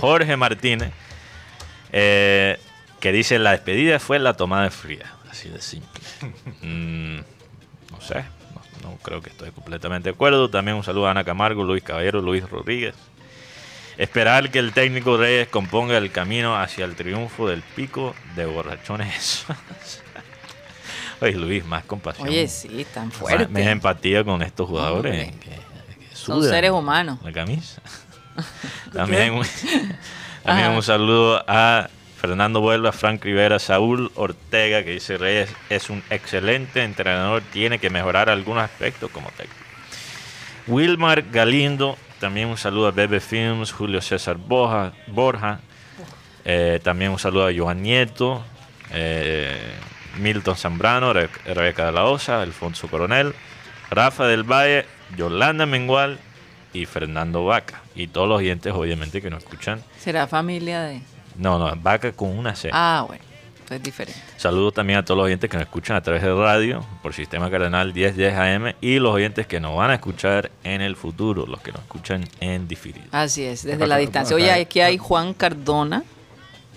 Jorge 0.00 0.36
Martínez, 0.36 0.90
eh, 1.92 2.58
que 3.00 3.12
dice, 3.12 3.38
la 3.38 3.52
despedida 3.52 3.98
fue 4.00 4.18
la 4.18 4.34
tomada 4.34 4.64
de 4.64 4.70
fría. 4.70 5.14
Así 5.30 5.48
de 5.48 5.60
simple. 5.60 6.00
Mm, 6.62 7.16
no 7.92 8.00
sé, 8.00 8.24
no, 8.82 8.90
no 8.90 8.96
creo 8.98 9.20
que 9.22 9.30
estoy 9.30 9.50
completamente 9.52 10.08
de 10.10 10.14
acuerdo. 10.14 10.50
También 10.50 10.76
un 10.76 10.82
saludo 10.84 11.06
a 11.06 11.12
Ana 11.12 11.24
Camargo, 11.24 11.62
Luis 11.64 11.82
Caballero, 11.82 12.20
Luis 12.20 12.48
Rodríguez. 12.48 12.94
Esperar 13.96 14.50
que 14.50 14.58
el 14.58 14.72
técnico 14.72 15.16
Reyes 15.16 15.48
componga 15.48 15.96
el 15.96 16.10
camino 16.10 16.56
hacia 16.58 16.84
el 16.84 16.96
triunfo 16.96 17.48
del 17.48 17.62
pico 17.62 18.14
de 18.34 18.44
borrachones. 18.46 19.46
Oye, 21.20 21.32
Luis, 21.32 21.64
más 21.64 21.84
compasión. 21.84 22.28
Oye, 22.28 22.46
sí, 22.48 22.86
tan 22.92 23.06
Más- 23.08 23.16
fuerte. 23.16 23.48
Más 23.48 23.62
empatía 23.62 24.22
con 24.24 24.42
estos 24.42 24.68
jugadores. 24.68 25.28
Hombre. 25.28 25.38
que- 25.40 25.65
Son 26.26 26.42
seres 26.42 26.70
humanos. 26.70 27.18
La 27.22 27.32
camisa. 27.32 27.80
también 28.92 29.32
un, 29.34 29.46
también 30.44 30.70
un 30.72 30.82
saludo 30.82 31.42
a 31.46 31.88
Fernando 32.20 32.60
Vuelva, 32.60 32.92
Frank 32.92 33.24
Rivera, 33.24 33.58
Saúl 33.58 34.10
Ortega, 34.14 34.82
que 34.82 34.90
dice 34.90 35.16
Reyes 35.18 35.50
es 35.70 35.90
un 35.90 36.02
excelente 36.10 36.82
entrenador, 36.82 37.42
tiene 37.52 37.78
que 37.78 37.90
mejorar 37.90 38.28
algunos 38.28 38.64
aspectos 38.64 39.10
como 39.10 39.30
técnico. 39.30 39.54
Wilmar 40.66 41.22
Galindo, 41.30 41.96
también 42.18 42.48
un 42.48 42.56
saludo 42.56 42.88
a 42.88 42.90
Bebe 42.90 43.20
Films, 43.20 43.72
Julio 43.72 44.00
César 44.00 44.36
Borja, 44.36 44.92
Borja 45.06 45.60
eh, 46.44 46.80
también 46.82 47.10
un 47.10 47.18
saludo 47.18 47.46
a 47.48 47.52
Joan 47.56 47.82
Nieto, 47.82 48.44
eh, 48.92 49.58
Milton 50.18 50.56
Zambrano, 50.56 51.12
Re- 51.12 51.28
Rebeca 51.44 51.86
de 51.86 51.92
la 51.92 52.04
Osa, 52.04 52.40
Alfonso 52.40 52.86
Coronel, 52.88 53.34
Rafa 53.90 54.26
del 54.26 54.44
Valle, 54.44 54.86
Yolanda 55.16 55.66
Mengual 55.66 56.18
y 56.72 56.86
Fernando 56.86 57.44
Vaca. 57.44 57.82
Y 57.94 58.08
todos 58.08 58.28
los 58.28 58.38
oyentes, 58.38 58.72
obviamente, 58.72 59.22
que 59.22 59.30
nos 59.30 59.42
escuchan. 59.42 59.82
Será 59.98 60.26
familia 60.26 60.82
de... 60.82 61.00
No, 61.36 61.58
no, 61.58 61.74
Vaca 61.76 62.12
con 62.12 62.36
una 62.36 62.54
C. 62.54 62.70
Ah, 62.72 63.04
bueno. 63.06 63.24
Es 63.70 63.82
diferente. 63.82 64.20
Saludos 64.36 64.74
también 64.74 65.00
a 65.00 65.04
todos 65.04 65.18
los 65.18 65.24
oyentes 65.26 65.50
que 65.50 65.56
nos 65.56 65.66
escuchan 65.66 65.96
a 65.96 66.00
través 66.00 66.22
de 66.22 66.32
radio 66.32 66.86
por 67.02 67.14
Sistema 67.14 67.50
Cardenal 67.50 67.92
1010 67.92 68.34
AM 68.34 68.74
y 68.80 68.98
los 69.00 69.12
oyentes 69.12 69.46
que 69.46 69.58
nos 69.58 69.76
van 69.76 69.90
a 69.90 69.94
escuchar 69.94 70.52
en 70.62 70.80
el 70.82 70.94
futuro, 70.94 71.46
los 71.46 71.60
que 71.62 71.72
nos 71.72 71.80
escuchan 71.80 72.24
en 72.38 72.68
diferido. 72.68 73.06
Así 73.10 73.42
es, 73.42 73.64
desde 73.64 73.86
la 73.86 73.96
distancia. 73.96 74.36
Oye, 74.36 74.52
aquí 74.52 74.80
hay 74.80 74.98
Juan 74.98 75.34
Cardona 75.34 76.04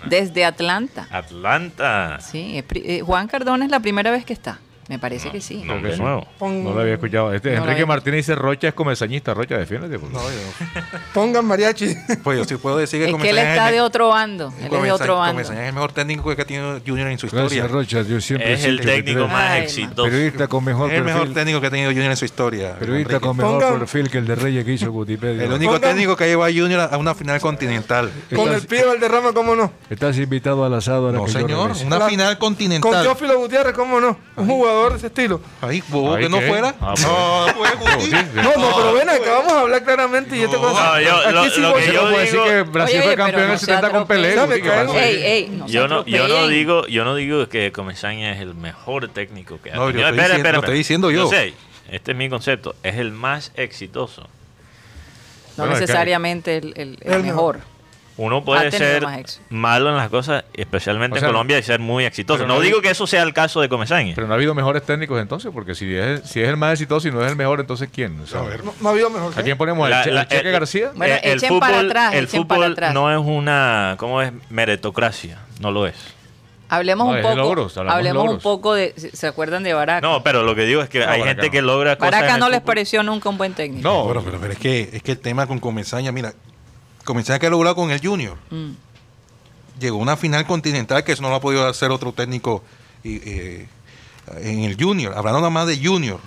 desde 0.06 0.44
Atlanta. 0.44 1.06
Atlanta. 1.10 2.18
Sí, 2.20 2.62
eh, 2.74 3.02
Juan 3.04 3.28
Cardona 3.28 3.64
es 3.64 3.70
la 3.70 3.80
primera 3.80 4.10
vez 4.10 4.24
que 4.24 4.32
está. 4.32 4.58
Me 4.90 4.98
parece 4.98 5.30
que 5.30 5.40
sí. 5.40 5.62
Nombre 5.62 5.96
nuevo. 5.96 6.26
Pon- 6.36 6.64
No 6.64 6.74
lo 6.74 6.80
había 6.80 6.94
escuchado. 6.94 7.32
Este, 7.32 7.50
No 7.50 7.58
Enrique 7.58 7.72
había- 7.74 7.86
Martínez 7.86 8.26
dice 8.26 8.34
Rocha 8.34 8.66
es 8.66 8.74
comesañista. 8.74 9.34
Rocha, 9.34 9.56
defiéndete. 9.56 10.00
por 10.00 10.10
No, 10.10 10.18
favor. 10.18 10.32
yo- 10.32 10.98
Pongan 11.14 11.44
mariachi. 11.46 11.94
pues 12.24 12.38
yo 12.38 12.44
sí 12.44 12.56
puedo 12.56 12.76
decir 12.76 13.00
que 13.04 13.08
Es 13.08 13.16
que 13.16 13.30
él 13.30 13.38
está 13.38 13.68
el 13.68 13.74
de 13.76 13.80
otro 13.82 14.08
bando. 14.08 14.52
Él 14.58 14.64
es 14.74 14.82
de 14.82 14.90
otro 14.90 15.16
bando. 15.18 15.34
Comesaña 15.34 15.62
es 15.62 15.68
el 15.68 15.74
mejor 15.74 15.92
técnico 15.92 16.34
que 16.34 16.42
ha 16.42 16.44
tenido 16.44 16.80
Junior 16.84 17.06
en 17.08 17.18
su 17.18 17.28
Gracias, 17.28 17.52
historia. 17.52 17.68
Rocha. 17.72 18.02
Yo 18.02 18.20
siempre 18.20 18.52
Es 18.52 18.64
el 18.64 18.80
técnico 18.80 19.28
más 19.28 19.50
Ay, 19.52 19.62
exitoso. 19.62 20.02
Periodista 20.10 20.48
con 20.48 20.64
mejor 20.64 20.90
Es 20.90 20.98
el 20.98 21.04
mejor 21.04 21.20
perfil. 21.20 21.34
técnico 21.36 21.60
que 21.60 21.66
ha 21.68 21.70
tenido 21.70 21.90
Junior 21.90 22.10
en 22.10 22.16
su 22.16 22.24
historia. 22.24 22.74
Periodista 22.76 23.20
con 23.20 23.36
mejor 23.36 23.62
Pongan- 23.62 23.78
perfil 23.78 24.10
que 24.10 24.18
el 24.18 24.26
de 24.26 24.34
Reyes 24.34 24.64
que 24.64 24.72
hizo 24.72 24.90
Wikipedia. 24.90 25.44
El 25.44 25.52
único 25.52 25.72
Pongan- 25.74 25.80
técnico 25.82 26.16
que 26.16 26.24
ha 26.24 26.26
llevado 26.26 26.50
a 26.50 26.52
Junior 26.52 26.88
a 26.92 26.96
una 26.98 27.14
final 27.14 27.40
continental. 27.40 28.10
Con 28.34 28.52
el 28.52 28.62
pie 28.66 28.84
Valderrama, 28.84 29.32
¿cómo 29.32 29.54
no? 29.54 29.72
estás 29.88 30.18
invitado 30.18 30.64
al 30.64 30.74
asado 30.74 31.12
No, 31.12 31.28
señor, 31.28 31.72
una 31.86 32.00
final 32.08 32.38
Con 32.38 32.50
continental. 32.50 33.02
Teófilo 33.04 33.38
Gutiérrez, 33.38 33.74
¿cómo 33.74 34.00
no? 34.00 34.16
Un 34.36 34.46
jugador 34.48 34.79
de 34.88 34.96
ese 34.96 35.06
estilo. 35.08 35.40
Ahí, 35.60 35.82
bobo, 35.88 36.14
Ahí 36.14 36.22
que 36.24 36.28
no 36.30 36.38
qué. 36.40 36.48
fuera. 36.48 36.74
Ah, 36.80 36.94
pues. 36.94 37.06
no, 37.06 37.46
pues. 37.56 38.34
No, 38.34 38.42
no, 38.56 38.76
pero 38.76 38.92
ven 38.94 39.08
acá, 39.10 39.30
vamos 39.38 39.52
a 39.52 39.60
hablar 39.60 39.84
claramente 39.84 40.36
y 40.36 40.40
este 40.42 40.56
No, 40.56 40.62
cosa. 40.62 40.94
no, 40.94 41.00
yo- 41.02 41.16
Aquí 41.18 41.32
lo- 41.34 41.50
sí 41.50 41.60
lo 41.60 41.70
voy- 41.72 41.80
que 41.82 41.86
Yo 41.88 41.92
yo 41.92 42.00
no 42.02 42.08
puedo 42.08 42.18
decir 42.20 42.32
digo- 42.32 42.44
que 42.46 42.62
Brasil 42.62 42.96
Oye, 42.98 43.06
fue 43.06 43.16
campeón 43.16 43.40
en 43.42 43.46
no 43.48 43.52
el 43.52 43.58
se 43.58 43.66
70 43.66 43.90
con 43.90 44.06
Pelé. 44.06 44.28
atropellen. 44.32 44.50
Guti, 44.50 44.62
¿qué 44.62 44.76
Me 44.76 44.84
pasa? 44.86 44.98
cae- 44.98 45.10
Ey, 45.10 45.22
ey, 45.44 45.48
no 45.50 45.66
Yo 45.66 45.88
no, 45.88 46.06
yo 46.06 46.28
no 46.28 46.48
digo, 46.48 46.86
yo 46.86 47.04
no 47.04 47.14
digo 47.14 47.48
que 47.48 47.72
Comesaña 47.72 48.32
es 48.32 48.40
el 48.40 48.54
mejor 48.54 49.08
técnico 49.08 49.60
que 49.62 49.70
ha 49.72 49.74
No, 49.76 49.86
yo 49.90 49.92
tenido. 49.92 50.08
estoy 50.08 50.24
diciendo- 50.24 50.52
lo 50.52 50.58
estoy 50.60 50.76
diciendo 50.78 51.10
yo. 51.10 51.28
sé, 51.28 51.54
este 51.90 52.12
es 52.12 52.16
mi 52.16 52.28
concepto. 52.28 52.74
Es 52.82 52.96
el 52.96 53.12
más 53.12 53.52
exitoso. 53.56 54.22
No 55.56 55.64
Bueno, 55.66 55.72
necesariamente 55.78 56.56
el, 56.56 56.72
el- 56.76 56.98
el 57.02 57.12
El 57.12 57.22
mejor. 57.22 57.60
Uno 58.22 58.44
puede 58.44 58.70
ser 58.70 59.02
malo 59.48 59.88
en 59.88 59.96
las 59.96 60.10
cosas, 60.10 60.44
especialmente 60.52 61.16
O 61.16 61.20
sea, 61.20 61.28
en 61.28 61.32
Colombia, 61.34 61.58
y 61.58 61.62
ser 61.62 61.80
muy 61.80 62.04
exitoso. 62.04 62.38
pero 62.40 62.48
No 62.48 62.56
no 62.56 62.60
digo 62.60 62.76
hay- 62.76 62.82
que 62.82 62.90
eso 62.90 63.06
sea 63.06 63.22
el 63.22 63.32
caso 63.32 63.62
de 63.62 63.68
Comesaña. 63.70 64.12
Pero 64.14 64.26
no 64.26 64.34
ha 64.34 64.36
habido 64.36 64.54
mejores 64.54 64.82
técnicos 64.84 65.20
entonces, 65.22 65.50
porque 65.54 65.74
si 65.74 65.94
es, 65.96 66.20
si 66.28 66.42
es 66.42 66.48
el 66.48 66.58
más 66.58 66.72
exitoso 66.74 67.08
y 67.08 67.12
no 67.12 67.24
es 67.24 67.30
el 67.30 67.36
mejor, 67.36 67.60
entonces 67.60 67.88
¿quién? 67.90 68.20
O 68.20 68.26
sea, 68.26 68.42
No, 68.42 68.74
no 68.80 68.88
ha 68.88 68.92
habido 68.92 69.08
mejor. 69.08 69.32
¿A 69.38 69.42
quién 69.42 69.56
ponemos? 69.56 69.86
¿El 69.86 69.90
La- 69.90 70.04
Che- 70.04 70.10
la- 70.10 70.22
el 70.22 70.28
Cheque 70.28 70.48
el- 70.48 70.52
García? 70.52 70.90
Bueno, 70.94 71.14
Eh, 71.14 71.20
el 71.24 71.38
echen 71.38 71.48
fútbol, 71.48 71.60
para 71.60 71.80
atrás, 71.80 72.14
el 72.14 72.24
echen 72.24 72.46
para 72.46 72.58
fútbol 72.60 72.72
atrás. 72.72 72.94
no 72.94 73.10
es 73.10 73.18
una, 73.26 73.94
¿cómo 73.98 74.20
es? 74.20 74.32
Meritocracia, 74.50 75.38
no 75.60 75.70
lo 75.70 75.86
es. 75.86 75.94
Hablemos 76.68 77.08
No, 77.08 77.14
un 77.16 77.22
poco. 77.22 77.34
logros, 77.36 77.76
hablemos 77.78 78.28
un 78.30 78.38
poco 78.38 78.74
de. 78.74 78.94
¿Se 78.96 79.26
acuerdan 79.26 79.64
de 79.64 79.72
Baraca? 79.74 80.06
No, 80.06 80.22
pero 80.22 80.44
lo 80.44 80.54
que 80.54 80.62
digo 80.66 80.82
es 80.82 80.88
que 80.88 81.00
No, 81.00 81.10
hay 81.10 81.22
gente 81.22 81.46
no. 81.46 81.50
que 81.50 81.62
logra 81.62 81.96
cosas. 81.96 82.22
El 82.34 82.38
no 82.38 82.48
les 82.48 82.58
fútbol. 82.58 82.66
pareció 82.66 83.02
nunca 83.02 83.28
un 83.28 83.38
buen 83.38 83.54
técnico. 83.54 83.88
No, 83.88 84.04
Bueno, 84.04 84.22
pero, 84.24 84.38
pero 84.38 84.52
es, 84.52 84.58
que, 84.60 84.88
es 84.92 85.02
que 85.02 85.12
el 85.12 85.18
tema 85.18 85.48
con 85.48 85.58
Comesaña, 85.58 86.12
mira, 86.12 86.32
Que 87.04 87.46
ha 87.46 87.50
logrado 87.50 87.74
con 87.76 87.90
el 87.90 88.00
Junior. 88.00 88.36
Mm. 88.50 88.70
Llegó 89.80 89.98
a 89.98 90.02
una 90.02 90.16
final 90.16 90.46
continental 90.46 91.02
que 91.04 91.12
eso 91.12 91.22
no 91.22 91.30
lo 91.30 91.36
ha 91.36 91.40
podido 91.40 91.66
hacer 91.66 91.90
otro 91.90 92.12
técnico 92.12 92.62
eh, 93.04 93.66
en 94.42 94.60
el 94.64 94.76
Junior. 94.80 95.14
Hablando 95.16 95.40
nada 95.40 95.50
más 95.50 95.66
de 95.66 95.78
Junior. 95.82 96.20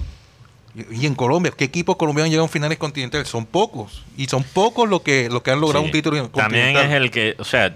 Y, 0.91 1.05
en 1.05 1.13
Colombia, 1.13 1.53
¿qué 1.55 1.65
equipos 1.65 1.97
colombianos 1.97 2.31
llegan 2.31 2.45
a 2.45 2.49
finales 2.49 2.79
continentales? 2.79 3.27
Son 3.27 3.45
pocos. 3.45 4.03
Y 4.17 4.25
son 4.25 4.43
pocos 4.43 4.89
los 4.89 5.01
que, 5.03 5.29
los 5.29 5.43
que 5.43 5.51
han 5.51 5.61
logrado 5.61 5.83
Sí. 5.83 5.85
un 5.85 5.91
título 5.91 6.15
También 6.29 6.73
continental. 6.73 6.85
es 6.85 6.91
el 6.93 7.11
que, 7.11 7.35
o 7.37 7.43
sea, 7.43 7.75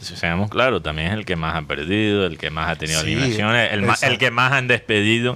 si 0.00 0.16
seamos 0.16 0.50
claros, 0.50 0.82
también 0.82 1.08
es 1.08 1.14
el 1.14 1.24
que 1.24 1.36
más 1.36 1.54
ha 1.54 1.62
perdido, 1.62 2.26
el 2.26 2.36
que 2.38 2.50
más 2.50 2.68
ha 2.68 2.74
tenido 2.76 3.00
Sí, 3.02 3.06
eliminaciones, 3.12 3.72
el, 3.72 3.84
el 4.10 4.18
que 4.18 4.30
más 4.32 4.50
han 4.52 4.66
despedido. 4.66 5.34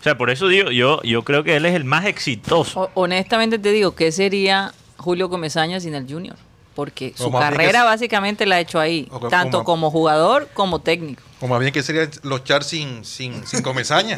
O 0.00 0.02
sea, 0.02 0.18
por 0.18 0.30
eso 0.30 0.48
digo, 0.48 0.72
yo, 0.72 1.00
yo 1.04 1.22
creo 1.22 1.44
que 1.44 1.54
él 1.56 1.66
es 1.66 1.74
el 1.76 1.84
más 1.84 2.04
exitoso. 2.06 2.80
O- 2.80 2.90
honestamente 2.94 3.58
te 3.60 3.70
digo, 3.70 3.94
¿qué 3.94 4.10
sería 4.10 4.72
Julio 5.00 5.28
Comesaña 5.30 5.80
sin 5.80 5.94
el 5.94 6.06
Junior? 6.10 6.36
Porque 6.74 7.12
su 7.16 7.30
carrera 7.32 7.80
que- 7.80 7.84
básicamente 7.86 8.46
la 8.46 8.56
ha 8.56 8.60
hecho 8.60 8.78
ahí, 8.78 9.08
tanto 9.28 9.64
como- 9.64 9.88
como 9.88 9.90
jugador 9.90 10.48
como 10.54 10.78
técnico. 10.80 11.22
O 11.40 11.48
más 11.48 11.58
bien 11.60 11.72
que 11.72 11.82
serían 11.82 12.10
los 12.22 12.44
Char 12.44 12.62
sin, 12.64 13.04
sin, 13.04 13.46
sin 13.46 13.62
Comesaña. 13.62 14.16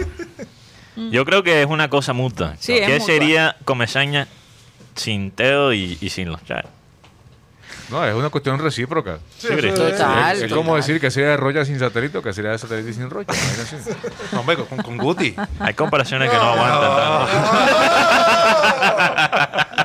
Yo 1.11 1.25
creo 1.25 1.43
que 1.43 1.63
es 1.63 1.67
una 1.69 1.89
cosa 1.89 2.13
mutua. 2.13 2.55
Sí, 2.61 2.75
¿Qué 2.75 2.89
mutua. 2.93 3.07
sería 3.07 3.57
Comesaña 3.65 4.29
sin 4.95 5.31
Teo 5.31 5.73
y, 5.73 5.97
y 6.01 6.11
sin 6.11 6.29
los 6.31 6.45
Char? 6.45 6.67
no, 7.89 8.05
es 8.07 8.15
una 8.15 8.29
cuestión 8.31 8.59
recíproca. 8.59 9.19
Sí, 9.39 9.49
es- 9.51 9.75
Total. 9.75 10.37
es, 10.37 10.43
es 10.45 10.53
como 10.53 10.77
decir 10.77 10.99
que 11.01 11.11
sería 11.11 11.31
de 11.31 11.37
Rocha 11.37 11.65
sin 11.65 11.79
satélite 11.79 12.19
o 12.19 12.23
que 12.23 12.33
sería 12.33 12.51
de 12.53 12.59
satélite 12.59 12.93
sin 12.93 13.05
imagínense. 13.05 13.97
No, 14.33 14.41
hombre, 14.41 14.57
con, 14.57 14.79
con 14.83 14.97
Guti. 14.99 15.35
Hay 15.61 15.75
comparaciones 15.75 16.31
que 16.31 16.37
no 16.37 16.43
aguantan. 16.43 17.27
tanto. 18.81 19.82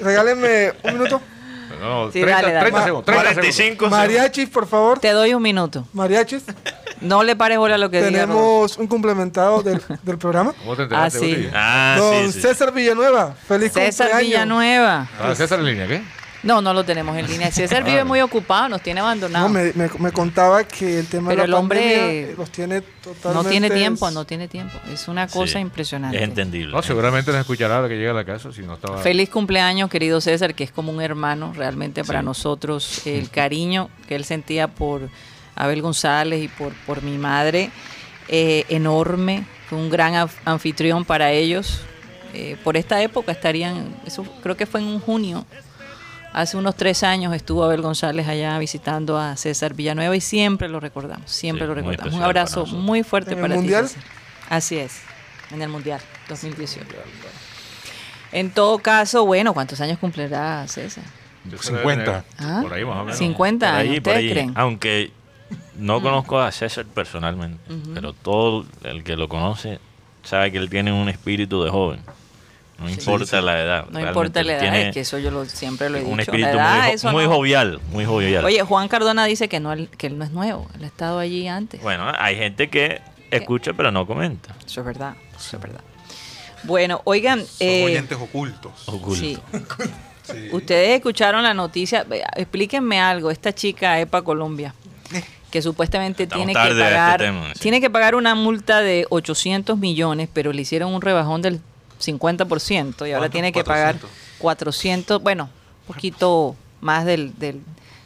Regálenme 0.00 0.72
un 0.82 0.92
minuto. 0.94 1.20
No, 1.80 2.06
no, 2.06 2.12
Sí, 2.12 2.20
30, 2.22 2.40
dale, 2.42 2.52
dale. 2.54 2.60
30 2.70 2.84
segundos. 2.84 3.04
30 3.04 3.22
segundos. 3.28 3.34
45 3.34 3.90
Mariachis, 3.90 4.48
por 4.48 4.66
favor. 4.66 4.98
Te 4.98 5.10
doy 5.12 5.34
un 5.34 5.42
minuto. 5.42 5.86
Mariachis. 5.92 6.42
No 7.00 7.22
le 7.22 7.36
pares 7.36 7.58
bola 7.58 7.76
a 7.76 7.78
lo 7.78 7.90
que 7.90 7.98
diga. 7.98 8.10
Tenemos 8.22 8.76
un 8.78 8.86
complementado 8.88 9.62
del, 9.62 9.80
del 10.02 10.18
programa. 10.18 10.52
¿Cómo 10.58 10.74
te 10.74 10.82
enteraste, 10.84 11.18
Ah, 11.18 11.20
sí. 11.20 11.50
Ah, 11.54 11.96
Don 11.98 12.26
sí, 12.26 12.32
sí. 12.32 12.40
César 12.40 12.72
Villanueva. 12.72 13.34
Feliz 13.46 13.72
César 13.72 14.08
cumpleaños. 14.08 14.26
Villanueva. 14.28 15.08
Ah, 15.20 15.34
César 15.36 15.60
en 15.60 15.66
línea, 15.66 15.86
¿qué? 15.86 16.02
No, 16.42 16.62
no 16.62 16.72
lo 16.72 16.84
tenemos 16.84 17.16
en 17.16 17.26
línea. 17.26 17.50
César 17.50 17.82
vive 17.82 18.04
muy 18.04 18.20
ocupado, 18.20 18.68
nos 18.68 18.80
tiene 18.80 19.00
abandonado. 19.00 19.48
No, 19.48 19.52
me, 19.54 19.72
me- 19.74 19.90
me 19.98 20.12
contaba 20.12 20.62
que 20.62 21.00
el 21.00 21.06
tema 21.08 21.30
Pero 21.30 21.42
de 21.42 21.48
la 21.48 21.56
el 21.56 21.60
hombre 21.60 21.80
pandemia 21.98 22.36
los 22.36 22.50
tiene 22.52 22.80
totalmente... 22.80 23.34
no 23.34 23.44
tiene 23.44 23.70
tiempo, 23.70 24.10
no 24.12 24.24
tiene 24.24 24.46
tiempo. 24.48 24.78
Es 24.92 25.08
una 25.08 25.26
cosa 25.26 25.54
Sí, 25.54 25.58
impresionante. 25.58 26.16
Es 26.16 26.22
entendible. 26.22 26.72
No, 26.72 26.80
seguramente 26.82 27.32
nos 27.32 27.40
escuchará 27.40 27.76
ahora 27.76 27.88
que 27.88 27.96
llegue 27.96 28.10
a 28.10 28.14
la 28.14 28.24
casa, 28.24 28.52
si 28.52 28.62
no 28.62 28.74
estaba... 28.74 28.98
Feliz 28.98 29.28
cumpleaños, 29.30 29.90
querido 29.90 30.20
César, 30.20 30.54
que 30.54 30.62
es 30.64 30.70
como 30.70 30.92
un 30.92 31.02
hermano 31.02 31.52
realmente 31.56 32.04
para 32.04 32.22
nosotros. 32.22 33.04
El 33.04 33.30
cariño 33.30 33.90
que 34.06 34.14
él 34.14 34.24
sentía 34.24 34.68
por 34.68 35.08
Abel 35.56 35.82
González 35.82 36.40
y 36.44 36.46
por, 36.48 36.72
por 36.86 37.02
mi 37.02 37.18
madre, 37.18 37.70
eh, 38.28 38.64
enorme. 38.68 39.44
Fue 39.68 39.76
un 39.76 39.90
gran 39.90 40.14
anf- 40.14 40.30
anfitrión 40.44 41.04
para 41.04 41.32
ellos. 41.32 41.80
Eh, 42.32 42.56
por 42.62 42.76
esta 42.76 43.02
época 43.02 43.32
estarían, 43.32 43.96
eso 44.06 44.22
creo 44.42 44.56
que 44.56 44.66
fue 44.66 44.80
en 44.80 44.86
un 44.86 45.00
junio. 45.00 45.44
Hace 46.38 46.56
unos 46.56 46.76
tres 46.76 47.02
años 47.02 47.34
estuvo 47.34 47.64
Abel 47.64 47.82
González 47.82 48.28
allá 48.28 48.56
visitando 48.60 49.18
a 49.18 49.36
César 49.36 49.74
Villanueva 49.74 50.14
y 50.14 50.20
siempre 50.20 50.68
lo 50.68 50.78
recordamos, 50.78 51.28
siempre 51.28 51.64
Sí, 51.64 51.68
lo 51.68 51.74
recordamos. 51.74 52.14
Un 52.14 52.22
abrazo 52.22 52.64
muy 52.64 53.02
fuerte 53.02 53.32
¿En 53.32 53.38
el 53.38 53.42
para 53.42 53.54
ti. 53.54 53.58
Mundial? 53.58 53.88
César. 53.88 54.04
Así 54.48 54.76
es, 54.78 55.00
en 55.50 55.62
el 55.62 55.68
Mundial 55.68 56.00
2018. 56.28 56.86
En 58.30 58.52
todo 58.52 58.78
caso, 58.78 59.26
bueno, 59.26 59.52
¿cuántos 59.52 59.80
años 59.80 59.98
cumplirá 59.98 60.68
César? 60.68 61.02
50. 61.60 62.24
¿Ah? 62.38 62.60
Por 62.62 62.72
ahí 62.72 62.84
más 62.84 62.98
o 62.98 63.04
menos. 63.04 63.18
50 63.18 63.66
Por 63.66 63.74
ahí, 63.74 63.88
años, 63.88 64.00
por 64.00 64.12
¿ustedes 64.12 64.16
ahí. 64.18 64.30
creen? 64.30 64.52
Aunque 64.54 65.10
no 65.76 66.00
conozco 66.00 66.38
a 66.40 66.52
César 66.52 66.86
personalmente, 66.86 67.58
pero 67.94 68.12
todo 68.12 68.64
el 68.84 69.02
que 69.02 69.16
lo 69.16 69.28
conoce 69.28 69.80
sabe 70.22 70.52
que 70.52 70.58
él 70.58 70.70
tiene 70.70 70.92
un 70.92 71.08
espíritu 71.08 71.64
de 71.64 71.70
joven. 71.70 71.98
No 72.78 72.88
importa 72.88 73.40
la 73.40 73.60
edad. 73.60 73.86
No 73.90 74.00
importa 74.00 74.42
la 74.44 74.54
edad, 74.56 74.76
es 74.76 74.94
que 74.94 75.00
eso 75.00 75.18
yo 75.18 75.30
lo, 75.30 75.44
siempre 75.46 75.90
lo 75.90 75.98
he 75.98 76.02
un 76.04 76.10
dicho. 76.18 76.30
espíritu 76.30 76.56
la 76.56 76.62
edad, 76.62 76.78
muy, 76.78 76.86
jo- 76.88 76.94
eso 76.94 77.10
muy 77.12 77.24
no- 77.24 77.30
jovial, 77.30 77.80
muy 77.92 78.04
jovial. 78.04 78.44
Oye, 78.44 78.62
Juan 78.62 78.86
Cardona 78.88 79.24
dice 79.24 79.48
que, 79.48 79.58
no, 79.60 79.74
que 79.96 80.06
él 80.06 80.16
no 80.18 80.24
es 80.24 80.30
nuevo, 80.30 80.68
él 80.76 80.84
ha 80.84 80.86
estado 80.86 81.18
allí 81.18 81.48
antes. 81.48 81.82
bueno, 81.82 82.12
hay 82.18 82.36
gente 82.36 82.68
que 82.70 83.00
escucha 83.30 83.72
pero 83.72 83.90
no 83.90 84.06
comenta. 84.06 84.54
Eso 84.64 84.80
es 84.80 84.86
verdad, 84.86 85.14
eso 85.36 85.56
es 85.56 85.62
verdad. 85.62 85.80
Bueno, 86.64 87.00
oigan, 87.04 87.40
Son 87.40 87.48
eh, 87.60 87.84
oyentes 87.84 88.18
ocultos. 88.20 88.72
Oculto. 88.86 89.14
sí, 89.20 89.38
Sí. 90.22 90.48
ustedes 90.52 90.90
escucharon 90.96 91.42
la 91.42 91.54
noticia, 91.54 92.04
explíquenme 92.36 93.00
algo, 93.00 93.30
esta 93.30 93.54
chica 93.54 93.98
EPA 93.98 94.20
Colombia, 94.22 94.74
que 95.50 95.62
supuestamente 95.62 96.24
Estamos 96.24 96.44
tiene 96.46 96.60
que 96.60 96.68
este 96.68 96.82
pagar, 96.82 97.18
tema, 97.20 97.54
sí. 97.54 97.60
tiene 97.60 97.80
que 97.80 97.88
pagar 97.88 98.14
una 98.14 98.34
multa 98.34 98.82
de 98.82 99.06
800 99.08 99.78
millones, 99.78 100.28
pero 100.30 100.52
le 100.52 100.60
hicieron 100.62 100.92
un 100.92 101.00
rebajón 101.00 101.40
del 101.40 101.60
50% 101.98 103.00
y 103.00 103.12
ahora 103.12 103.18
¿Cuánto? 103.18 103.30
tiene 103.32 103.52
que 103.52 103.64
pagar 103.64 103.96
400. 103.96 104.10
400, 104.38 105.22
bueno, 105.22 105.44
un 105.88 105.94
poquito 105.94 106.54
más 106.80 107.04
del, 107.04 107.36
del, 107.38 107.60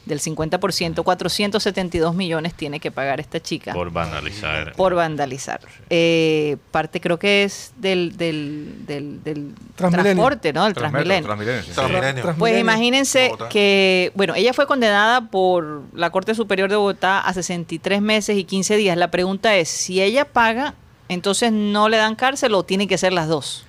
del 0.06 0.18
50%, 0.20 1.04
472 1.04 2.14
millones 2.14 2.54
tiene 2.54 2.80
que 2.80 2.90
pagar 2.90 3.20
esta 3.20 3.38
chica 3.38 3.72
Por 3.74 3.90
banalizar. 3.92 4.72
por 4.72 4.94
vandalizar. 4.94 5.60
Eh, 5.90 6.56
parte 6.70 7.00
creo 7.00 7.18
que 7.18 7.44
es 7.44 7.72
del, 7.76 8.16
del, 8.16 8.84
del, 8.86 9.22
del 9.22 9.54
transporte, 9.76 10.52
¿no? 10.52 10.64
Del 10.64 10.74
Transmetro, 10.74 10.74
Transmilenio. 10.74 11.24
Transmilenio, 11.26 11.62
sí. 11.62 11.70
Transmilenio. 11.72 12.22
Tras- 12.24 12.36
Pues 12.38 12.58
imagínense 12.58 13.26
Bogotá. 13.28 13.48
que, 13.50 14.10
bueno, 14.14 14.34
ella 14.34 14.52
fue 14.54 14.66
condenada 14.66 15.20
por 15.30 15.82
la 15.92 16.10
Corte 16.10 16.34
Superior 16.34 16.70
de 16.70 16.76
Bogotá 16.76 17.20
a 17.20 17.32
63 17.32 18.00
meses 18.00 18.36
y 18.38 18.44
15 18.44 18.76
días. 18.76 18.96
La 18.96 19.10
pregunta 19.10 19.54
es, 19.56 19.68
si 19.68 20.00
ella 20.02 20.24
paga, 20.24 20.74
entonces 21.08 21.52
no 21.52 21.88
le 21.90 21.98
dan 21.98 22.16
cárcel 22.16 22.54
o 22.54 22.62
tiene 22.64 22.88
que 22.88 22.96
ser 22.98 23.12
las 23.12 23.28
dos. 23.28 23.66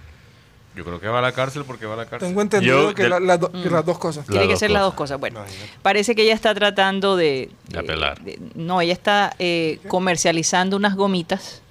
Yo 0.76 0.84
creo 0.84 0.99
que 0.99 1.07
va 1.07 1.19
a 1.19 1.21
la 1.21 1.32
cárcel 1.32 1.63
porque 1.67 1.86
va 1.86 1.93
a 1.93 1.97
la 1.97 2.05
cárcel. 2.05 2.30
Tengo 2.30 2.41
entendido 2.41 2.89
Yo 2.89 2.95
que, 2.95 3.03
de- 3.03 3.09
la- 3.09 3.19
la 3.19 3.38
do- 3.38 3.51
que 3.51 3.69
las 3.69 3.86
dos 3.86 3.99
cosas. 3.99 4.26
Tiene 4.26 4.47
que 4.47 4.55
ser 4.57 4.71
las 4.71 4.82
dos 4.82 4.93
cosas. 4.95 5.19
Bueno, 5.19 5.41
parece 5.84 6.15
que 6.15 6.24
ella 6.24 6.34
está 6.34 6.53
tratando 6.55 7.15
de... 7.15 7.49
De 7.69 7.80
apelar. 7.80 8.19
de- 8.21 8.39
no, 8.55 8.82
ella 8.82 8.93
está 8.93 9.36
eh, 9.39 9.80
comercializando 9.88 10.76
unas 10.76 10.95
gomitas 10.95 11.61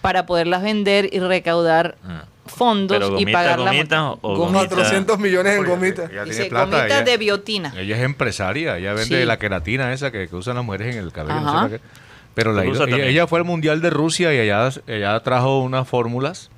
para 0.00 0.26
poderlas 0.26 0.62
vender 0.62 1.08
y 1.12 1.18
recaudar 1.20 1.96
Ah. 2.06 2.24
fondos 2.46 2.96
Pero 2.98 3.18
y 3.20 3.26
pagar 3.26 3.58
la 3.60 3.72
gomita 3.72 4.02
multa. 4.02 4.18
o 4.22 4.36
Gomita. 4.36 4.58
gomita? 4.58 4.74
400 4.76 5.18
millones 5.18 5.56
en 5.58 5.64
gomitas. 5.64 6.10
Ella 6.10 6.24
Dice 6.24 6.34
tiene 6.36 6.50
plata. 6.50 6.64
gomitas 6.66 6.86
Ella, 6.86 7.02
de 7.02 7.16
biotina. 7.18 7.74
ella 7.76 7.96
es 7.96 8.02
empresaria. 8.02 8.78
Ella 8.78 8.94
vende 8.94 9.20
Sí. 9.20 9.24
la 9.26 9.38
queratina 9.38 9.92
esa 9.92 10.10
que, 10.10 10.28
que 10.28 10.34
usan 10.36 10.56
las 10.56 10.64
mujeres 10.64 10.94
en 10.96 11.02
el 11.02 11.12
cabello. 11.12 11.40
no 11.40 11.68
sé. 11.68 11.80
Pero 12.34 12.52
la 12.52 12.64
ella, 12.64 12.84
ella 13.06 13.26
fue 13.26 13.40
al 13.40 13.44
Mundial 13.44 13.80
de 13.80 13.90
Rusia 13.90 14.32
y 14.32 14.38
allá, 14.38 14.70
allá 14.86 15.20
trajo 15.20 15.58
unas 15.60 15.88
fórmulas 15.88 16.50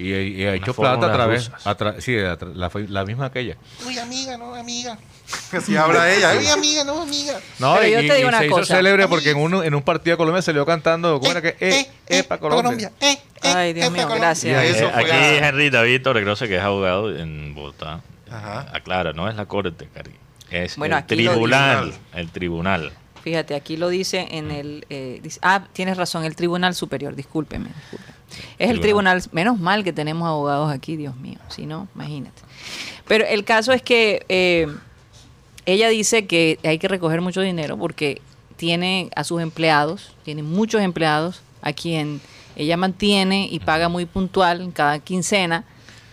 y, 0.00 0.42
y 0.42 0.44
ha 0.44 0.54
hecho 0.54 0.74
plata 0.74 1.06
a 1.06 1.12
través. 1.12 1.50
a 1.64 1.76
tra- 1.76 2.00
sí, 2.00 2.16
a 2.18 2.38
tra- 2.38 2.54
la, 2.54 2.70
la 2.88 3.04
misma 3.04 3.30
que 3.30 3.40
ella. 3.40 3.56
Uy, 3.86 3.98
amiga, 3.98 4.36
no, 4.36 4.54
amiga. 4.54 4.98
Así 5.52 5.76
habla 5.76 6.12
ella. 6.12 6.32
Uy, 6.38 6.46
amiga, 6.48 6.84
no, 6.84 7.02
amiga. 7.02 7.38
No, 7.58 7.74
Pero 7.76 7.86
y, 7.86 7.90
yo 7.92 7.98
te 8.00 8.06
y 8.06 8.16
digo 8.18 8.28
una 8.28 8.38
se 8.38 8.46
hizo 8.46 8.54
cosa. 8.56 8.76
célebre 8.76 9.06
porque 9.08 9.30
en, 9.30 9.38
uno, 9.38 9.62
en 9.62 9.74
un 9.74 9.82
partido 9.82 10.14
de 10.14 10.18
Colombia 10.18 10.42
salió 10.42 10.64
cantando, 10.66 11.18
¿cómo 11.20 11.30
era 11.30 11.42
que? 11.42 11.56
Eh, 11.60 11.86
eh, 12.08 12.22
pa' 12.24 12.38
Colombia. 12.38 12.90
Eh, 13.00 13.16
eh, 13.42 13.52
Ay, 13.54 13.72
Dios 13.72 13.86
eh, 13.86 13.90
mío, 13.90 14.02
Colombia. 14.02 14.26
gracias. 14.28 14.64
Y 14.64 14.66
Eh, 14.66 14.70
eso 14.70 14.90
fue 14.90 15.02
aquí 15.02 15.10
a- 15.10 15.48
Henry 15.48 15.70
David 15.70 16.02
Torregrosa, 16.02 16.48
que 16.48 16.56
es 16.56 16.62
abogado 16.62 17.16
en 17.16 17.54
Bogotá, 17.54 18.00
Ajá. 18.30 18.66
aclara, 18.72 19.12
no 19.12 19.28
es 19.28 19.36
la 19.36 19.46
corte, 19.46 19.88
Cari. 19.94 20.12
Es 20.50 20.76
Bueno, 20.76 20.96
el 20.98 21.06
tribunal. 21.06 21.94
El 22.12 22.30
tribunal. 22.30 22.92
Fíjate, 23.22 23.54
aquí 23.54 23.76
lo 23.76 23.88
dice 23.88 24.26
en 24.30 24.50
el... 24.50 24.86
eh, 24.90 25.20
dice- 25.22 25.40
ah, 25.42 25.64
tienes 25.72 25.96
razón, 25.96 26.24
el 26.24 26.34
Tribunal 26.36 26.74
Superior, 26.74 27.14
discúlpeme. 27.14 27.68
discúlpeme. 27.68 28.14
Es 28.58 28.70
el 28.70 28.80
Tribunal. 28.80 29.22
menos 29.32 29.58
mal 29.58 29.84
que 29.84 29.92
tenemos 29.92 30.26
abogados 30.26 30.70
aquí, 30.72 30.96
Dios 30.96 31.16
mío, 31.16 31.38
si 31.48 31.66
no, 31.66 31.88
imagínate. 31.94 32.40
Pero 33.06 33.26
el 33.26 33.44
caso 33.44 33.72
es 33.72 33.82
que 33.82 34.24
eh, 34.28 34.68
ella 35.66 35.88
dice 35.88 36.26
que 36.26 36.58
hay 36.62 36.78
que 36.78 36.88
recoger 36.88 37.20
mucho 37.20 37.40
dinero 37.40 37.76
porque 37.76 38.22
tiene 38.56 39.10
a 39.16 39.24
sus 39.24 39.42
empleados, 39.42 40.12
tiene 40.22 40.42
muchos 40.42 40.80
empleados 40.80 41.42
a 41.62 41.72
quien 41.72 42.20
ella 42.56 42.76
mantiene 42.76 43.48
y 43.50 43.58
paga 43.60 43.88
muy 43.88 44.06
puntual 44.06 44.60
en 44.60 44.70
cada 44.70 44.98
quincena, 44.98 45.64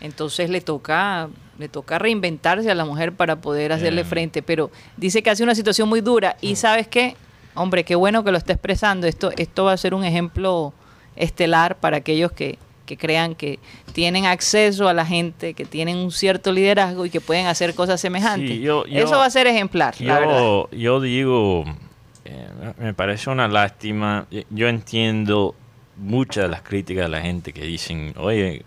entonces 0.02 0.50
le 0.50 0.62
toca 0.62 1.30
le 1.58 1.70
toca 1.70 1.98
reinventarse 2.00 2.70
a 2.70 2.76
la 2.76 2.86
mujer 2.86 3.14
para 3.14 3.38
poder 3.38 3.72
hacerle 3.72 4.02
Bien. 4.04 4.10
frente, 4.10 4.42
pero 4.44 4.70
dice 4.96 5.24
que 5.24 5.30
hace 5.30 5.44
una 5.44 5.56
situación 5.56 5.90
muy 5.90 6.02
dura 6.02 6.38
y 6.42 6.56
sabes 6.56 6.88
qué, 6.88 7.16
hombre, 7.56 7.84
qué 7.84 7.96
bueno 7.96 8.24
que 8.24 8.32
lo 8.32 8.38
está 8.38 8.54
expresando, 8.54 9.08
esto 9.08 9.32
esto 9.38 9.64
va 9.66 9.74
a 9.74 9.78
ser 9.78 9.94
un 9.94 10.04
ejemplo 10.04 10.74
estelar 11.16 11.78
para 11.78 11.98
aquellos 11.98 12.32
que, 12.32 12.60
que 12.86 12.96
crean 12.98 13.34
que 13.36 13.60
tienen 13.94 14.26
acceso 14.26 14.88
a 14.88 14.94
la 14.94 15.06
gente, 15.06 15.54
que 15.56 15.66
tienen 15.66 15.98
un 15.98 16.12
cierto 16.12 16.52
liderazgo 16.52 17.06
y 17.06 17.10
que 17.10 17.22
pueden 17.22 17.48
hacer 17.48 17.74
cosas 17.74 18.00
semejantes. 18.00 18.50
Sí, 18.50 18.60
yo- 18.62 18.86
yo- 18.86 19.04
Eso 19.04 19.18
va 19.18 19.26
a 19.26 19.30
ser 19.32 19.48
ejemplar, 19.48 19.96
la 20.00 20.20
verdad. 20.20 20.40
Yo, 20.40 20.70
yo 20.72 21.02
digo, 21.02 21.66
eh, 22.26 22.48
me 22.78 22.94
parece 22.94 23.30
una 23.32 23.48
lástima. 23.48 24.28
Yo 24.52 24.68
entiendo 24.68 25.56
muchas 25.98 26.44
de 26.44 26.50
las 26.50 26.62
críticas 26.62 27.06
de 27.06 27.10
la 27.10 27.22
gente 27.22 27.52
que 27.52 27.64
dicen, 27.64 28.14
oye, 28.18 28.64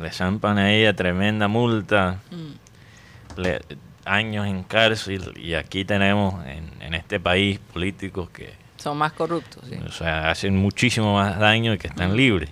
le 0.00 0.10
zampan 0.10 0.58
a 0.58 0.72
ella 0.72 0.94
tremenda 0.94 1.48
multa, 1.48 2.20
Mm. 2.30 3.40
le- 3.40 3.60
años 4.04 4.46
en 4.46 4.64
cárcel, 4.64 5.32
y 5.36 5.54
aquí 5.54 5.84
tenemos 5.84 6.44
en, 6.46 6.68
en 6.80 6.94
este 6.94 7.20
país 7.20 7.58
políticos 7.72 8.28
que 8.30 8.52
Son 8.76 8.98
más 8.98 9.12
corruptos, 9.12 9.62
sí. 9.68 9.76
o 9.86 9.92
sea, 9.92 10.28
hacen 10.30 10.56
muchísimo 10.56 11.14
más 11.14 11.38
daño 11.38 11.72
y 11.74 11.78
que 11.78 11.86
están 11.86 12.16
libres. 12.16 12.50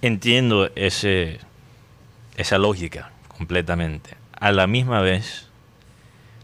Entiendo 0.00 0.70
ese, 0.74 1.38
esa 2.36 2.56
lógica 2.58 3.10
completamente. 3.36 4.16
A 4.40 4.52
la 4.52 4.66
misma 4.66 5.00
vez, 5.02 5.48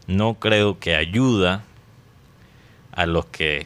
no 0.07 0.35
creo 0.35 0.77
que 0.79 0.95
ayuda 0.95 1.63
a 2.91 3.05
los 3.07 3.25
que 3.25 3.65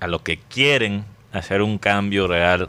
a 0.00 0.06
los 0.06 0.20
que 0.22 0.38
quieren 0.38 1.04
hacer 1.32 1.62
un 1.62 1.78
cambio 1.78 2.26
real 2.26 2.68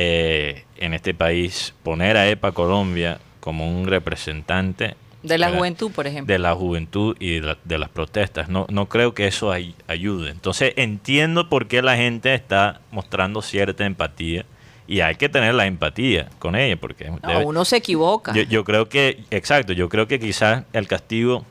eh, 0.00 0.64
en 0.76 0.94
este 0.94 1.12
país, 1.14 1.74
poner 1.82 2.16
a 2.16 2.28
EPA 2.28 2.52
Colombia 2.52 3.18
como 3.40 3.68
un 3.68 3.86
representante 3.88 4.94
De 5.24 5.38
la 5.38 5.50
juventud, 5.50 5.90
por 5.90 6.06
ejemplo. 6.06 6.32
de 6.32 6.38
la 6.38 6.54
juventud 6.54 7.16
y 7.18 7.34
de, 7.34 7.40
la- 7.40 7.58
de 7.64 7.78
las 7.78 7.88
protestas. 7.88 8.48
No, 8.48 8.66
no 8.70 8.86
creo 8.88 9.12
que 9.14 9.26
eso 9.26 9.50
ay- 9.50 9.74
ayude. 9.88 10.30
Entonces 10.30 10.72
entiendo 10.76 11.48
por 11.48 11.66
qué 11.66 11.82
la 11.82 11.96
gente 11.96 12.32
está 12.34 12.80
mostrando 12.92 13.42
cierta 13.42 13.84
empatía 13.84 14.44
y 14.86 15.00
hay 15.00 15.16
que 15.16 15.28
tener 15.28 15.54
la 15.54 15.66
empatía 15.66 16.28
con 16.38 16.54
ella 16.54 16.76
porque 16.76 17.10
No, 17.10 17.18
debe- 17.28 17.44
uno 17.44 17.64
se 17.64 17.76
equivoca. 17.78 18.32
yo, 18.34 18.42
yo 18.42 18.62
creo 18.64 18.88
que, 18.88 19.24
exacto, 19.30 19.72
yo 19.72 19.88
creo 19.88 20.06
que 20.06 20.20
quizás 20.20 20.64
el 20.72 20.86
castigo 20.86 21.44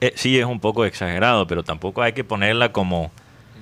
eh, 0.00 0.12
sí 0.16 0.38
es 0.38 0.44
un 0.46 0.60
poco 0.60 0.84
exagerado, 0.84 1.46
pero 1.46 1.62
tampoco 1.64 2.02
hay 2.02 2.12
que 2.12 2.22
ponerla 2.24 2.70
como... 2.72 3.10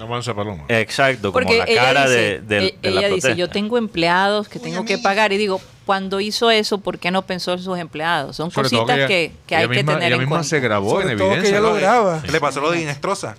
No 0.03 0.09
mancha 0.09 0.34
paloma. 0.34 0.64
Exacto, 0.68 1.32
como 1.32 1.44
Porque 1.44 1.59
la 1.59 1.64
ella 1.64 1.82
cara 1.84 2.03
dice, 2.09 2.16
de, 2.16 2.40
de- 2.40 2.66
e- 2.66 2.78
de 2.82 2.90
la 2.90 3.00
ella 3.00 3.09
dice, 3.14 3.36
yo 3.36 3.48
tengo 3.48 3.78
empleados 3.78 4.48
que 4.48 4.59
tengo 4.59 4.84
que 4.84 4.98
pagar 4.98 5.32
y 5.32 5.36
digo, 5.36 5.61
cuando 5.86 6.18
hizo 6.20 6.50
eso, 6.50 6.78
¿por 6.78 6.98
qué 6.98 7.11
no 7.12 7.22
pensó 7.22 7.53
en 7.53 7.61
sus 7.61 7.78
empleados? 7.78 8.34
Son 8.36 8.50
Sobre 8.50 8.68
cositas 8.70 8.96
ella- 8.98 9.07
que, 9.07 9.32
que 9.46 9.55
hay 9.57 9.68
que 9.68 9.74
misma- 9.76 9.92
tener 9.94 10.09
ella 10.09 10.14
en 10.16 10.20
misma 10.22 10.36
cuenta. 10.38 10.48
se 10.48 10.61
grabó 10.61 10.90
Sobre 10.90 11.12
en 11.12 11.18
todo 11.18 11.28
que 11.28 11.34
evidencia. 11.34 11.59
ella 11.59 11.68
lo 11.68 11.74
graba. 11.74 12.22
Le 12.30 12.40
pasó 12.40 12.61
lo 12.61 12.70
de 12.72 12.82
Inestrosa. 12.82 13.36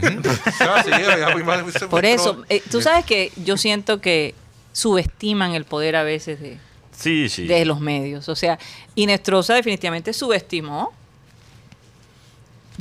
Por 1.90 2.04
eso, 2.04 2.42
eh, 2.48 2.62
tú 2.70 2.80
sabes 2.82 3.04
que 3.04 3.32
yo 3.36 3.56
siento 3.56 4.00
que 4.00 4.34
subestiman 4.72 5.54
el 5.54 5.64
poder 5.64 5.96
a 5.96 6.02
veces 6.02 6.40
de, 6.40 6.58
Sí, 6.96 7.28
sí. 7.28 7.46
de 7.46 7.64
los 7.64 7.80
medios. 7.80 8.28
O 8.28 8.36
sea, 8.36 8.58
Inestrosa 8.94 9.54
definitivamente 9.54 10.12
subestimó. 10.12 10.92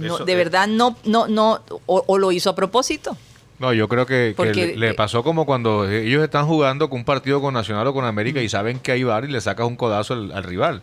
No, 0.02 0.16
Eso, 0.16 0.26
de 0.26 0.34
eh. 0.34 0.36
verdad 0.36 0.68
no, 0.68 0.95
no, 1.06 1.28
no, 1.28 1.62
o, 1.86 2.04
o 2.08 2.18
lo 2.18 2.32
hizo 2.32 2.49
a 2.49 2.56
propósito. 2.56 3.16
No, 3.60 3.74
yo 3.74 3.88
creo 3.88 4.06
que, 4.08 4.34
le, 4.56 4.76
le 4.76 4.93
pasó 4.95 5.24
como 5.24 5.45
cuando 5.45 5.88
ellos 5.88 6.24
están 6.24 6.47
jugando 6.47 6.89
con 6.89 6.99
un 6.99 7.06
partido 7.06 7.41
con 7.41 7.54
Nacional 7.54 7.86
o 7.88 7.93
con 7.93 8.06
América 8.06 8.41
y 8.41 8.49
saben 8.49 8.80
que 8.80 8.91
hay 8.91 9.04
bar 9.04 9.24
y 9.26 9.28
le 9.28 9.39
sacas 9.39 9.68
un 9.68 9.76
codazo 9.76 10.16
al, 10.16 10.32
al 10.32 10.43
rival. 10.43 10.82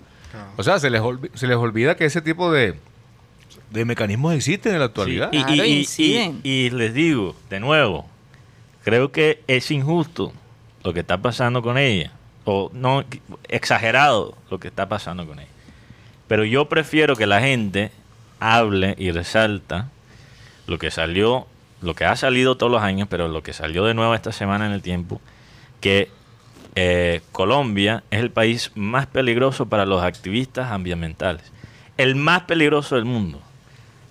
O 0.56 0.62
sea, 0.62 0.78
se 0.78 0.88
les, 0.88 1.02
se 1.34 1.46
les 1.48 1.56
olvida 1.56 1.96
que 1.96 2.04
ese 2.04 2.22
tipo 2.22 2.52
de, 2.52 2.74
de 3.70 3.84
mecanismos 3.84 4.34
existen 4.34 4.74
en 4.74 4.78
la 4.80 4.86
Sí, 4.86 4.90
actualidad. 4.90 5.28
y, 5.32 5.38
Claro, 5.42 5.54
y- 5.54 5.60
y- 5.72 5.78
inciden. 5.80 6.40
y- 6.44 6.50
y 6.66 6.70
les 6.70 6.94
digo, 6.94 7.34
de 7.50 7.58
nuevo, 7.58 8.06
creo 8.84 9.10
que 9.10 9.42
es 9.48 9.70
injusto 9.72 10.32
lo 10.84 10.92
que 10.94 11.00
está 11.00 11.18
pasando 11.20 11.62
con 11.62 11.78
ella. 11.78 12.12
O 12.44 12.70
no, 12.72 13.04
exagerado 13.48 14.34
lo 14.50 14.58
que 14.60 14.68
está 14.68 14.88
pasando 14.88 15.26
con 15.26 15.38
ella. 15.40 15.48
Pero 16.28 16.44
yo 16.44 16.68
prefiero 16.68 17.16
que 17.16 17.26
la 17.26 17.40
gente 17.40 17.90
hable 18.40 18.94
y 18.98 19.10
resalta 19.10 19.88
lo 20.66 20.78
que 20.78 20.90
salió, 20.90 21.46
lo 21.80 21.94
que 21.94 22.04
ha 22.04 22.16
salido 22.16 22.56
todos 22.56 22.70
los 22.72 22.82
años, 22.82 23.08
pero 23.10 23.28
lo 23.28 23.42
que 23.42 23.52
salió 23.52 23.84
de 23.84 23.94
nuevo 23.94 24.14
esta 24.14 24.32
semana 24.32 24.66
en 24.66 24.72
el 24.72 24.82
tiempo, 24.82 25.20
que 25.80 26.10
eh, 26.74 27.22
Colombia 27.32 28.02
es 28.10 28.20
el 28.20 28.30
país 28.30 28.70
más 28.74 29.06
peligroso 29.06 29.66
para 29.66 29.86
los 29.86 30.02
activistas 30.02 30.70
ambientales. 30.70 31.42
El 31.96 32.14
más 32.14 32.42
peligroso 32.42 32.94
del 32.96 33.04
mundo. 33.04 33.40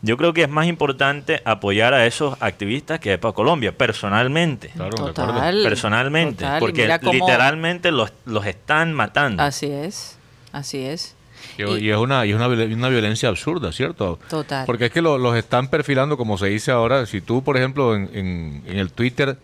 Yo 0.01 0.15
creo 0.15 0.31
que 0.33 0.43
es 0.43 0.49
más 0.49 0.67
importante 0.67 1.41
apoyar 1.43 1.93
a 1.93 2.05
esos 2.05 2.37
activistas 2.39 2.99
que 2.99 3.17
para 3.17 3.33
Colombia, 3.33 3.75
personalmente. 3.75 4.69
Claro. 4.69 4.91
Total. 4.95 5.63
Personalmente. 5.63 6.43
total, 6.43 6.59
porque 6.59 6.99
cómo- 7.01 7.13
literalmente 7.13 7.91
los, 7.91 8.13
los 8.25 8.45
están 8.45 8.93
matando. 8.93 9.41
Así 9.43 9.67
es, 9.67 10.17
así 10.51 10.79
es. 10.85 11.15
Y, 11.57 11.85
y 11.85 11.89
es 11.91 11.97
una 11.97 12.25
y 12.25 12.29
es 12.31 12.35
una, 12.35 12.47
una 12.47 12.89
violencia 12.89 13.29
absurda, 13.29 13.71
¿cierto? 13.71 14.19
Total. 14.29 14.65
Porque 14.65 14.85
es 14.85 14.91
que 14.91 15.01
lo- 15.01 15.17
los 15.17 15.35
están 15.35 15.67
perfilando, 15.69 16.17
como 16.17 16.37
se 16.37 16.47
dice 16.47 16.71
ahora. 16.71 17.05
Si 17.05 17.21
tú, 17.21 17.43
por 17.43 17.57
ejemplo, 17.57 17.95
en, 17.95 18.09
en- 18.13 18.63
en 18.67 18.77
el 18.77 18.91
Twitter 18.91 19.37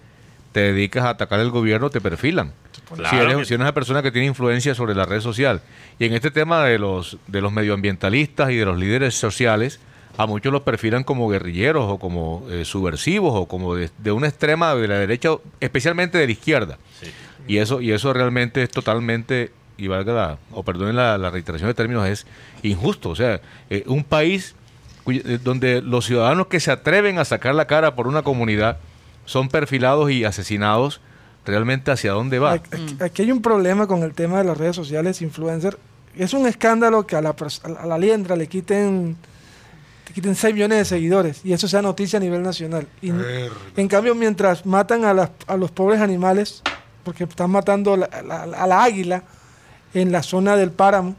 te 0.51 0.59
dedicas 0.59 1.05
a 1.05 1.09
atacar 1.09 1.39
el 1.39 1.49
gobierno, 1.49 1.89
te 1.89 1.99
perfilan. 2.01 2.53
Claro 2.95 3.09
si, 3.09 3.15
eres, 3.15 3.37
que- 3.37 3.45
si 3.45 3.53
eres 3.55 3.61
una 3.61 3.73
persona 3.73 4.03
que 4.03 4.11
tiene 4.11 4.27
influencia 4.27 4.75
sobre 4.75 4.93
la 4.93 5.05
red 5.05 5.19
social. 5.21 5.61
Y 5.97 6.05
en 6.05 6.13
este 6.13 6.29
tema 6.29 6.63
de 6.65 6.77
los, 6.77 7.17
de 7.27 7.41
los 7.41 7.51
medioambientalistas 7.51 8.51
y 8.51 8.55
de 8.57 8.65
los 8.65 8.77
líderes 8.77 9.15
sociales, 9.15 9.79
a 10.15 10.27
muchos 10.27 10.53
los 10.53 10.61
perfilan 10.61 11.03
como 11.03 11.27
guerrilleros 11.27 11.85
o 11.89 11.97
como 11.97 12.45
eh, 12.51 12.65
subversivos 12.65 13.33
o 13.35 13.47
como 13.47 13.73
de, 13.73 13.89
de 13.97 14.11
una 14.11 14.27
extrema 14.27 14.75
de 14.75 14.87
la 14.87 14.99
derecha, 14.99 15.29
especialmente 15.59 16.19
de 16.19 16.27
la 16.27 16.31
izquierda. 16.31 16.77
Sí. 17.01 17.07
Y 17.47 17.57
eso, 17.57 17.81
y 17.81 17.91
eso 17.91 18.13
realmente 18.13 18.61
es 18.61 18.69
totalmente, 18.69 19.51
y 19.77 19.87
valga 19.87 20.13
la, 20.13 20.37
o 20.51 20.63
perdonen 20.63 20.95
la, 20.95 21.17
la 21.17 21.29
reiteración 21.29 21.69
de 21.69 21.73
términos, 21.73 22.07
es 22.07 22.25
injusto. 22.61 23.09
O 23.09 23.15
sea, 23.15 23.41
eh, 23.69 23.83
un 23.87 24.03
país 24.03 24.55
cuyo- 25.03 25.21
eh, 25.25 25.39
donde 25.43 25.81
los 25.81 26.05
ciudadanos 26.05 26.47
que 26.47 26.59
se 26.59 26.71
atreven 26.71 27.17
a 27.19 27.25
sacar 27.25 27.55
la 27.55 27.65
cara 27.67 27.95
por 27.95 28.07
una 28.07 28.21
comunidad 28.21 28.77
son 29.25 29.49
perfilados 29.49 30.11
y 30.11 30.25
asesinados, 30.25 31.01
realmente 31.45 31.91
hacia 31.91 32.11
dónde 32.11 32.39
va. 32.39 32.53
Aquí, 33.01 33.21
hay 33.23 33.31
un 33.31 33.41
problema 33.41 33.87
con 33.87 34.03
el 34.03 34.13
tema 34.13 34.37
de 34.39 34.43
las 34.45 34.57
redes 34.57 34.75
sociales, 34.75 35.21
influencer. 35.21 35.77
Es 36.15 36.33
un 36.33 36.45
escándalo 36.47 37.07
que 37.07 37.15
a 37.15 37.21
la, 37.21 37.35
a 37.79 37.85
la 37.87 37.97
liendra 37.97 38.35
le 38.35 38.47
quiten, 38.47 39.17
le 40.07 40.13
quiten 40.13 40.35
6 40.35 40.53
millones 40.53 40.77
de 40.77 40.85
seguidores 40.85 41.41
y 41.43 41.53
eso 41.53 41.67
sea 41.67 41.81
noticia 41.81 42.17
a 42.17 42.19
nivel 42.19 42.43
nacional. 42.43 42.87
Y, 43.01 43.09
en 43.77 43.87
cambio, 43.87 44.13
mientras 44.13 44.65
matan 44.65 45.03
a, 45.05 45.13
las- 45.13 45.31
a 45.47 45.57
los 45.57 45.71
pobres 45.71 45.99
animales, 46.01 46.61
porque 47.03 47.23
están 47.25 47.49
matando 47.49 47.97
la- 47.97 48.09
la- 48.25 48.43
a 48.43 48.67
la 48.67 48.83
águila 48.83 49.23
en 49.93 50.11
la 50.11 50.23
zona 50.23 50.55
del 50.55 50.71
páramo. 50.71 51.15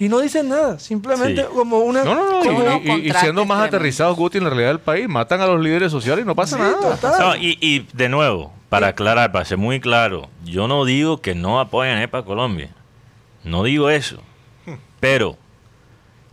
Y 0.00 0.08
no 0.08 0.20
dicen 0.20 0.48
nada, 0.48 0.78
simplemente 0.78 1.42
Sí. 1.42 1.48
como 1.52 1.78
una... 1.78 2.04
No, 2.04 2.14
no, 2.14 2.24
no. 2.40 2.44
Y- 2.44 2.46
y- 2.46 2.50
Y, 2.50 2.86
contrastes 2.86 3.20
siendo 3.20 3.44
más 3.44 3.66
aterrizados, 3.66 4.16
Guti, 4.16 4.38
en 4.38 4.44
la 4.44 4.50
realidad 4.50 4.68
del 4.70 4.78
país, 4.80 5.08
matan 5.08 5.40
a 5.40 5.46
los 5.48 5.60
líderes 5.60 5.90
sociales 5.90 6.24
y 6.24 6.26
no 6.26 6.36
pasa 6.36 6.56
Sí, 6.56 6.62
nada. 6.62 6.94
total. 6.96 7.14
No, 7.18 7.36
y, 7.36 7.58
y 7.60 7.86
de 7.92 8.08
nuevo, 8.08 8.52
para 8.68 8.88
aclarar, 8.88 9.32
para 9.32 9.44
ser 9.44 9.58
muy 9.58 9.80
claro, 9.80 10.28
yo 10.44 10.68
no 10.68 10.84
digo 10.84 11.20
que 11.20 11.34
no 11.34 11.58
apoyen 11.58 11.98
EPA 11.98 12.22
Colombia. 12.24 12.70
No 13.42 13.64
digo 13.64 13.90
eso. 13.90 14.22
Pero 15.00 15.36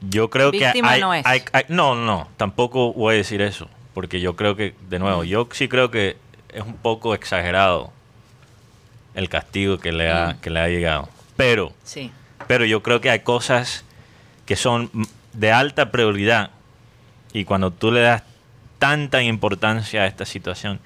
yo 0.02 0.30
creo 0.30 0.52
que 0.52 0.66
hay, 0.68 1.02
no 1.02 1.14
es. 1.16 1.26
hay- 1.26 1.44
hay- 1.52 1.66
no, 1.68 1.96
no, 1.96 2.28
tampoco 2.38 2.94
voy 2.94 3.16
a 3.16 3.18
decir 3.18 3.42
eso. 3.42 3.68
Porque 3.96 4.20
yo 4.22 4.36
creo 4.36 4.56
que, 4.56 4.76
de 4.90 5.00
nuevo, 5.00 5.24
yo 5.24 5.48
sí 5.54 5.68
creo 5.68 5.90
que 5.90 6.18
es 6.54 6.62
un 6.64 6.76
poco 6.76 7.16
exagerado 7.16 7.92
el 9.16 9.28
castigo 9.30 9.78
que 9.80 9.92
le 9.92 10.12
ha, 10.12 10.38
que 10.42 10.50
le 10.52 10.60
ha 10.60 10.68
llegado. 10.68 11.10
Pero 11.36 11.74
Sí. 11.84 12.12
pero 12.48 12.66
yo 12.66 12.82
creo 12.84 13.02
que 13.02 13.10
hay 13.10 13.20
cosas 13.20 13.84
que 14.46 14.56
son 14.56 14.90
de 15.34 15.52
alta 15.52 15.92
prioridad 15.92 16.52
y 17.34 17.44
cuando 17.46 17.72
tú 17.72 17.92
le 17.92 18.02
das 18.02 18.24
tanta 18.80 19.22
importancia 19.24 20.04
a 20.04 20.08
esta 20.08 20.26
situación, 20.26 20.80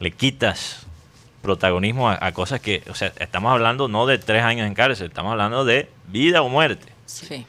le 0.00 0.10
quitas 0.10 0.86
protagonismo 1.42 2.08
a, 2.08 2.18
a 2.20 2.32
cosas 2.32 2.60
que, 2.60 2.82
o 2.88 2.94
sea, 2.94 3.12
estamos 3.18 3.52
hablando 3.52 3.86
no 3.88 4.06
de 4.06 4.18
tres 4.18 4.42
años 4.42 4.66
en 4.66 4.74
cárcel, 4.74 5.08
estamos 5.08 5.32
hablando 5.32 5.64
de 5.64 5.88
vida 6.08 6.42
o 6.42 6.48
muerte. 6.48 6.86
Sí. 7.06 7.44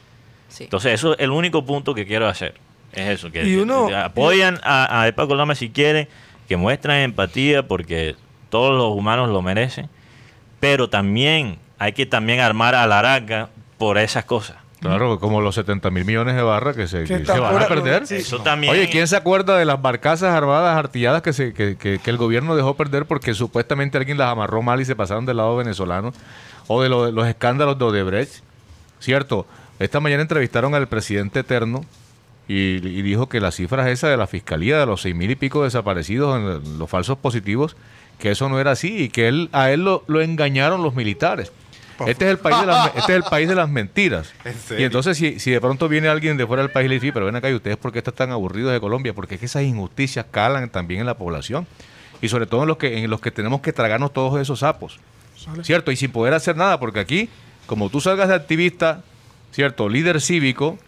Sí. 0.48 0.64
Entonces, 0.64 0.92
eso 0.94 1.14
es 1.14 1.20
el 1.20 1.30
único 1.30 1.64
punto 1.64 1.94
que 1.94 2.06
quiero 2.06 2.28
hacer. 2.28 2.54
Es 2.92 3.08
eso, 3.08 3.30
que, 3.30 3.44
Y 3.46 3.56
uno- 3.56 3.88
que 3.88 3.94
apoyan 3.96 4.58
a, 4.62 5.00
a 5.02 5.08
EPA 5.08 5.26
Colombia 5.26 5.54
si 5.54 5.70
quieren, 5.70 6.08
que 6.48 6.56
muestran 6.56 6.98
empatía 6.98 7.66
porque 7.66 8.16
todos 8.50 8.76
los 8.76 8.96
humanos 8.96 9.28
lo 9.30 9.42
merecen, 9.42 9.88
pero 10.60 10.88
también 10.88 11.58
hay 11.78 11.92
que 11.92 12.06
también 12.06 12.40
armar 12.40 12.74
a 12.74 12.86
la 12.86 13.02
larga 13.02 13.48
por 13.78 13.98
esas 13.98 14.24
cosas. 14.24 14.56
Claro, 14.80 15.18
como 15.18 15.40
los 15.40 15.54
70 15.54 15.90
mil 15.90 16.04
millones 16.04 16.36
de 16.36 16.42
barras 16.42 16.76
que 16.76 16.86
se, 16.86 17.04
Que 17.04 17.18
van 17.18 17.62
a 17.62 17.66
perder. 17.66 18.06
sí. 18.06 18.16
Eso 18.16 18.40
también. 18.40 18.72
Oye, 18.72 18.88
¿quién 18.90 19.08
se 19.08 19.16
acuerda 19.16 19.56
de 19.56 19.64
las 19.64 19.80
barcazas 19.80 20.34
armadas 20.34 20.76
artilladas 20.76 21.22
que, 21.22 21.32
se, 21.32 21.54
que, 21.54 21.76
que- 21.76 21.98
que 21.98 22.10
el 22.10 22.18
gobierno 22.18 22.54
dejó 22.54 22.74
perder 22.76 23.06
porque 23.06 23.32
supuestamente 23.34 23.96
alguien 23.98 24.18
las 24.18 24.30
amarró 24.30 24.62
mal 24.62 24.80
y 24.80 24.84
se 24.84 24.94
pasaron 24.94 25.24
del 25.26 25.38
lado 25.38 25.56
venezolano? 25.56 26.12
O 26.68 26.82
de, 26.82 26.88
lo- 26.88 27.06
de 27.06 27.12
los 27.12 27.26
escándalos 27.26 27.78
de 27.78 27.84
Odebrecht. 27.86 28.42
Cierto, 29.00 29.46
esta 29.78 29.98
mañana 30.00 30.22
entrevistaron 30.22 30.74
al 30.74 30.88
presidente 30.88 31.40
Eterno 31.40 31.84
y, 32.46 32.76
y 32.76 33.02
dijo 33.02 33.28
que 33.28 33.40
las 33.40 33.56
cifras 33.56 33.88
esas 33.88 34.10
de 34.10 34.16
la 34.16 34.26
fiscalía 34.26 34.78
de 34.78 34.86
los 34.86 35.00
seis 35.00 35.14
mil 35.16 35.30
y 35.30 35.36
pico 35.36 35.64
desaparecidos 35.64 36.36
en 36.38 36.78
los 36.78 36.88
falsos 36.88 37.18
positivos, 37.18 37.76
que 38.18 38.30
eso 38.30 38.48
no 38.48 38.60
era 38.60 38.72
así 38.72 39.04
y 39.04 39.08
que 39.08 39.26
él 39.28 39.48
a 39.52 39.70
él 39.70 39.84
lo, 39.84 40.04
lo 40.06 40.20
engañaron 40.20 40.82
los 40.82 40.94
militares. 40.94 41.50
Este 42.06 42.24
es 42.26 42.30
el 42.32 42.38
país 42.38 42.60
de 42.60 42.66
las, 42.66 42.86
este 42.88 43.00
es 43.12 43.16
el 43.16 43.22
país 43.22 43.48
de 43.48 43.54
las 43.54 43.68
mentiras. 43.68 44.32
¿En 44.44 44.80
Y 44.80 44.84
entonces 44.84 45.16
si, 45.16 45.40
si 45.40 45.50
de 45.50 45.60
pronto 45.60 45.88
viene 45.88 46.08
alguien 46.08 46.36
de 46.36 46.46
fuera 46.46 46.62
del 46.62 46.70
país 46.72 46.86
y 46.86 46.88
le 46.88 46.94
dice, 46.96 47.06
"Sí, 47.06 47.12
pero 47.12 47.26
ven 47.26 47.36
acá 47.36 47.48
y 47.50 47.54
ustedes 47.54 47.76
por 47.76 47.92
qué 47.92 47.98
están 47.98 48.14
tan 48.14 48.30
aburridos 48.32 48.72
de 48.72 48.80
Colombia, 48.80 49.14
porque 49.14 49.34
es 49.34 49.40
que 49.40 49.46
esas 49.46 49.62
injusticias 49.62 50.26
calan 50.30 50.68
también 50.68 51.00
en 51.00 51.06
la 51.06 51.16
población 51.16 51.66
y 52.20 52.28
sobre 52.28 52.46
todo 52.46 52.62
en 52.62 52.68
los 52.68 52.76
que 52.76 52.98
en 53.02 53.10
los 53.10 53.20
que 53.20 53.30
tenemos 53.30 53.60
que 53.60 53.72
tragarnos 53.72 54.12
todos 54.12 54.40
esos 54.40 54.60
sapos. 54.60 54.98
¿Cierto? 55.62 55.92
Y 55.92 55.96
sin 55.96 56.10
poder 56.10 56.34
hacer 56.34 56.56
nada, 56.56 56.80
porque 56.80 56.98
aquí, 56.98 57.28
como 57.66 57.88
tú 57.88 58.00
salgas 58.00 58.28
de 58.28 58.34
activista, 58.34 59.02
¿cierto? 59.52 59.88
Líder 59.88 60.20
cívico, 60.20 60.78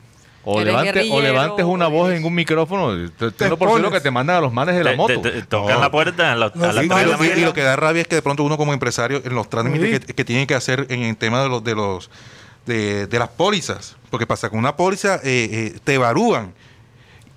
o, 0.45 0.61
levante, 0.63 1.09
o 1.11 1.21
levantes 1.21 1.65
una 1.65 1.89
o 1.89 1.91
voz 1.91 2.13
en 2.13 2.25
un 2.25 2.35
micrófono, 2.35 2.95
te, 3.11 3.31
Te 3.31 3.49
te 3.51 3.57
por 3.57 3.93
que 3.93 4.01
te 4.01 4.11
mandan 4.11 4.37
a 4.37 4.41
los 4.41 4.53
manes 4.53 4.77
de 4.77 4.85
la 4.85 4.95
moto. 4.97 5.21
te- 5.21 5.31
te 5.31 5.43
tocan 5.43 5.75
No. 5.77 5.81
la 5.81 5.91
puerta 5.91 6.33
a, 6.33 6.37
la- 6.37 6.47
a 6.47 6.53
No, 6.55 6.73
sí, 6.73 6.89
Y, 7.37 7.41
lo 7.45 7.53
que 7.53 7.63
da 7.63 7.77
rabia 7.77 8.03
es 8.03 8.09
que 8.09 8.15
de 8.17 8.23
pronto 8.23 8.43
uno 8.45 8.57
como 8.57 8.73
empresario 8.73 9.21
en 9.25 9.35
los 9.35 9.51
trámites 9.51 10.01
Sí. 10.01 10.07
que, 10.07 10.15
que 10.15 10.25
tiene 10.25 10.47
que 10.47 10.55
hacer 10.55 10.87
en 10.91 11.03
el 11.03 11.17
tema 11.17 11.43
de 11.43 11.49
los 11.49 11.63
de 11.65 11.75
los 11.75 12.11
de, 12.67 13.07
de 13.07 13.19
las 13.19 13.29
pólizas, 13.31 13.97
porque 14.11 14.27
pasa 14.27 14.51
con 14.51 14.59
una 14.59 14.77
póliza 14.77 15.17
eh, 15.17 15.73
eh, 15.75 15.79
te 15.85 15.95
evalúan. 15.95 16.53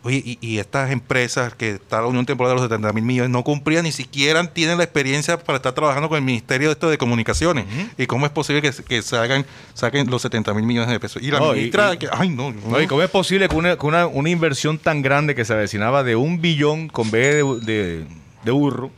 Oye, 0.04 0.18
y, 0.26 0.38
y 0.42 0.58
estas 0.58 0.90
empresas 0.90 1.54
que 1.54 1.72
está 1.72 2.02
la 2.02 2.08
Unión 2.08 2.26
Temporal 2.26 2.52
de 2.52 2.62
los 2.62 2.64
70 2.70 2.92
mil 2.94 3.04
millones 3.04 3.30
no 3.30 3.44
cumplían, 3.44 3.84
ni 3.84 3.92
siquiera 3.92 4.44
tienen 4.52 4.80
la 4.80 4.84
experiencia 4.84 5.38
para 5.38 5.58
estar 5.58 5.74
trabajando 5.74 6.10
con 6.10 6.18
el 6.18 6.24
Ministerio 6.24 6.70
de 6.70 6.74
esto 6.74 6.90
de 6.90 6.98
Comunicaciones. 6.98 7.66
¿Y 8.00 8.08
cómo 8.08 8.26
es 8.26 8.32
posible 8.32 8.64
que, 8.64 8.72
se- 8.74 8.84
que 8.84 9.02
salgan, 9.04 9.46
saquen 9.76 10.10
los 10.10 10.24
70 10.24 10.54
mil 10.56 10.66
millones 10.66 10.90
de 10.90 11.00
pesos? 11.00 11.22
Y 11.22 11.30
la 11.30 11.40
No, 11.40 11.54
ministra, 11.54 11.94
y- 11.94 11.98
que, 11.98 12.08
ay, 12.12 12.30
no, 12.30 12.52
no. 12.52 12.62
No, 12.68 12.82
¿y 12.82 12.88
cómo 12.88 13.04
es 13.04 13.12
posible 13.12 13.48
que 13.48 13.56
una, 13.56 13.78
que 13.78 13.86
una, 13.86 14.08
una 14.08 14.30
inversión 14.30 14.80
tan 14.80 15.04
grande 15.04 15.36
que 15.36 15.46
se 15.46 15.54
avecinaba 15.54 16.04
de 16.04 16.16
un 16.16 16.42
billón 16.42 16.88
con 16.88 17.12
B 17.12 17.20
de, 17.36 17.44
de- 17.62 18.06
de 18.44 18.52
burro, 18.52 18.90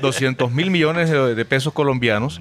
200 0.00 0.50
mil 0.52 0.70
millones 0.70 1.10
de, 1.10 1.34
de 1.34 1.44
pesos 1.44 1.72
colombianos, 1.72 2.40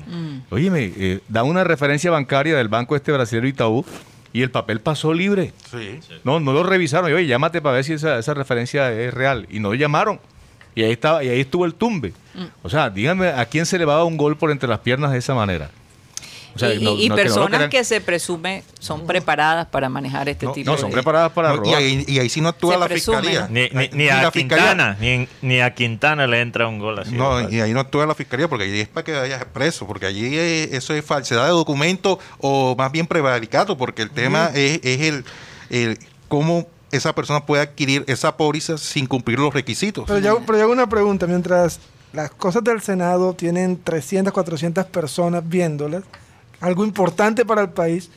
óyeme, 0.50 0.92
eh, 0.96 1.20
da 1.28 1.44
una 1.44 1.64
referencia 1.64 2.10
bancaria 2.12 2.56
del 2.56 2.68
banco 2.70 2.96
este 2.96 3.12
brasileño 3.12 3.48
Itaú 3.48 3.86
y 4.34 4.42
el 4.42 4.52
papel 4.52 4.82
pasó 4.82 5.14
libre. 5.14 5.54
Sí. 5.72 6.00
No, 6.24 6.40
no 6.40 6.54
lo 6.54 6.64
revisaron. 6.64 7.10
Y, 7.10 7.14
Oye, 7.14 7.28
llámate 7.28 7.62
para 7.62 7.76
ver 7.76 7.84
si 7.84 7.94
esa, 7.94 8.20
esa 8.20 8.34
referencia 8.34 8.92
es 8.92 9.14
real. 9.14 9.48
Y 9.50 9.60
no 9.60 9.74
llamaron. 9.74 10.20
Y 10.76 10.84
ahí 10.84 10.92
estaba, 10.92 11.24
y 11.24 11.30
ahí 11.30 11.40
estuvo 11.42 11.66
el 11.66 11.74
tumbe. 11.74 12.14
O 12.62 12.70
sea, 12.70 12.92
díganme 12.92 13.30
a 13.30 13.46
quién 13.46 13.66
se 13.66 13.80
le 13.80 13.86
va 13.86 13.94
a 13.94 13.98
dar 13.98 14.06
un 14.06 14.16
gol 14.16 14.38
por 14.38 14.52
entre 14.52 14.70
las 14.70 14.80
piernas 14.80 15.12
de 15.12 15.18
esa 15.18 15.34
manera. 15.34 15.72
O 16.58 16.60
sea, 16.68 16.74
y 16.74 16.84
no- 16.84 16.92
no- 16.92 16.98
que 16.98 17.10
no 17.10 17.16
personas 17.16 17.70
que 17.70 17.84
se 17.84 18.02
presume 18.02 18.64
son 18.80 19.06
preparadas 19.08 19.68
para 19.68 19.88
manejar 19.90 20.28
este 20.30 20.46
No, 20.46 20.52
tipo 20.52 20.70
No, 20.72 20.76
de 20.76 20.82
son 20.82 20.92
preparadas 20.92 21.32
para 21.32 21.50
No, 21.50 21.56
y, 21.56 21.58
robar. 21.60 21.76
ahí, 21.78 22.06
y 22.08 22.20
ahí 22.20 22.30
sí 22.30 22.42
no 22.42 22.50
actúa 22.50 22.74
Se 22.74 22.80
la 22.80 22.88
presume, 22.88 23.18
fiscalía. 23.22 23.48
Ni, 23.50 23.70
ni- 23.70 23.90
ni 23.94 24.06
la 24.08 24.28
a 24.28 24.32
fiscalía- 24.32 24.66
Quintana, 24.68 24.98
ni, 25.00 25.28
ni 25.42 25.62
a 25.62 25.74
Quintana 25.74 26.28
le 26.28 26.42
entra 26.42 26.68
un 26.68 26.80
gol 26.80 27.00
así. 27.00 27.14
No, 27.16 27.50
y 27.50 27.62
ahí 27.62 27.74
no 27.74 27.80
actúa 27.80 28.06
la 28.06 28.16
fiscalía 28.16 28.48
porque 28.48 28.66
allí 28.66 28.80
es 28.82 28.88
para 28.88 29.04
que 29.04 29.14
vayas 29.14 29.46
preso, 29.46 29.88
porque 29.88 30.06
allí 30.06 30.26
eh, 30.38 30.70
eso 30.76 30.94
es 30.94 31.06
falsedad 31.06 31.46
de 31.46 31.52
documento 31.52 32.20
o 32.40 32.76
más 32.78 32.92
bien 32.92 33.08
prevaricato, 33.08 33.78
porque 33.78 34.02
el 34.02 34.10
tema 34.12 34.52
es, 34.54 34.80
es 34.84 35.02
el, 35.02 35.26
el 35.70 36.00
cómo 36.28 36.68
esa 36.92 37.14
persona 37.14 37.46
puede 37.46 37.62
adquirir 37.64 38.04
esa 38.08 38.38
póliza 38.38 38.78
sin 38.78 39.08
cumplir 39.08 39.40
los 39.40 39.54
requisitos. 39.54 40.06
Pero 40.08 40.20
yo, 40.20 40.42
pero 40.46 40.58
yo 40.58 40.64
hago 40.64 40.74
una 40.74 40.88
pregunta. 40.88 41.28
Mientras 41.28 41.80
las 42.14 42.32
cosas 42.32 42.64
del 42.64 42.82
Senado 42.82 43.34
tienen 43.34 43.78
300, 43.84 44.34
400 44.34 44.86
personas 44.86 45.48
viéndolas, 45.48 46.04
algo 46.60 46.84
importante 46.86 47.46
para 47.46 47.62
el 47.62 47.70
país, 47.70 48.10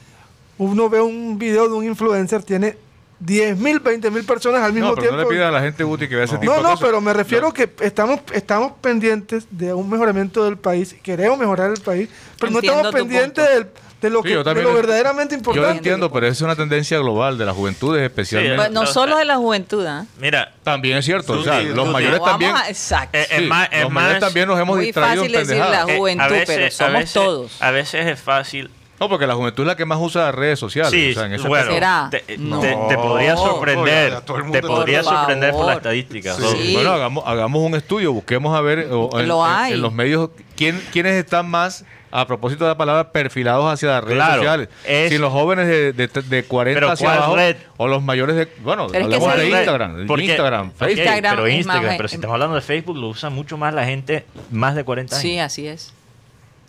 uno 0.58 0.88
ve 0.88 1.00
un 1.00 1.38
video 1.38 1.68
de 1.68 1.74
un 1.74 1.84
influencer, 1.84 2.42
tiene 2.42 2.76
10 3.20 3.58
mil, 3.58 3.80
20 3.80 4.10
mil 4.10 4.24
personas 4.24 4.62
al 4.62 4.72
mismo 4.72 4.88
No, 4.88 4.94
pero 4.94 5.08
tiempo. 5.08 5.22
no 5.24 5.28
le 5.30 5.36
pida 5.36 5.48
a 5.48 5.50
la 5.50 5.60
gente 5.60 5.84
Guti 5.84 6.08
que 6.08 6.16
vea 6.16 6.24
ese 6.24 6.38
tipo 6.38 6.50
No, 6.52 6.56
de 6.58 6.62
no, 6.62 6.70
cosas. 6.70 6.86
pero 6.86 7.00
me 7.02 7.12
refiero 7.12 7.52
que 7.52 7.70
estamos, 7.80 8.20
estamos 8.32 8.72
pendientes 8.80 9.46
de 9.50 9.74
un 9.74 9.90
mejoramiento 9.90 10.44
del 10.44 10.56
país, 10.56 10.96
queremos 11.02 11.38
mejorar 11.38 11.70
el 11.70 11.80
país, 11.80 12.08
pero 12.38 12.52
no 12.52 12.60
estamos 12.60 12.92
pendientes 12.92 13.44
punto. 13.46 13.50
del- 13.54 13.66
de, 14.00 14.10
lo, 14.10 14.18
Sí, 14.22 14.28
que, 14.28 14.32
yo 14.32 14.38
de 14.38 14.44
también 14.44 14.64
lo 14.64 14.70
lo- 14.72 14.76
verdaderamente 14.76 15.34
Yo 15.34 15.38
importante. 15.38 15.68
lo 15.68 15.74
entiendo, 15.76 16.10
pero 16.10 16.26
es 16.26 16.40
una 16.40 16.56
tendencia 16.56 16.98
global 16.98 17.36
de 17.38 17.44
las 17.46 17.54
juventudes 17.54 18.02
especialmente. 18.02 18.56
Pues 18.56 18.70
no 18.70 18.86
solo 18.86 19.16
eh, 19.16 19.20
de 19.20 19.24
la 19.26 19.36
juventud, 19.36 19.84
¿ah? 19.86 20.06
Mira, 20.18 20.52
También 20.62 20.96
es 20.98 21.04
cierto. 21.04 21.34
Sí, 21.34 21.40
o 21.40 21.44
sea, 21.44 21.60
sí, 21.60 21.68
los 21.74 21.88
mayores 21.88 22.22
también. 22.22 22.54
a- 22.56 22.68
exacto. 22.68 23.18
Eh, 23.18 23.26
es 23.30 23.38
sí, 23.40 23.46
más- 23.46 23.68
es 23.70 23.82
los 23.82 23.90
mayores 23.92 24.14
más- 24.16 24.20
también 24.28 24.48
nos 24.48 24.58
hemos 24.60 24.76
Muy 24.76 24.86
distraído 24.86 25.22
fácil 25.22 25.34
en 25.36 25.46
decir 25.46 25.62
la 25.64 25.82
eh, 25.82 25.96
juventud, 25.98 26.34
pero 26.46 26.70
somos 26.70 26.92
veces, 26.94 27.12
todos. 27.12 27.62
A 27.62 27.70
veces 27.70 28.06
es 28.06 28.20
fácil. 28.20 28.70
No, 28.98 29.08
porque 29.08 29.26
la 29.26 29.34
juventud 29.34 29.62
es 29.62 29.66
la 29.66 29.76
que 29.76 29.86
más 29.86 29.98
usa 29.98 30.24
las 30.26 30.34
redes 30.34 30.58
sociales. 30.58 30.90
Sí, 30.92 31.12
o 31.12 31.14
sea, 31.14 31.24
en 31.24 31.32
ese 31.32 31.48
bueno, 31.48 31.72
¿Será? 31.72 32.08
te, 32.10 32.18
te- 32.20 32.36
No. 32.36 32.60
te 32.60 32.96
podría 32.96 33.34
sorprender. 33.34 34.20
te 34.20 34.60
podría 34.62 35.02
Por 35.02 35.14
sorprender 35.14 35.52
por 35.52 35.64
las 35.66 35.76
estadísticas. 35.78 36.36
Sí. 36.36 36.74
Bueno, 36.74 36.90
hagamos, 36.92 37.24
hagamos 37.26 37.62
un 37.62 37.74
estudio, 37.76 38.12
busquemos 38.12 38.54
a 38.54 38.60
ver 38.60 38.88
o, 38.92 39.18
en, 39.18 39.26
Lo 39.26 39.42
en- 39.46 39.52
hay. 39.52 39.72
en 39.72 39.80
los 39.80 39.92
medios 39.94 40.28
quién, 40.54 40.82
quiénes 40.92 41.14
están 41.14 41.48
más, 41.48 41.86
a 42.12 42.26
propósito 42.26 42.64
de 42.64 42.70
la 42.70 42.76
palabra, 42.76 43.12
perfilados 43.12 43.72
hacia 43.72 43.88
las 43.90 44.04
redes 44.04 44.16
Claro, 44.16 44.34
sociales. 44.36 44.68
es- 44.84 45.10
si 45.10 45.18
los 45.18 45.32
jóvenes 45.32 45.66
de, 45.68 45.92
de, 45.92 46.08
de 46.08 46.44
40 46.44 46.80
Pero 46.80 46.90
hacia 46.92 47.06
¿cuál 47.06 47.16
abajo 47.18 47.36
red? 47.36 47.56
o 47.76 47.86
los 47.88 48.02
mayores 48.02 48.36
de... 48.36 48.48
Bueno, 48.62 48.88
Pero 48.90 49.04
es 49.04 49.08
que 49.08 49.14
hablemos 49.14 49.28
esa 49.34 49.36
de 49.42 49.48
Instagram, 49.48 50.06
Porque- 50.06 50.24
Instagram, 50.24 50.68
ok, 50.68 50.74
Facebook. 50.76 50.98
Instagram 50.98 51.34
pero 51.36 51.48
Instagram, 51.48 51.84
más- 51.86 51.96
pero 51.96 52.08
si 52.08 52.14
estamos 52.16 52.34
hablando 52.34 52.54
de 52.56 52.62
Facebook, 52.62 52.96
lo 52.96 53.08
usa 53.08 53.30
mucho 53.30 53.56
más 53.56 53.72
la 53.74 53.84
gente 53.84 54.24
más 54.50 54.74
de 54.74 54.84
40 54.84 55.14
años. 55.16 55.22
Sí, 55.22 55.38
así 55.38 55.66
es. 55.68 55.92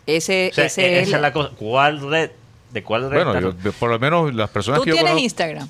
Ese, 0.06 0.48
O 0.52 0.54
sea, 0.54 0.64
ese 0.66 0.82
e- 0.86 1.00
es 1.02 1.08
esa 1.08 1.16
es 1.16 1.22
la 1.22 1.32
cosa. 1.32 1.50
¿Cuál 1.56 2.00
red? 2.10 2.30
¿De 2.70 2.82
cuál 2.82 3.10
red? 3.10 3.24
Bueno, 3.24 3.52
yo- 3.62 3.72
por 3.72 3.90
lo 3.90 3.98
menos 3.98 4.34
las 4.34 4.48
personas 4.50 4.80
Tú 4.80 4.84
que 4.84 4.90
yo 4.90 4.94
tienes 4.94 5.10
conozco- 5.12 5.24
Instagram, 5.24 5.68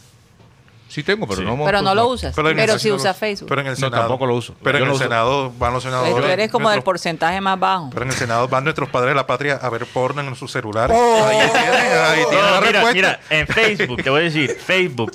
Sí 0.93 1.03
tengo, 1.03 1.27
pero 1.27 1.41
Sí. 1.41 1.45
no... 1.47 1.65
pero 1.65 1.81
no 1.81 1.95
lo 1.95 2.03
no. 2.03 2.09
usas. 2.09 2.35
Pero 2.37 2.49
Pero, 2.55 2.79
Senado- 2.79 2.97
usas 2.97 3.17
Facebook. 3.17 3.49
Pero 3.49 3.61
en 3.63 3.67
el 3.69 3.73
No, 3.73 3.77
Senado, 3.77 4.03
tampoco 4.03 4.27
lo 4.27 4.35
uso. 4.35 4.55
Pero 4.63 4.77
Yo 4.79 4.85
en 4.85 4.91
el 4.91 4.95
uso. 4.95 5.05
Senado 5.05 5.51
van 5.59 5.73
los 5.73 5.83
senadores. 5.83 6.15
tú 6.15 6.23
eres 6.23 6.51
como 6.51 6.69
del 6.69 6.77
nuestros- 6.77 6.85
porcentaje 6.85 7.41
más 7.41 7.59
bajo. 7.59 7.89
Pero 7.91 8.03
en 8.03 8.11
el 8.11 8.15
Senado 8.17 8.47
van 8.49 8.65
nuestros 8.65 8.91
padres 8.91 9.11
de 9.13 9.15
la 9.15 9.27
patria 9.27 9.55
a 9.55 9.71
ver 9.71 9.87
porno 9.87 10.21
en 10.21 10.37
sus 10.37 10.53
celulares. 10.53 10.95
Oh. 11.01 11.25
Ahí 11.27 11.37
tienen, 11.51 11.75
ahí 11.75 12.25
tienen 12.29 12.45
No, 12.45 12.51
la 12.51 12.61
mira, 12.61 12.73
respuesta. 12.83 12.93
mira, 12.93 13.21
en 13.31 13.47
Facebook, 13.47 14.03
te 14.03 14.11
voy 14.11 14.21
a 14.21 14.25
decir, 14.25 14.51
Facebook 14.51 15.13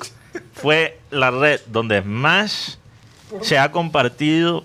fue 0.54 0.98
la 1.10 1.30
red 1.30 1.60
donde 1.66 2.02
más 2.02 2.80
se 3.42 3.56
ha 3.58 3.70
compartido 3.70 4.64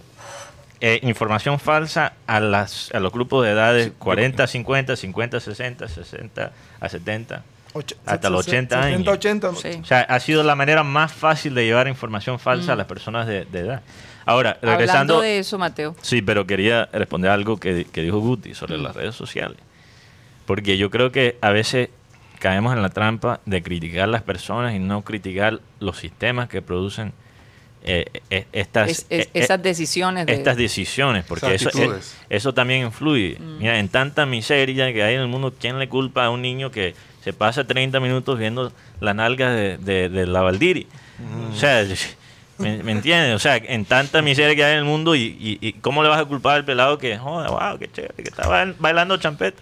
eh, 0.82 1.00
información 1.04 1.60
falsa 1.60 2.14
a, 2.26 2.40
las, 2.40 2.90
a 2.92 3.00
los 3.00 3.12
grupos 3.14 3.46
de 3.46 3.52
edades 3.52 3.92
40, 4.00 4.48
50, 4.48 4.96
50, 4.96 5.40
60, 5.40 5.88
60 5.88 6.52
a 6.80 6.90
70. 6.90 7.44
Hasta 8.06 8.30
los 8.30 8.48
80 8.48 8.76
años. 8.82 8.92
70, 9.06 9.12
80. 9.12 9.48
¿no? 9.52 9.56
Sí. 9.56 9.70
O 9.82 9.86
sea, 9.86 10.02
ha 10.02 10.20
sido 10.20 10.44
la 10.44 10.56
manera 10.56 10.84
más 10.84 11.12
fácil 11.12 11.54
de 11.56 11.66
llevar 11.66 11.88
información 11.88 12.40
falsa 12.40 12.74
a 12.74 12.76
las 12.76 12.86
personas 12.88 13.28
de, 13.28 13.46
de 13.46 13.60
edad. 13.60 13.82
Ahora, 14.26 14.58
regresando... 14.62 15.16
Hablando 15.16 15.22
de 15.22 15.40
eso, 15.40 15.58
Mateo. 15.58 15.96
Sí, 16.02 16.22
pero 16.22 16.48
quería 16.48 16.88
responder 16.94 17.30
algo 17.32 17.58
que, 17.58 17.86
que 17.92 18.02
dijo 18.02 18.20
Guti 18.20 18.54
sobre 18.54 18.78
las 18.78 18.96
redes 18.96 19.16
sociales. 19.16 19.58
Porque 20.46 20.78
yo 20.78 20.90
creo 20.90 21.12
que 21.12 21.38
a 21.42 21.50
veces 21.52 21.90
caemos 22.40 22.74
en 22.76 22.82
la 22.82 22.90
trampa 22.90 23.40
de 23.46 23.62
criticar 23.64 24.08
las 24.10 24.22
personas 24.22 24.74
y 24.76 24.80
no 24.80 25.02
criticar 25.04 25.60
los 25.80 25.98
sistemas 25.98 26.50
que 26.50 26.62
producen 26.62 27.14
eh, 27.86 28.06
eh, 28.30 28.46
estas, 28.54 28.90
Es- 28.90 29.06
es- 29.10 29.26
eh, 29.28 29.30
esas 29.34 29.62
decisiones 29.62 30.26
de- 30.26 30.34
estas 30.34 30.56
decisiones, 30.56 31.26
porque 31.26 31.56
eso, 31.56 31.70
eh, 31.78 32.00
eso 32.30 32.54
también 32.54 32.86
influye. 32.86 33.38
Mira, 33.60 33.78
en 33.80 33.90
tanta 33.90 34.26
miseria 34.26 34.94
que 34.94 35.04
hay 35.04 35.16
en 35.16 35.22
el 35.22 35.28
mundo, 35.28 35.54
¿quién 35.60 35.80
le 35.80 35.90
culpa 35.90 36.24
a 36.26 36.30
un 36.30 36.42
niño 36.42 36.72
que 36.72 36.96
se 37.24 37.34
pasa 37.34 37.64
30 37.66 38.00
minutos 38.00 38.38
viendo 38.38 38.72
la 39.00 39.14
nalga 39.14 39.52
de, 39.52 39.78
de, 39.78 40.10
de 40.10 40.26
la 40.28 40.42
Valdiri? 40.42 40.88
O 41.52 41.56
sea, 41.56 41.84
¿me, 42.58 42.84
me 42.84 42.92
entiendes? 42.92 43.36
O 43.36 43.40
sea, 43.40 43.56
en 43.58 43.86
tanta 43.86 44.22
miseria 44.22 44.56
que 44.56 44.64
hay 44.64 44.74
en 44.74 44.80
el 44.80 44.86
mundo, 44.86 45.16
y, 45.16 45.22
y- 45.40 45.58
y 45.62 45.74
cómo 45.74 46.04
le 46.04 46.10
vas 46.10 46.20
a 46.20 46.26
culpar 46.26 46.56
al 46.58 46.66
pelado 46.66 46.98
que, 46.98 47.18
joder, 47.18 47.50
wow, 47.50 47.78
qué 47.80 47.90
chévere, 47.92 48.14
que 48.16 48.24
está 48.30 48.48
bail- 48.48 48.76
bailando 48.80 49.18
champeta? 49.18 49.62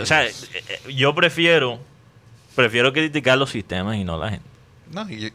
O 0.00 0.06
sea, 0.06 0.24
eh, 0.26 0.32
eh, 0.68 0.94
yo 0.94 1.14
prefiero, 1.14 1.78
prefiero 2.56 2.92
criticar 2.92 3.38
los 3.38 3.50
sistemas 3.50 3.96
y 3.96 4.04
no 4.04 4.18
la 4.18 4.30
gente. 4.30 4.46
No, 4.90 5.08
y, 5.08 5.32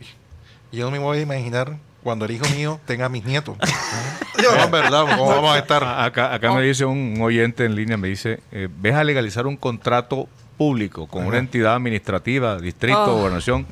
y 0.72 0.78
yo 0.78 0.86
no 0.86 0.92
me 0.92 1.00
voy 1.00 1.20
a 1.20 1.22
imaginar 1.22 1.78
cuando 2.04 2.26
el 2.26 2.32
hijo 2.32 2.48
mío 2.50 2.80
tenga 2.86 3.08
mis 3.08 3.24
nietos. 3.24 3.56
no, 4.42 4.64
en 4.64 4.72
verdad, 4.72 5.06
¿cómo 5.06 5.28
vamos 5.28 5.56
a 5.56 5.60
estar? 5.60 5.84
A- 5.84 6.04
Acá, 6.04 6.34
acá 6.34 6.52
me 6.52 6.62
dice 6.64 6.84
un 6.84 7.18
oyente 7.22 7.64
en 7.66 7.76
línea, 7.76 7.96
me 7.96 8.08
dice, 8.10 8.42
eh, 8.52 8.68
¿ves 8.70 8.96
a 8.96 9.04
legalizar 9.04 9.48
un 9.48 9.56
contrato 9.56 10.28
público 10.66 11.08
con 11.08 11.26
una 11.26 11.40
entidad 11.40 11.74
administrativa, 11.74 12.60
distrito, 12.60 13.02
Oh. 13.04 13.18
gobernación? 13.18 13.66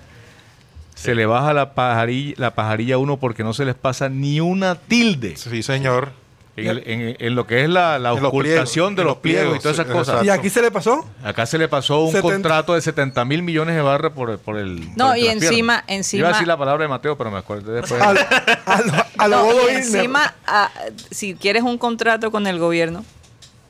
Se 0.95 1.13
le 1.13 1.27
baja 1.27 1.53
la 1.53 1.75
pajarilla, 1.75 2.33
la 2.37 2.55
pajarilla 2.55 2.95
a 2.95 2.97
uno 2.97 3.17
porque 3.17 3.43
no 3.43 3.53
se 3.53 3.63
les 3.63 3.75
pasa 3.75 4.09
ni 4.09 4.39
una 4.41 4.73
tilde 4.75 5.37
Sí, 5.37 5.61
señor. 5.61 6.11
en, 6.57 6.67
el- 6.67 6.83
en- 6.87 7.15
en 7.19 7.35
lo 7.35 7.45
que 7.47 7.63
es 7.63 7.69
la, 7.69 7.99
la 7.99 8.09
los 8.09 8.23
ocultación 8.23 8.95
pliegos, 8.95 8.97
de 8.97 9.03
los 9.03 9.17
pliegos 9.17 9.55
y 9.57 9.59
todas 9.61 9.75
esas 9.75 9.85
sí, 9.85 9.91
cosas. 9.93 10.07
exacto. 10.15 10.25
¿Y 10.25 10.29
aquí 10.29 10.49
se 10.49 10.61
le 10.63 10.71
pasó? 10.71 11.05
Acá 11.23 11.45
se 11.45 11.57
le 11.59 11.67
pasó 11.69 11.99
un 12.01 12.11
70. 12.11 12.33
contrato 12.33 12.73
de 12.73 12.81
70 12.81 13.23
mil 13.23 13.43
millones 13.43 13.75
de 13.75 13.81
barras 13.83 14.11
por, 14.13 14.35
por 14.39 14.57
el... 14.57 14.93
No, 14.97 15.09
por 15.09 15.17
y 15.19 15.27
encima- 15.27 15.83
encima- 15.87 16.19
Iba 16.19 16.29
a 16.29 16.31
decir 16.33 16.47
la 16.47 16.57
palabra 16.57 16.81
de 16.83 16.89
Mateo, 16.89 17.15
pero 17.17 17.29
me 17.31 17.37
acuerdo 17.37 17.71
después. 17.71 18.01
A, 18.01 18.11
lo- 18.13 18.19
a, 18.65 18.81
lo- 18.81 18.93
a 19.19 19.27
lo 19.29 19.35
No, 19.37 19.43
Bodo 19.45 19.69
y 19.69 19.75
Illner. 19.75 19.83
encima, 19.83 20.33
ah, 20.47 20.69
si 21.11 21.35
quieres 21.35 21.61
un 21.63 21.77
contrato 21.77 22.29
con 22.31 22.47
el 22.47 22.57
gobierno, 22.59 23.05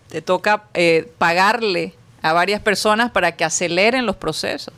te 0.07 0.22
toca 0.24 0.63
eh, 0.74 1.11
pagarle 1.20 1.93
a 2.22 2.34
varias 2.34 2.61
personas 2.61 3.11
para 3.11 3.34
que 3.34 3.43
aceleren 3.45 4.05
los 4.05 4.15
procesos. 4.15 4.74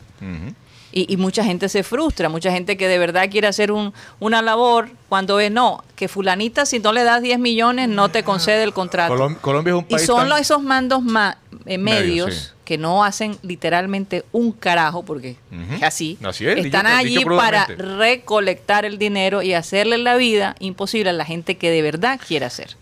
Y, 0.94 1.12
y 1.12 1.16
mucha 1.16 1.46
gente 1.46 1.70
se 1.70 1.84
frustra, 1.84 2.28
mucha 2.28 2.52
gente 2.52 2.76
que 2.76 2.88
de 2.90 2.98
verdad 2.98 3.30
quiere 3.32 3.48
hacer 3.48 3.72
un, 3.72 3.94
una 4.20 4.42
labor 4.42 4.90
cuando 5.08 5.38
ve, 5.38 5.50
no, 5.50 5.86
que 5.96 6.10
fulanita 6.10 6.66
si 6.66 6.80
no 6.80 6.92
le 6.92 7.06
das 7.06 7.22
10 7.22 7.40
millones 7.40 7.88
no 7.88 8.10
te 8.10 8.24
concede 8.24 8.64
el 8.64 8.74
contrato. 8.74 9.16
Colom- 9.16 9.38
Colombia 9.40 9.72
es 9.72 9.78
un 9.80 9.86
y 9.88 9.94
país 9.94 10.06
son 10.06 10.18
tan- 10.20 10.30
los- 10.30 10.42
esos 10.42 10.62
mandos 10.62 11.02
ma- 11.02 11.38
eh, 11.66 11.78
Medios, 11.78 12.28
medios 12.28 12.36
sí. 12.36 12.50
que 12.66 12.78
no 12.78 13.06
hacen 13.06 13.38
literalmente 13.42 14.26
un 14.34 14.52
carajo, 14.52 15.04
porque 15.04 15.38
es 15.78 15.82
así, 15.84 16.18
Así 16.26 16.46
es, 16.46 16.58
están 16.66 16.86
dicho- 16.86 16.98
allí 16.98 17.16
dicho 17.20 17.38
para 17.38 17.66
recolectar 17.68 18.84
el 18.84 18.98
dinero 18.98 19.42
y 19.42 19.54
hacerle 19.54 19.98
la 19.98 20.16
vida 20.18 20.56
imposible 20.60 21.12
a 21.12 21.14
la 21.14 21.24
gente 21.24 21.56
que 21.56 21.72
de 21.72 21.82
verdad 21.84 22.20
quiere 22.28 22.46
hacer. 22.46 22.76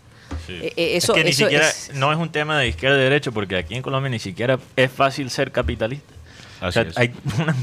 Eh, 0.48 0.72
eh, 0.76 0.96
eso, 0.96 1.12
es 1.12 1.18
que 1.18 1.24
ni 1.24 1.30
eso 1.30 1.44
siquiera, 1.44 1.68
es- 1.68 1.90
no 1.94 2.12
es 2.12 2.18
un 2.18 2.30
tema 2.30 2.58
de 2.58 2.68
izquierda 2.68 2.96
y 2.98 3.00
derecho, 3.00 3.32
porque 3.32 3.56
aquí 3.56 3.74
en 3.74 3.82
Colombia 3.82 4.10
ni 4.10 4.18
siquiera 4.18 4.58
es 4.76 4.90
fácil 4.90 5.30
ser 5.30 5.52
capitalista. 5.52 6.12
O 6.62 6.70
sea, 6.72 6.82
es. 6.82 6.96
hay 6.98 7.08
un 7.38 7.54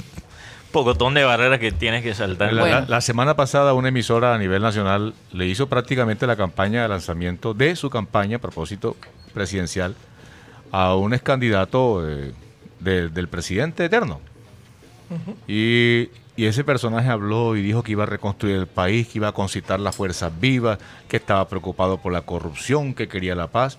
pocotón 0.72 1.14
de 1.14 1.24
barreras 1.24 1.60
que 1.60 1.72
tienes 1.72 2.04
que 2.04 2.14
saltar. 2.14 2.54
La, 2.54 2.62
Bueno. 2.62 2.80
la- 2.82 2.86
la 2.88 3.02
semana 3.02 3.36
pasada 3.36 3.74
una 3.74 3.90
emisora 3.90 4.34
a 4.36 4.38
nivel 4.38 4.62
nacional 4.62 5.14
le 5.34 5.46
hizo 5.48 5.68
prácticamente 5.68 6.28
la 6.28 6.36
campaña 6.36 6.82
de 6.84 6.88
lanzamiento 6.90 7.54
de 7.54 7.76
su 7.76 7.90
campaña 7.90 8.38
a 8.38 8.40
propósito 8.40 8.96
presidencial 9.34 9.96
a 10.72 10.96
un 10.96 11.14
ex 11.14 11.24
candidato 11.24 12.08
eh, 12.08 12.34
de- 12.80 13.10
del 13.10 13.28
presidente 13.28 13.86
eterno. 13.86 14.20
y, 15.48 16.10
y 16.38 16.46
ese 16.46 16.64
personaje 16.64 17.10
habló 17.10 17.56
y 17.58 17.62
dijo 17.62 17.84
que 17.84 17.92
iba 17.94 18.04
a 18.04 18.06
reconstruir 18.06 18.56
el 18.56 18.68
país, 18.68 19.08
que 19.08 19.18
iba 19.18 19.28
a 19.28 19.32
concitar 19.34 19.80
las 19.80 19.96
fuerzas 19.96 20.32
vivas, 20.40 20.78
que 21.10 21.18
estaba 21.18 21.48
preocupado 21.50 21.98
por 21.98 22.14
la 22.14 22.22
corrupción, 22.22 22.94
que 22.94 23.08
quería 23.08 23.36
la 23.36 23.48
paz. 23.48 23.78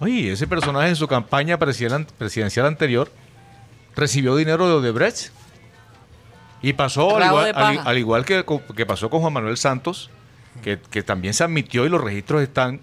Oye, 0.00 0.30
ese 0.32 0.46
personaje 0.46 0.88
en 0.90 0.96
su 0.96 1.06
campaña 1.08 1.56
presidencial, 1.58 2.66
anterior 2.66 3.10
recibió 3.96 4.36
dinero 4.36 4.66
de 4.68 4.74
Odebrecht. 4.74 5.30
Y 6.60 6.72
pasó 6.72 7.16
al 7.16 7.26
igual, 7.26 7.44
de 7.44 7.50
al- 7.50 7.76
paja. 7.76 7.88
al 7.88 7.98
igual 7.98 8.24
que, 8.24 8.44
pasó 8.86 9.08
con 9.08 9.20
Juan 9.20 9.32
Manuel 9.32 9.56
Santos, 9.56 10.10
que, 10.62 10.78
que 10.90 11.02
también 11.02 11.32
se 11.34 11.44
admitió 11.44 11.86
y 11.86 11.88
los 11.88 12.00
registros 12.02 12.42
están, 12.42 12.80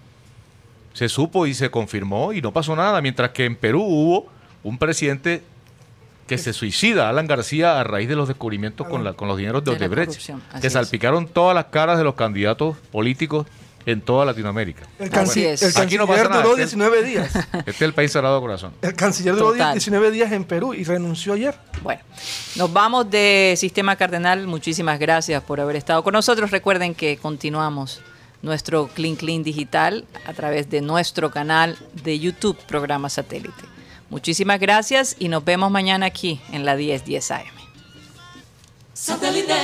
se 0.94 1.08
supo 1.08 1.46
y 1.46 1.54
se 1.54 1.70
confirmó 1.70 2.32
y 2.32 2.40
no 2.40 2.52
pasó 2.52 2.74
nada, 2.76 3.00
mientras 3.02 3.30
que 3.30 3.44
en 3.44 3.56
Perú 3.56 3.82
hubo 3.82 4.26
un 4.62 4.78
presidente 4.78 5.42
que 6.36 6.42
se 6.42 6.52
suicida, 6.54 7.08
Alan 7.10 7.26
García, 7.26 7.78
a 7.78 7.84
raíz 7.84 8.08
de 8.08 8.16
los 8.16 8.26
descubrimientos 8.28 8.86
con, 8.88 9.04
la- 9.04 9.12
con 9.12 9.28
los 9.28 9.36
dineros 9.36 9.62
de 9.64 9.72
De 9.72 9.76
Odebrecht, 9.76 10.18
que 10.60 10.66
es. 10.66 10.72
salpicaron 10.72 11.26
todas 11.28 11.54
las 11.54 11.66
caras 11.66 11.98
de 11.98 12.04
los 12.04 12.14
candidatos 12.14 12.76
políticos 12.90 13.46
en 13.84 14.00
toda 14.00 14.24
Latinoamérica. 14.24 14.84
El, 14.98 15.12
Así 15.14 15.40
canci- 15.40 15.44
es. 15.46 15.62
el 15.62 15.82
Aquí 15.82 15.96
no 15.98 16.06
canciller 16.06 16.28
pasa 16.28 16.38
duró 16.42 16.50
este- 16.52 16.62
19 16.62 17.02
días. 17.02 17.34
Este 17.52 17.70
es 17.70 17.82
el 17.82 17.92
país 17.92 18.12
cerrado 18.12 18.36
de 18.36 18.40
corazón. 18.40 18.72
El 18.80 18.94
canciller 18.94 19.34
duró 19.34 19.52
Total. 19.52 19.72
19 19.74 20.10
días 20.10 20.32
en 20.32 20.44
Perú 20.44 20.72
y 20.72 20.84
renunció 20.84 21.34
ayer. 21.34 21.54
Bueno, 21.82 22.00
nos 22.56 22.72
vamos 22.72 23.10
de 23.10 23.54
Sistema 23.58 23.96
Cardenal. 23.96 24.46
Muchísimas 24.46 24.98
gracias 24.98 25.42
por 25.42 25.60
haber 25.60 25.76
estado 25.76 26.02
con 26.04 26.12
nosotros. 26.14 26.50
Recuerden 26.50 26.94
que 26.94 27.16
continuamos 27.18 28.00
nuestro 28.40 28.88
Clean 28.88 29.16
Clean 29.16 29.42
Digital 29.42 30.04
a 30.26 30.32
través 30.32 30.70
de 30.70 30.80
nuestro 30.80 31.30
canal 31.30 31.76
de 32.04 32.18
YouTube, 32.18 32.56
programa 32.66 33.08
satélite. 33.10 33.64
Muchísimas 34.12 34.60
gracias 34.60 35.16
y 35.18 35.28
nos 35.28 35.42
vemos 35.42 35.70
mañana 35.70 36.04
aquí 36.04 36.38
en 36.52 36.66
la 36.66 36.76
1010 36.76 37.30
AM. 37.30 37.46
Satellite. 38.92 39.54